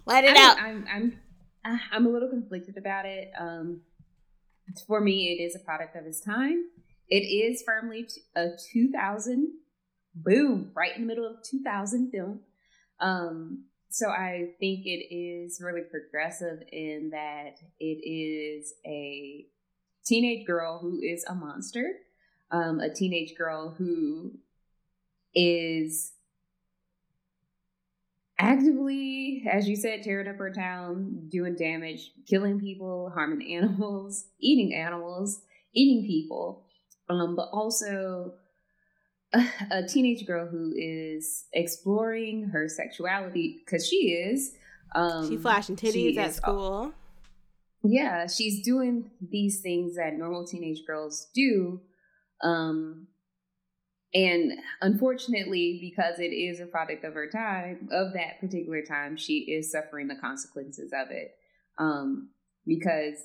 [0.07, 0.57] Let it I out.
[0.59, 1.19] don't- I'm
[1.65, 3.33] I'm I'm a little conflicted about it.
[3.37, 3.81] Um
[4.87, 6.67] for me it is a product of its time.
[7.09, 9.49] It is firmly a 2000
[10.15, 12.41] boom, right in the middle of 2000 film.
[13.01, 19.47] Um so I think it is really progressive in that it is a
[20.05, 21.93] teenage girl who is a monster,
[22.51, 24.33] um, a teenage girl who
[25.35, 26.13] is
[28.39, 34.75] actively, as you said, tearing up her town, doing damage, killing people, harming animals, eating
[34.75, 35.41] animals,
[35.73, 36.66] eating people,
[37.09, 38.35] um, but also
[39.33, 44.53] a, a teenage girl who is exploring her sexuality because she is.
[44.95, 46.93] Um, she flashing titties she at is- school.
[47.83, 51.81] yeah, she's doing these things that normal teenage girls do.
[52.43, 53.09] Um,
[54.15, 59.39] and unfortunately, because it is a product of her time, of that particular time, she
[59.41, 61.33] is suffering the consequences of it.
[61.79, 62.31] Um,
[62.67, 63.17] because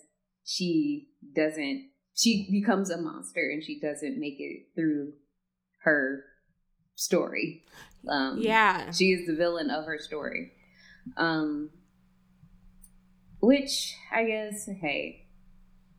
[0.44, 5.14] she doesn't, she becomes a monster and she doesn't make it through
[5.84, 6.24] her
[6.96, 7.64] story.
[8.10, 8.92] Um, Yeah.
[8.92, 10.52] she is the villain of her story.
[11.18, 11.70] Um,
[13.40, 15.26] which I guess, hey,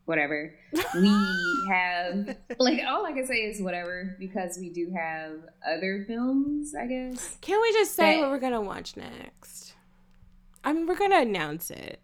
[0.05, 0.53] whatever.
[0.95, 1.13] We
[1.69, 5.31] have like all I can say is whatever because we do have
[5.67, 6.73] other films.
[6.79, 7.37] I guess.
[7.41, 9.73] Can we just say That- what we're gonna watch next?
[10.63, 11.99] I mean, we're gonna announce it.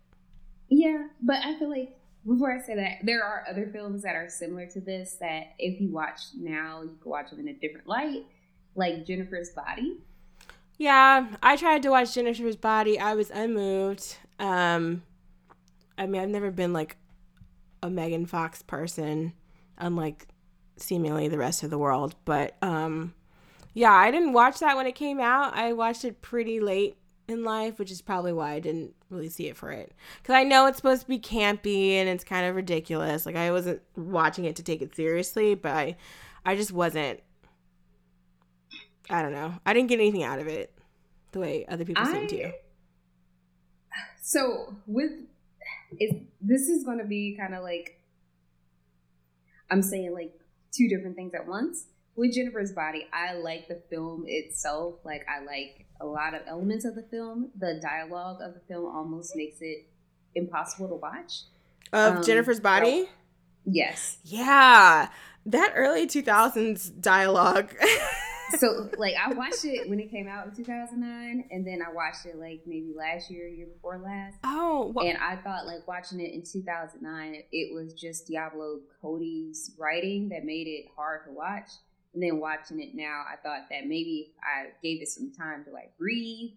[0.68, 1.96] Yeah, but I feel like
[2.30, 5.82] before I say that, there are other films that are similar to this that if
[5.82, 8.26] you watch now, you can watch them in a different light,
[8.76, 9.98] like Jennifer's Body.
[10.78, 13.00] Yeah, I tried to watch Jennifer's Body.
[13.00, 14.16] I was unmoved.
[14.38, 15.04] Um,
[15.98, 16.98] I mean, I've never been like
[17.82, 19.34] a Megan Fox person,
[19.78, 20.28] unlike
[20.78, 22.16] seemingly the rest of the world.
[22.26, 23.14] But um,
[23.74, 25.56] yeah, I didn't watch that when it came out.
[25.56, 26.96] I watched it pretty late
[27.32, 29.94] in life, which is probably why I didn't really see it for it.
[30.22, 33.26] Because I know it's supposed to be campy and it's kind of ridiculous.
[33.26, 35.98] Like I wasn't watching it to take it seriously, but I,
[36.46, 37.22] I just wasn't.
[39.10, 39.56] I don't know.
[39.66, 40.74] I didn't get anything out of it
[41.32, 42.52] the way other people seem to.
[44.22, 45.12] So with
[46.00, 48.00] is this is going to be kind of like
[49.72, 50.34] I'm saying like
[50.72, 51.86] two different things at once.
[52.16, 54.96] With Jennifer's Body, I like the film itself.
[55.06, 57.50] Like I like a lot of elements of the film.
[57.58, 59.88] The dialogue of the film almost makes it
[60.36, 61.42] impossible to watch.
[61.94, 63.10] Of um, Jennifer's Body?
[63.66, 64.18] Yes.
[64.24, 65.10] Yeah.
[65.46, 67.74] That early 2000s dialogue.
[68.58, 72.26] So like I watched it when it came out in 2009 and then I watched
[72.26, 74.38] it like maybe last year, year before last.
[74.44, 79.70] oh, wha- And I thought, like, watching it in 2009, it was just Diablo Cody's
[79.78, 81.70] writing that made it hard to watch.
[82.14, 85.72] And then watching it now, I thought that maybe I gave it some time to,
[85.72, 86.52] like, breathe,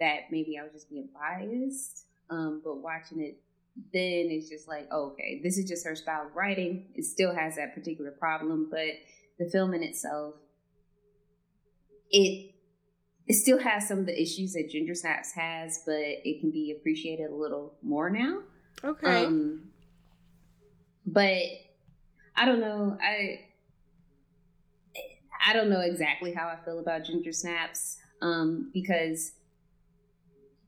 [0.00, 2.06] that maybe I was just being biased.
[2.30, 3.40] Um, but watching it
[3.92, 6.86] then, it's just like, oh, okay, this is just her style of writing.
[6.94, 8.88] It still has that particular problem, but
[9.38, 10.34] the film in itself,
[12.10, 12.54] it
[13.26, 16.74] it still has some of the issues that Ginger Snaps has, but it can be
[16.76, 18.40] appreciated a little more now.
[18.82, 19.26] okay.
[19.26, 19.68] Um,
[21.06, 21.42] but
[22.34, 22.96] I don't know.
[23.02, 23.40] I
[25.44, 29.32] I don't know exactly how I feel about Ginger Snaps um, because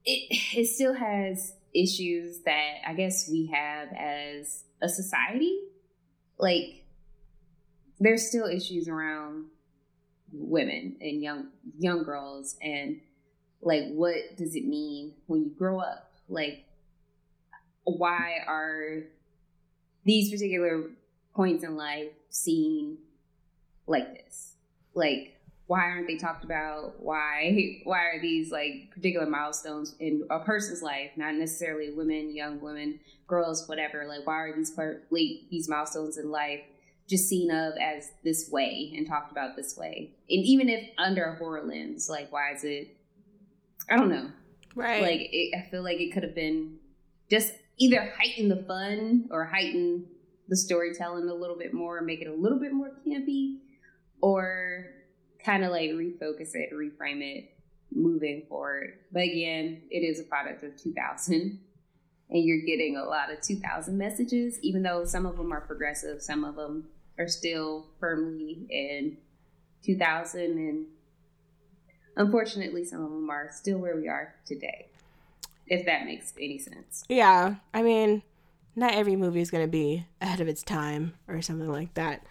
[0.04, 5.58] it it still has issues that I guess we have as a society.
[6.38, 6.84] Like
[7.98, 9.46] there's still issues around
[10.32, 11.48] women and young
[11.78, 13.00] young girls and
[13.62, 16.64] like what does it mean when you grow up like
[17.84, 19.02] why are
[20.04, 20.84] these particular
[21.34, 22.96] points in life seen
[23.86, 24.54] like this
[24.94, 25.40] like
[25.70, 27.00] why aren't they talked about?
[27.00, 32.60] Why why are these like particular milestones in a person's life not necessarily women young
[32.60, 32.98] women
[33.28, 34.04] girls whatever?
[34.08, 36.58] Like why are these part like these milestones in life
[37.08, 40.10] just seen of as this way and talked about this way?
[40.28, 42.96] And even if under a horror lens like why is it
[43.88, 44.28] i don't know.
[44.74, 45.02] Right.
[45.02, 46.78] like it, i feel like it could have been
[47.30, 50.06] just either heighten the fun or heighten
[50.48, 53.58] the storytelling a little bit more make it a little bit more campy
[54.20, 54.86] or
[55.44, 57.52] kind of like refocus it reframe it
[57.92, 61.58] moving forward but again it is a product of 2000
[62.32, 66.22] and you're getting a lot of 2000 messages even though some of them are progressive
[66.22, 66.86] some of them
[67.18, 69.16] are still firmly in
[69.84, 70.86] 2000 and
[72.16, 74.86] unfortunately some of them are still where we are today
[75.66, 77.56] if that makes any sense yeah.
[77.72, 78.22] I mean,
[78.76, 82.22] not every movie is going to be ahead of its time or something like that.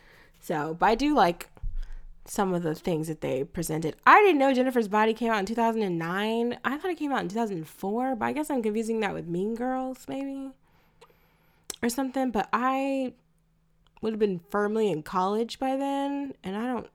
[0.42, 1.50] So, but I do like
[2.30, 3.96] some of the things that they presented.
[4.06, 6.60] I didn't know Jennifer's Body came out in 2009.
[6.64, 9.56] I thought it came out in 2004, but I guess I'm confusing that with Mean
[9.56, 10.52] Girls, maybe,
[11.82, 12.30] or something.
[12.30, 13.14] But I
[14.02, 16.88] would have been firmly in college by then, and I don't.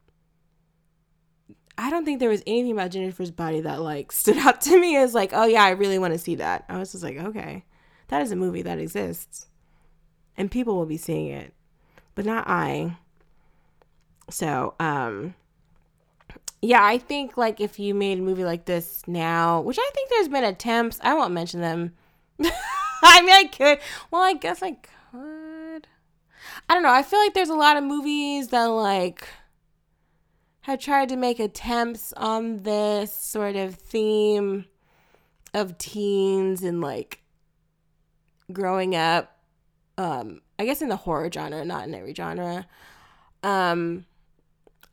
[1.77, 4.97] I don't think there was anything about Jennifer's Body that like stood out to me
[4.97, 6.65] as like, oh yeah, I really want to see that.
[6.69, 7.65] I was just like, okay,
[8.09, 9.49] that is a movie that exists,
[10.37, 11.53] and people will be seeing it,
[12.15, 12.99] but not I.
[14.31, 15.35] So, um,
[16.63, 20.11] yeah, I think like if you made a movie like this now, which I think
[20.11, 21.93] there's been attempts, I won't mention them.
[23.03, 23.79] I mean, I could.
[24.11, 25.87] Well, I guess I could.
[26.69, 26.93] I don't know.
[26.93, 29.29] I feel like there's a lot of movies that like
[30.63, 34.65] have tried to make attempts on this sort of theme
[35.53, 37.23] of teens and like
[38.53, 39.37] growing up.
[39.99, 42.67] Um, I guess in the horror genre, not in every genre.
[43.43, 44.07] Um,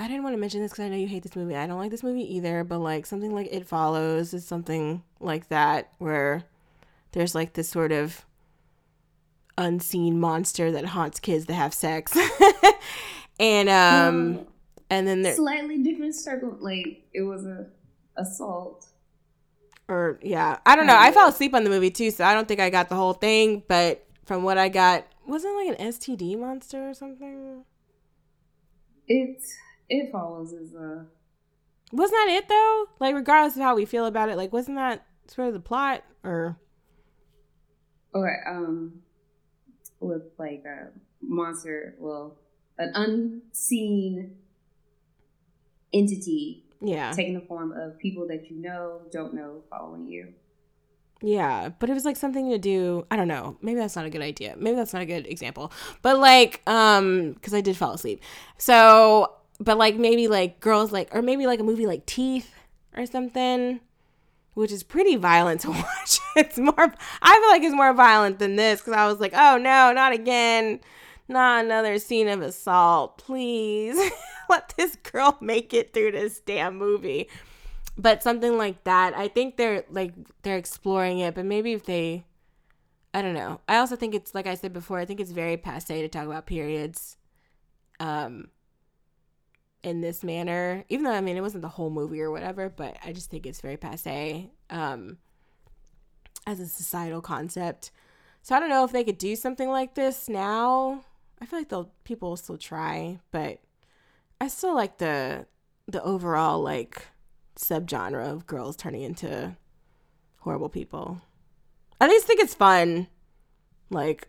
[0.02, 1.56] I didn't want to mention this because I know you hate this movie.
[1.56, 5.50] I don't like this movie either, but like something like It Follows is something like
[5.50, 6.44] that where
[7.12, 8.26] there's like this sort of
[9.58, 12.18] unseen monster that haunts kids that have sex.
[13.40, 14.44] and um Hmm.
[14.90, 16.58] and then there Slightly different circle.
[16.60, 17.68] Like it was a
[18.18, 18.88] assault.
[19.88, 20.98] or yeah, I don't know.
[20.98, 23.14] I fell asleep on the movie too, so I don't think I got the whole
[23.14, 27.66] thing, but from what I got, wasn't it like an STD monster or something?
[29.08, 29.42] It
[29.92, 31.06] it follows as a
[31.92, 32.86] Wasn't that it though?
[33.00, 36.04] Like regardless of how we feel about it, like wasn't that sort of the plot
[36.24, 36.58] or
[38.14, 39.02] or um
[40.00, 40.90] with like a
[41.22, 41.96] monster.
[42.00, 42.38] Well,
[42.78, 44.36] an unseen
[45.94, 47.12] entity yeah.
[47.12, 50.34] taking the form of people that you know, don't know, following you.
[51.24, 53.06] Yeah, but it was like something to do.
[53.12, 53.58] I don't know.
[53.62, 54.56] Maybe that's not a good idea.
[54.58, 55.72] Maybe that's not a good example.
[56.02, 58.22] But like, um, because I did fall asleep.
[58.58, 59.32] So,
[59.62, 62.54] but like maybe like girls like, or maybe like a movie like Teeth
[62.98, 63.80] or something,
[64.56, 66.20] which is pretty violent to watch.
[66.36, 66.94] it's more.
[67.22, 70.12] I feel like it's more violent than this because I was like, oh no, not
[70.12, 70.80] again,
[71.30, 73.98] not another scene of assault, please.
[74.50, 77.30] Let this girl make it through this damn movie
[77.98, 82.24] but something like that i think they're like they're exploring it but maybe if they
[83.14, 85.58] i don't know i also think it's like i said before i think it's very
[85.58, 87.18] passe to talk about periods
[88.00, 88.48] um
[89.84, 92.96] in this manner even though i mean it wasn't the whole movie or whatever but
[93.04, 95.18] i just think it's very passe um
[96.48, 97.92] as a societal concept.
[98.42, 101.04] So i don't know if they could do something like this now.
[101.42, 103.60] I feel like they'll people will still try but
[104.40, 105.46] i still like the
[105.88, 107.08] the overall like
[107.58, 109.56] subgenre of girls turning into
[110.40, 111.22] horrible people.
[112.00, 113.08] I just think it's fun,
[113.90, 114.28] like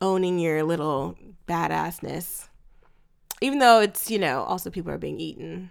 [0.00, 1.16] owning your little
[1.48, 2.47] badassness,
[3.40, 5.70] even though it's you know also people are being eaten.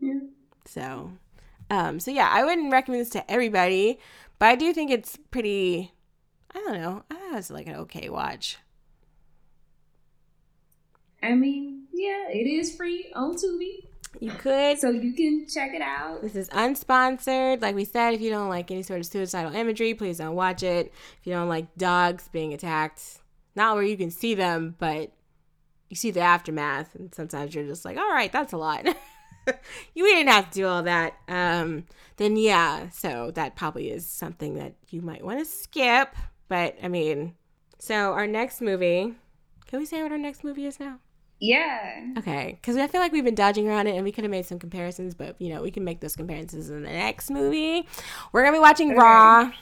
[0.00, 0.20] Yeah.
[0.64, 1.12] So,
[1.70, 3.98] um, so yeah, I wouldn't recommend this to everybody,
[4.38, 5.92] but I do think it's pretty.
[6.54, 7.04] I don't know.
[7.10, 8.58] I thought it was like an okay watch.
[11.22, 13.84] I mean, yeah, it is free on Tubi,
[14.20, 16.22] You could so you can check it out.
[16.22, 17.60] This is unsponsored.
[17.62, 20.62] Like we said, if you don't like any sort of suicidal imagery, please don't watch
[20.62, 20.92] it.
[21.20, 23.19] If you don't like dogs being attacked,
[23.60, 25.12] not where you can see them, but
[25.90, 28.86] you see the aftermath, and sometimes you're just like, all right, that's a lot.
[29.94, 31.14] you didn't have to do all that.
[31.28, 31.84] Um,
[32.16, 36.14] then yeah, so that probably is something that you might want to skip.
[36.48, 37.34] But I mean,
[37.78, 39.14] so our next movie.
[39.66, 40.98] Can we say what our next movie is now?
[41.38, 42.14] Yeah.
[42.18, 44.46] Okay, because I feel like we've been dodging around it, and we could have made
[44.46, 47.86] some comparisons, but you know we can make those comparisons in the next movie.
[48.32, 49.00] We're gonna be watching Okay.
[49.00, 49.52] Raw,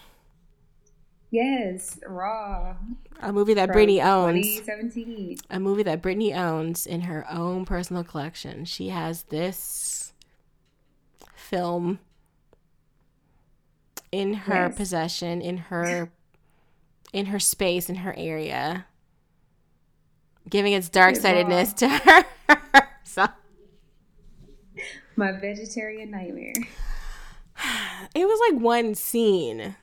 [1.30, 2.76] Yes, Raw.
[3.20, 5.36] a movie that Brittany owns, 2017.
[5.50, 8.64] a movie that Brittany owns in her own personal collection.
[8.64, 10.14] She has this
[11.34, 11.98] film
[14.10, 14.76] in her Yes.
[14.76, 16.10] possession, in her
[17.12, 18.86] in her space, in her area,
[20.48, 22.24] giving its dark sightedness to her.
[23.04, 23.26] so
[25.16, 26.52] My vegetarian nightmare.
[28.14, 29.76] it was like one scene.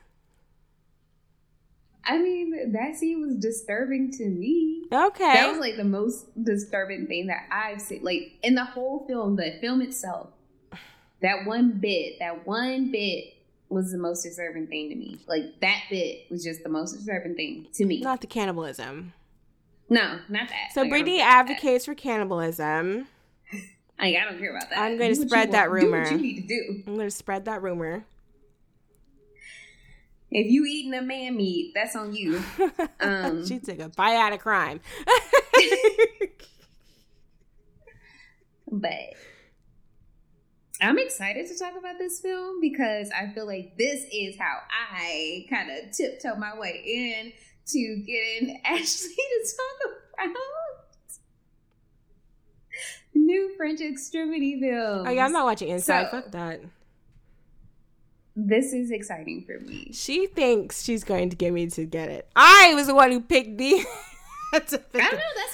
[2.06, 4.84] I mean, that scene was disturbing to me.
[4.92, 5.24] Okay.
[5.34, 8.02] That was like the most disturbing thing that I've seen.
[8.04, 10.28] Like in the whole film, the film itself,
[11.22, 13.34] that one bit, that one bit
[13.68, 15.18] was the most disturbing thing to me.
[15.26, 18.00] Like that bit was just the most disturbing thing to me.
[18.00, 19.12] Not the cannibalism.
[19.88, 20.72] no, not that.
[20.72, 21.50] So Like, Brittany about that.
[21.50, 23.08] advocates for cannibalism.
[23.98, 24.78] Like, I don't care about that.
[24.78, 26.10] I'm what you spread that want- Do what rumor.
[26.12, 26.82] you need to do.
[26.86, 28.04] I'm going to spread that rumor.
[30.38, 32.42] If you eating a man meat, that's on you.
[33.00, 34.80] Um, she took a bite out of crime.
[38.70, 39.14] but
[40.80, 45.46] I'm excited to talk about this film because I feel like this is how I
[45.48, 47.32] kind of tiptoe my way in
[47.68, 50.36] to getting Ashley to talk about
[53.14, 55.06] new French extremity film.
[55.06, 56.10] Oh yeah, I'm not watching Inside.
[56.10, 56.60] So- Fuck that.
[58.36, 59.90] This is exciting for me.
[59.92, 62.28] She thinks she's going to get me to get it.
[62.36, 63.82] I was the one who picked the.
[64.54, 64.78] I don't know.
[64.92, 64.92] That's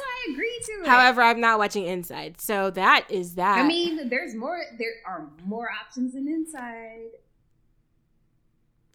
[0.00, 0.86] why I agreed to it.
[0.86, 3.58] However, I'm not watching Inside, so that is that.
[3.58, 4.60] I mean, there's more.
[4.78, 7.10] There are more options than inside.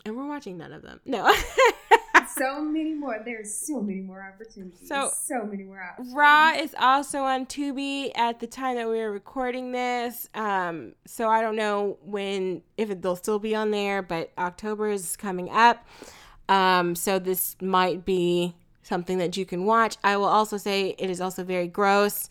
[0.06, 1.00] and we're watching none of them.
[1.06, 1.34] No.
[2.38, 3.20] So many more.
[3.24, 4.88] There's so many more opportunities.
[4.88, 6.14] So- So many more options.
[6.14, 10.30] Raw is also on Tubi at the time that we were recording this.
[10.34, 14.90] Um, so I don't know when if it, they'll still be on there, but October
[14.90, 15.86] is coming up.
[16.50, 19.98] Um, so this might be something that you can watch.
[20.04, 22.30] I will also say it is also very gross.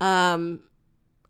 [0.00, 0.60] Um,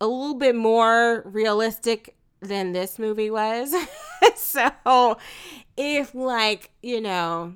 [0.01, 3.75] a little bit more realistic than this movie was.
[4.37, 5.19] so
[5.77, 7.55] if like, you know,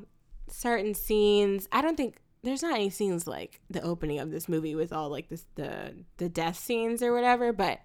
[0.56, 4.74] certain scenes, I don't think there's not any scenes like the opening of this movie
[4.74, 7.80] with all like this the the death scenes or whatever, but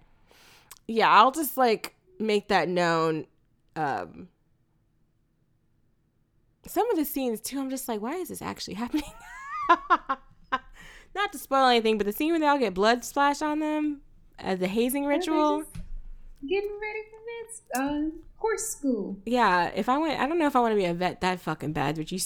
[0.86, 3.26] yeah, I'll just like make that known.
[3.76, 4.28] Um
[6.66, 9.04] some of the scenes too, I'm just like, why is this actually happening?
[11.14, 14.00] Not to spoil anything, but the scene where they all get blood splashed on them
[14.38, 15.64] as the hazing ritual.
[16.48, 19.18] Getting ready for this uh, horse school.
[19.24, 21.40] Yeah, if I went, I don't know if I want to be a vet that
[21.40, 22.18] fucking bad, but you,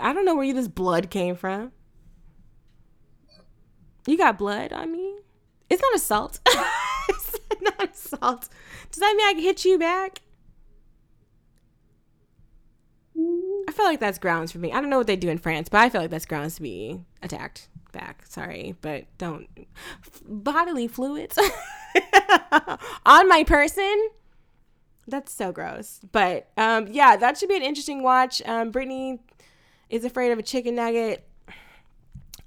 [0.00, 1.72] I don't know where you this blood came from.
[4.06, 5.18] You got blood on me?
[5.68, 6.40] It's not assault.
[7.08, 8.48] it's not assault.
[8.90, 10.22] Does that mean I can hit you back?
[13.68, 14.72] I feel like that's grounds for me.
[14.72, 16.62] I don't know what they do in France, but I feel like that's grounds to
[16.62, 18.24] be attacked back.
[18.26, 19.48] Sorry, but don't
[20.24, 21.38] bodily fluids
[23.06, 24.08] on my person.
[25.06, 26.00] That's so gross.
[26.12, 28.40] But um, yeah, that should be an interesting watch.
[28.44, 29.20] Um, Brittany
[29.88, 31.26] is afraid of a chicken nugget.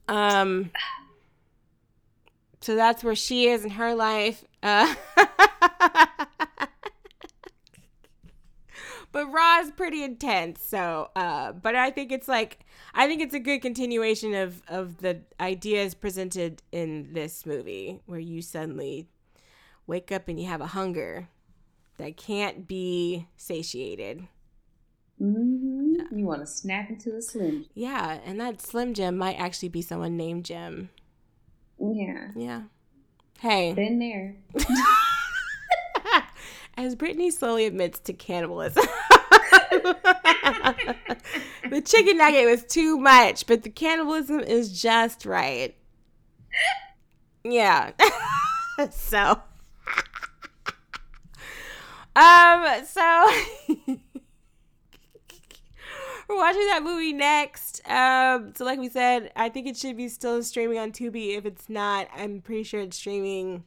[0.07, 0.71] Um,
[2.61, 4.43] so that's where she is in her life.
[4.61, 4.93] Uh,
[9.13, 10.61] but Raw is pretty intense.
[10.61, 14.97] So, uh, but I think it's like I think it's a good continuation of of
[14.97, 19.07] the ideas presented in this movie, where you suddenly
[19.87, 21.29] wake up and you have a hunger
[21.97, 24.27] that can't be satiated.
[25.19, 27.65] hmm You want to snap into a slim.
[27.73, 30.89] Yeah, and that Slim Jim might actually be someone named Jim.
[31.79, 32.29] Yeah.
[32.35, 32.61] Yeah.
[33.39, 34.37] Hey, Been there.
[36.77, 38.85] as Brittany slowly admits to cannibalism.
[41.69, 45.75] the chicken nugget was too much, but the cannibalism is just right.
[47.43, 47.91] Yeah.
[48.91, 49.41] so
[52.15, 53.31] um so
[56.29, 57.81] we're watching that movie next.
[57.89, 61.37] Um so like we said, I think it should be still streaming on Tubi.
[61.37, 63.63] If it's not, I'm pretty sure it's streaming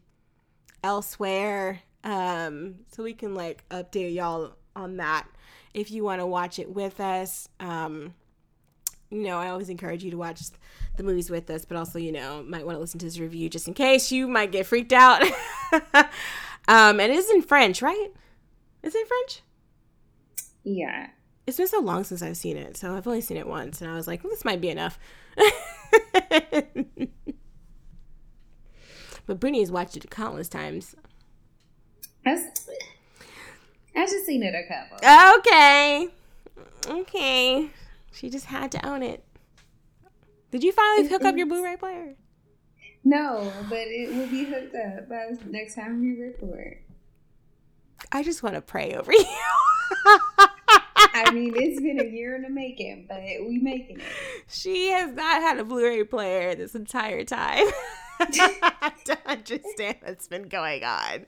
[0.83, 1.83] elsewhere.
[2.07, 5.27] Um, so we can like update y'all on that
[5.75, 7.49] if you want to watch it with us.
[7.59, 8.15] Um,
[9.11, 10.41] you know, I always encourage you to watch
[10.97, 13.49] the movies with us, but also, you know, might want to listen to this review
[13.49, 15.21] just in case you might get freaked out.
[16.69, 18.09] um, and it is in French, right?
[18.85, 19.43] Is it in French?
[20.63, 21.09] Yeah.
[21.47, 23.91] It's been so long since I've seen it, so I've only seen it once, and
[23.91, 24.99] I was like, well, this might be enough.
[29.27, 30.95] but Brittany has watched it countless times.
[32.27, 34.99] I've, just seen it a couple.
[35.39, 36.09] Okay.
[36.89, 37.71] Okay.
[38.13, 39.25] She just had to own it.
[40.51, 42.15] Did you finally hook up your Blu-ray player?
[43.05, 46.79] No, but it will be hooked up by the next time we record.
[48.11, 49.25] I just want to pray over you.
[50.99, 54.07] I mean, it's been a year in the making, but we making it.
[54.49, 57.67] she has not had a Blu-ray player this entire time.
[58.19, 61.27] I don't understand what's been going on.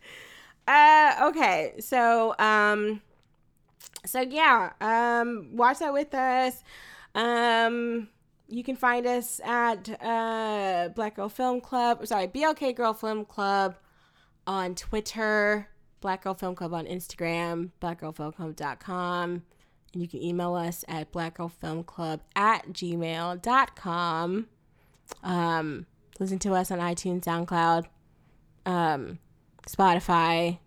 [0.69, 3.01] Uh, okay, so um,
[4.05, 6.63] so yeah, um, watch that with us.
[7.15, 8.09] Um,
[8.49, 12.07] you can find us at uh Black Girl Film Club.
[12.07, 13.77] Sorry, BLK Girl Film Club
[14.47, 15.69] on Twitter,
[16.03, 19.43] Black Girl Film Club on Instagram, blackgirlfilmclub.com.
[19.95, 24.47] And you can email us at blackgirlfilmclub at gmail.com.
[25.23, 25.87] Um,
[26.21, 27.87] listen to us on iTunes, SoundCloud,
[28.67, 29.19] um,
[29.69, 30.59] Spotify,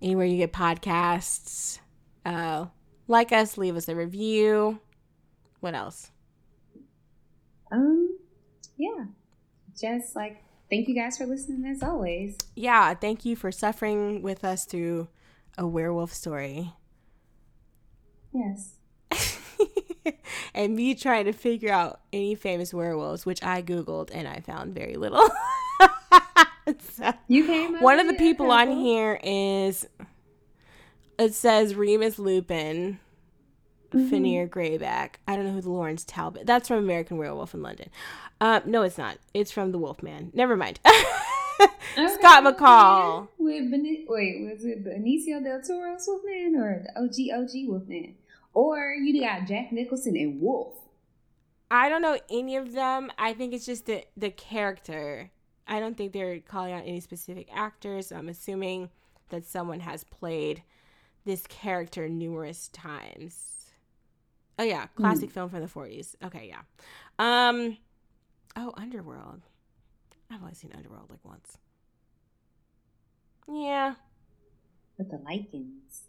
[0.00, 1.80] anywhere you get podcasts.
[2.24, 2.66] Uh,
[3.08, 4.80] Like us, leave us a review.
[5.60, 6.10] What else?
[7.70, 8.18] Um,
[8.76, 9.04] yeah.
[9.78, 12.36] Just like thank you guys for listening as always.
[12.54, 15.08] Yeah, thank you for suffering with us through
[15.58, 16.72] a werewolf story.
[18.32, 18.74] Yes.
[20.54, 24.74] and me trying to figure out any famous werewolves, which I googled and I found
[24.74, 25.28] very little.
[26.96, 27.80] so, You came.
[27.80, 29.86] one of the people on here is
[31.18, 32.98] it says Remus Lupin,
[33.90, 34.10] Mhm.
[34.10, 35.14] Fenrir Greyback.
[35.28, 36.46] I don't know who the Lawrence Talbot.
[36.46, 37.88] That's from American Werewolf in London.
[38.40, 39.18] Uh, no, it's not.
[39.32, 40.30] It's from The Wolfman.
[40.34, 40.80] Never mind.
[41.98, 43.28] Okay, Scott McCall.
[43.38, 43.70] With
[44.08, 48.14] wait, was it Benicio del Toro's Wolfman or the OG OG Wolfman?
[48.52, 50.74] Or you got Jack Nicholson and Wolf.
[51.70, 53.10] I don't know any of them.
[53.16, 55.30] I think it's just the the character.
[55.68, 58.12] I don't think they're calling out any specific actors.
[58.12, 58.90] I'm assuming
[59.30, 60.62] that someone has played
[61.24, 63.72] this character numerous times.
[64.58, 66.14] Oh yeah, classic film from the 40s.
[66.24, 66.62] Okay, yeah.
[67.18, 67.76] Um
[68.56, 69.42] oh, Underworld.
[70.30, 71.58] I've only seen Underworld like once.
[73.48, 73.94] Yeah.
[74.98, 76.00] With the Lycans.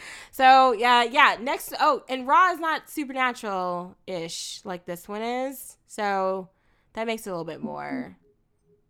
[0.30, 1.36] so yeah, yeah.
[1.40, 6.48] Next, oh, and Raw is not supernatural ish like this one is, so
[6.94, 8.16] that makes it a little bit more.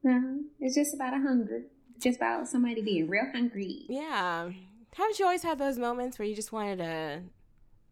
[0.07, 0.39] Uh-huh.
[0.61, 1.63] It's just about a hunger.
[2.01, 3.85] Just about somebody being real hungry.
[3.89, 4.51] Yeah.
[4.95, 7.23] Haven't you always had those moments where you just wanted a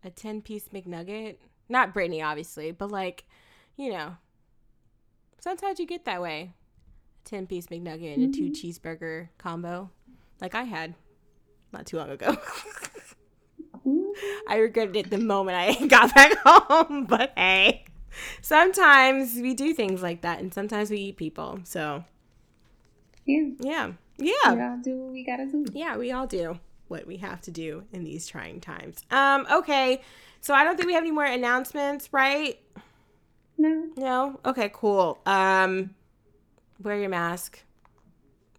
[0.04, 1.36] a ten piece McNugget?
[1.68, 3.24] Not Brittany, obviously, but like,
[3.76, 4.16] you know,
[5.38, 6.52] sometimes you get that way.
[7.24, 8.52] A ten piece McNugget and a two mm-hmm.
[8.52, 9.90] cheeseburger combo,
[10.40, 10.94] like I had
[11.72, 12.36] not too long ago.
[14.48, 17.79] I regretted it the moment I got back home, but hey,
[18.42, 21.60] sometimes we do things like that, and sometimes we eat people.
[21.64, 22.04] So
[23.24, 23.50] Yeah.
[23.60, 25.64] yeah, yeah, gotta do what we gotta do.
[25.72, 28.98] yeah, we all do what we have to do in these trying times.
[29.10, 30.00] Um, okay,
[30.40, 32.58] so I don't think we have any more announcements, right?
[33.58, 33.88] No.
[33.96, 34.40] No.
[34.44, 35.18] Okay, cool.
[35.26, 35.90] Um,
[36.82, 37.60] wear your mask.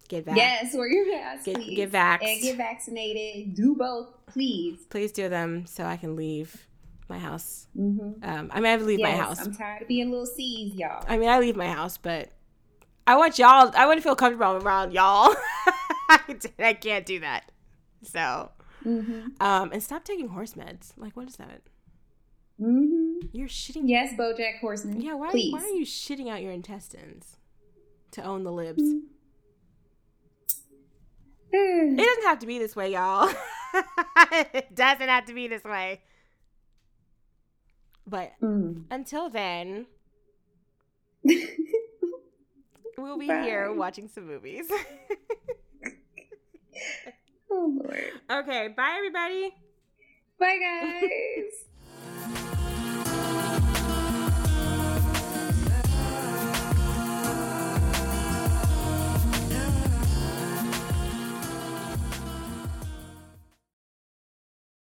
[0.08, 0.36] Get vax.
[0.36, 1.46] Yes, wear your mask.
[1.46, 1.76] Get- please.
[1.76, 2.24] get vaxxed.
[2.24, 3.56] And get vaccinated.
[3.56, 4.80] Do both, please.
[4.90, 6.68] Please do them so I can leave
[7.12, 7.68] my house.
[7.78, 8.24] Mm-hmm.
[8.24, 9.40] Um, I mean, I leave yes, my house.
[9.46, 11.06] I'm tired of being little C's, y'all.
[11.08, 12.30] I mean, I leave my house, but
[13.06, 13.72] I want y'all.
[13.76, 15.36] I want to feel comfortable around y'all.
[16.10, 17.52] I can't do that.
[18.04, 18.52] So,
[18.86, 19.28] Mm-hmm.
[19.40, 20.94] um, and stop taking horse meds.
[20.98, 21.62] Like, what is that?
[22.60, 23.28] Mm-hmm.
[23.32, 23.84] You're shitting.
[23.86, 25.02] Yes, BoJack Horseman.
[25.02, 25.14] Yeah.
[25.14, 25.30] Why?
[25.30, 25.54] Please.
[25.54, 27.38] Why are you shitting out your intestines
[28.12, 28.82] to own the libs?
[31.54, 33.30] It doesn't have to be this way, y'all.
[34.32, 36.02] it doesn't have to be this way.
[38.12, 38.84] But Mm.
[38.92, 39.86] until then,
[42.98, 43.42] we'll be Bye.
[43.44, 44.70] here watching some movies.
[47.50, 48.04] oh Lord.
[48.30, 48.68] okay.
[48.68, 49.56] Bye, everybody.
[50.38, 51.54] Bye guys.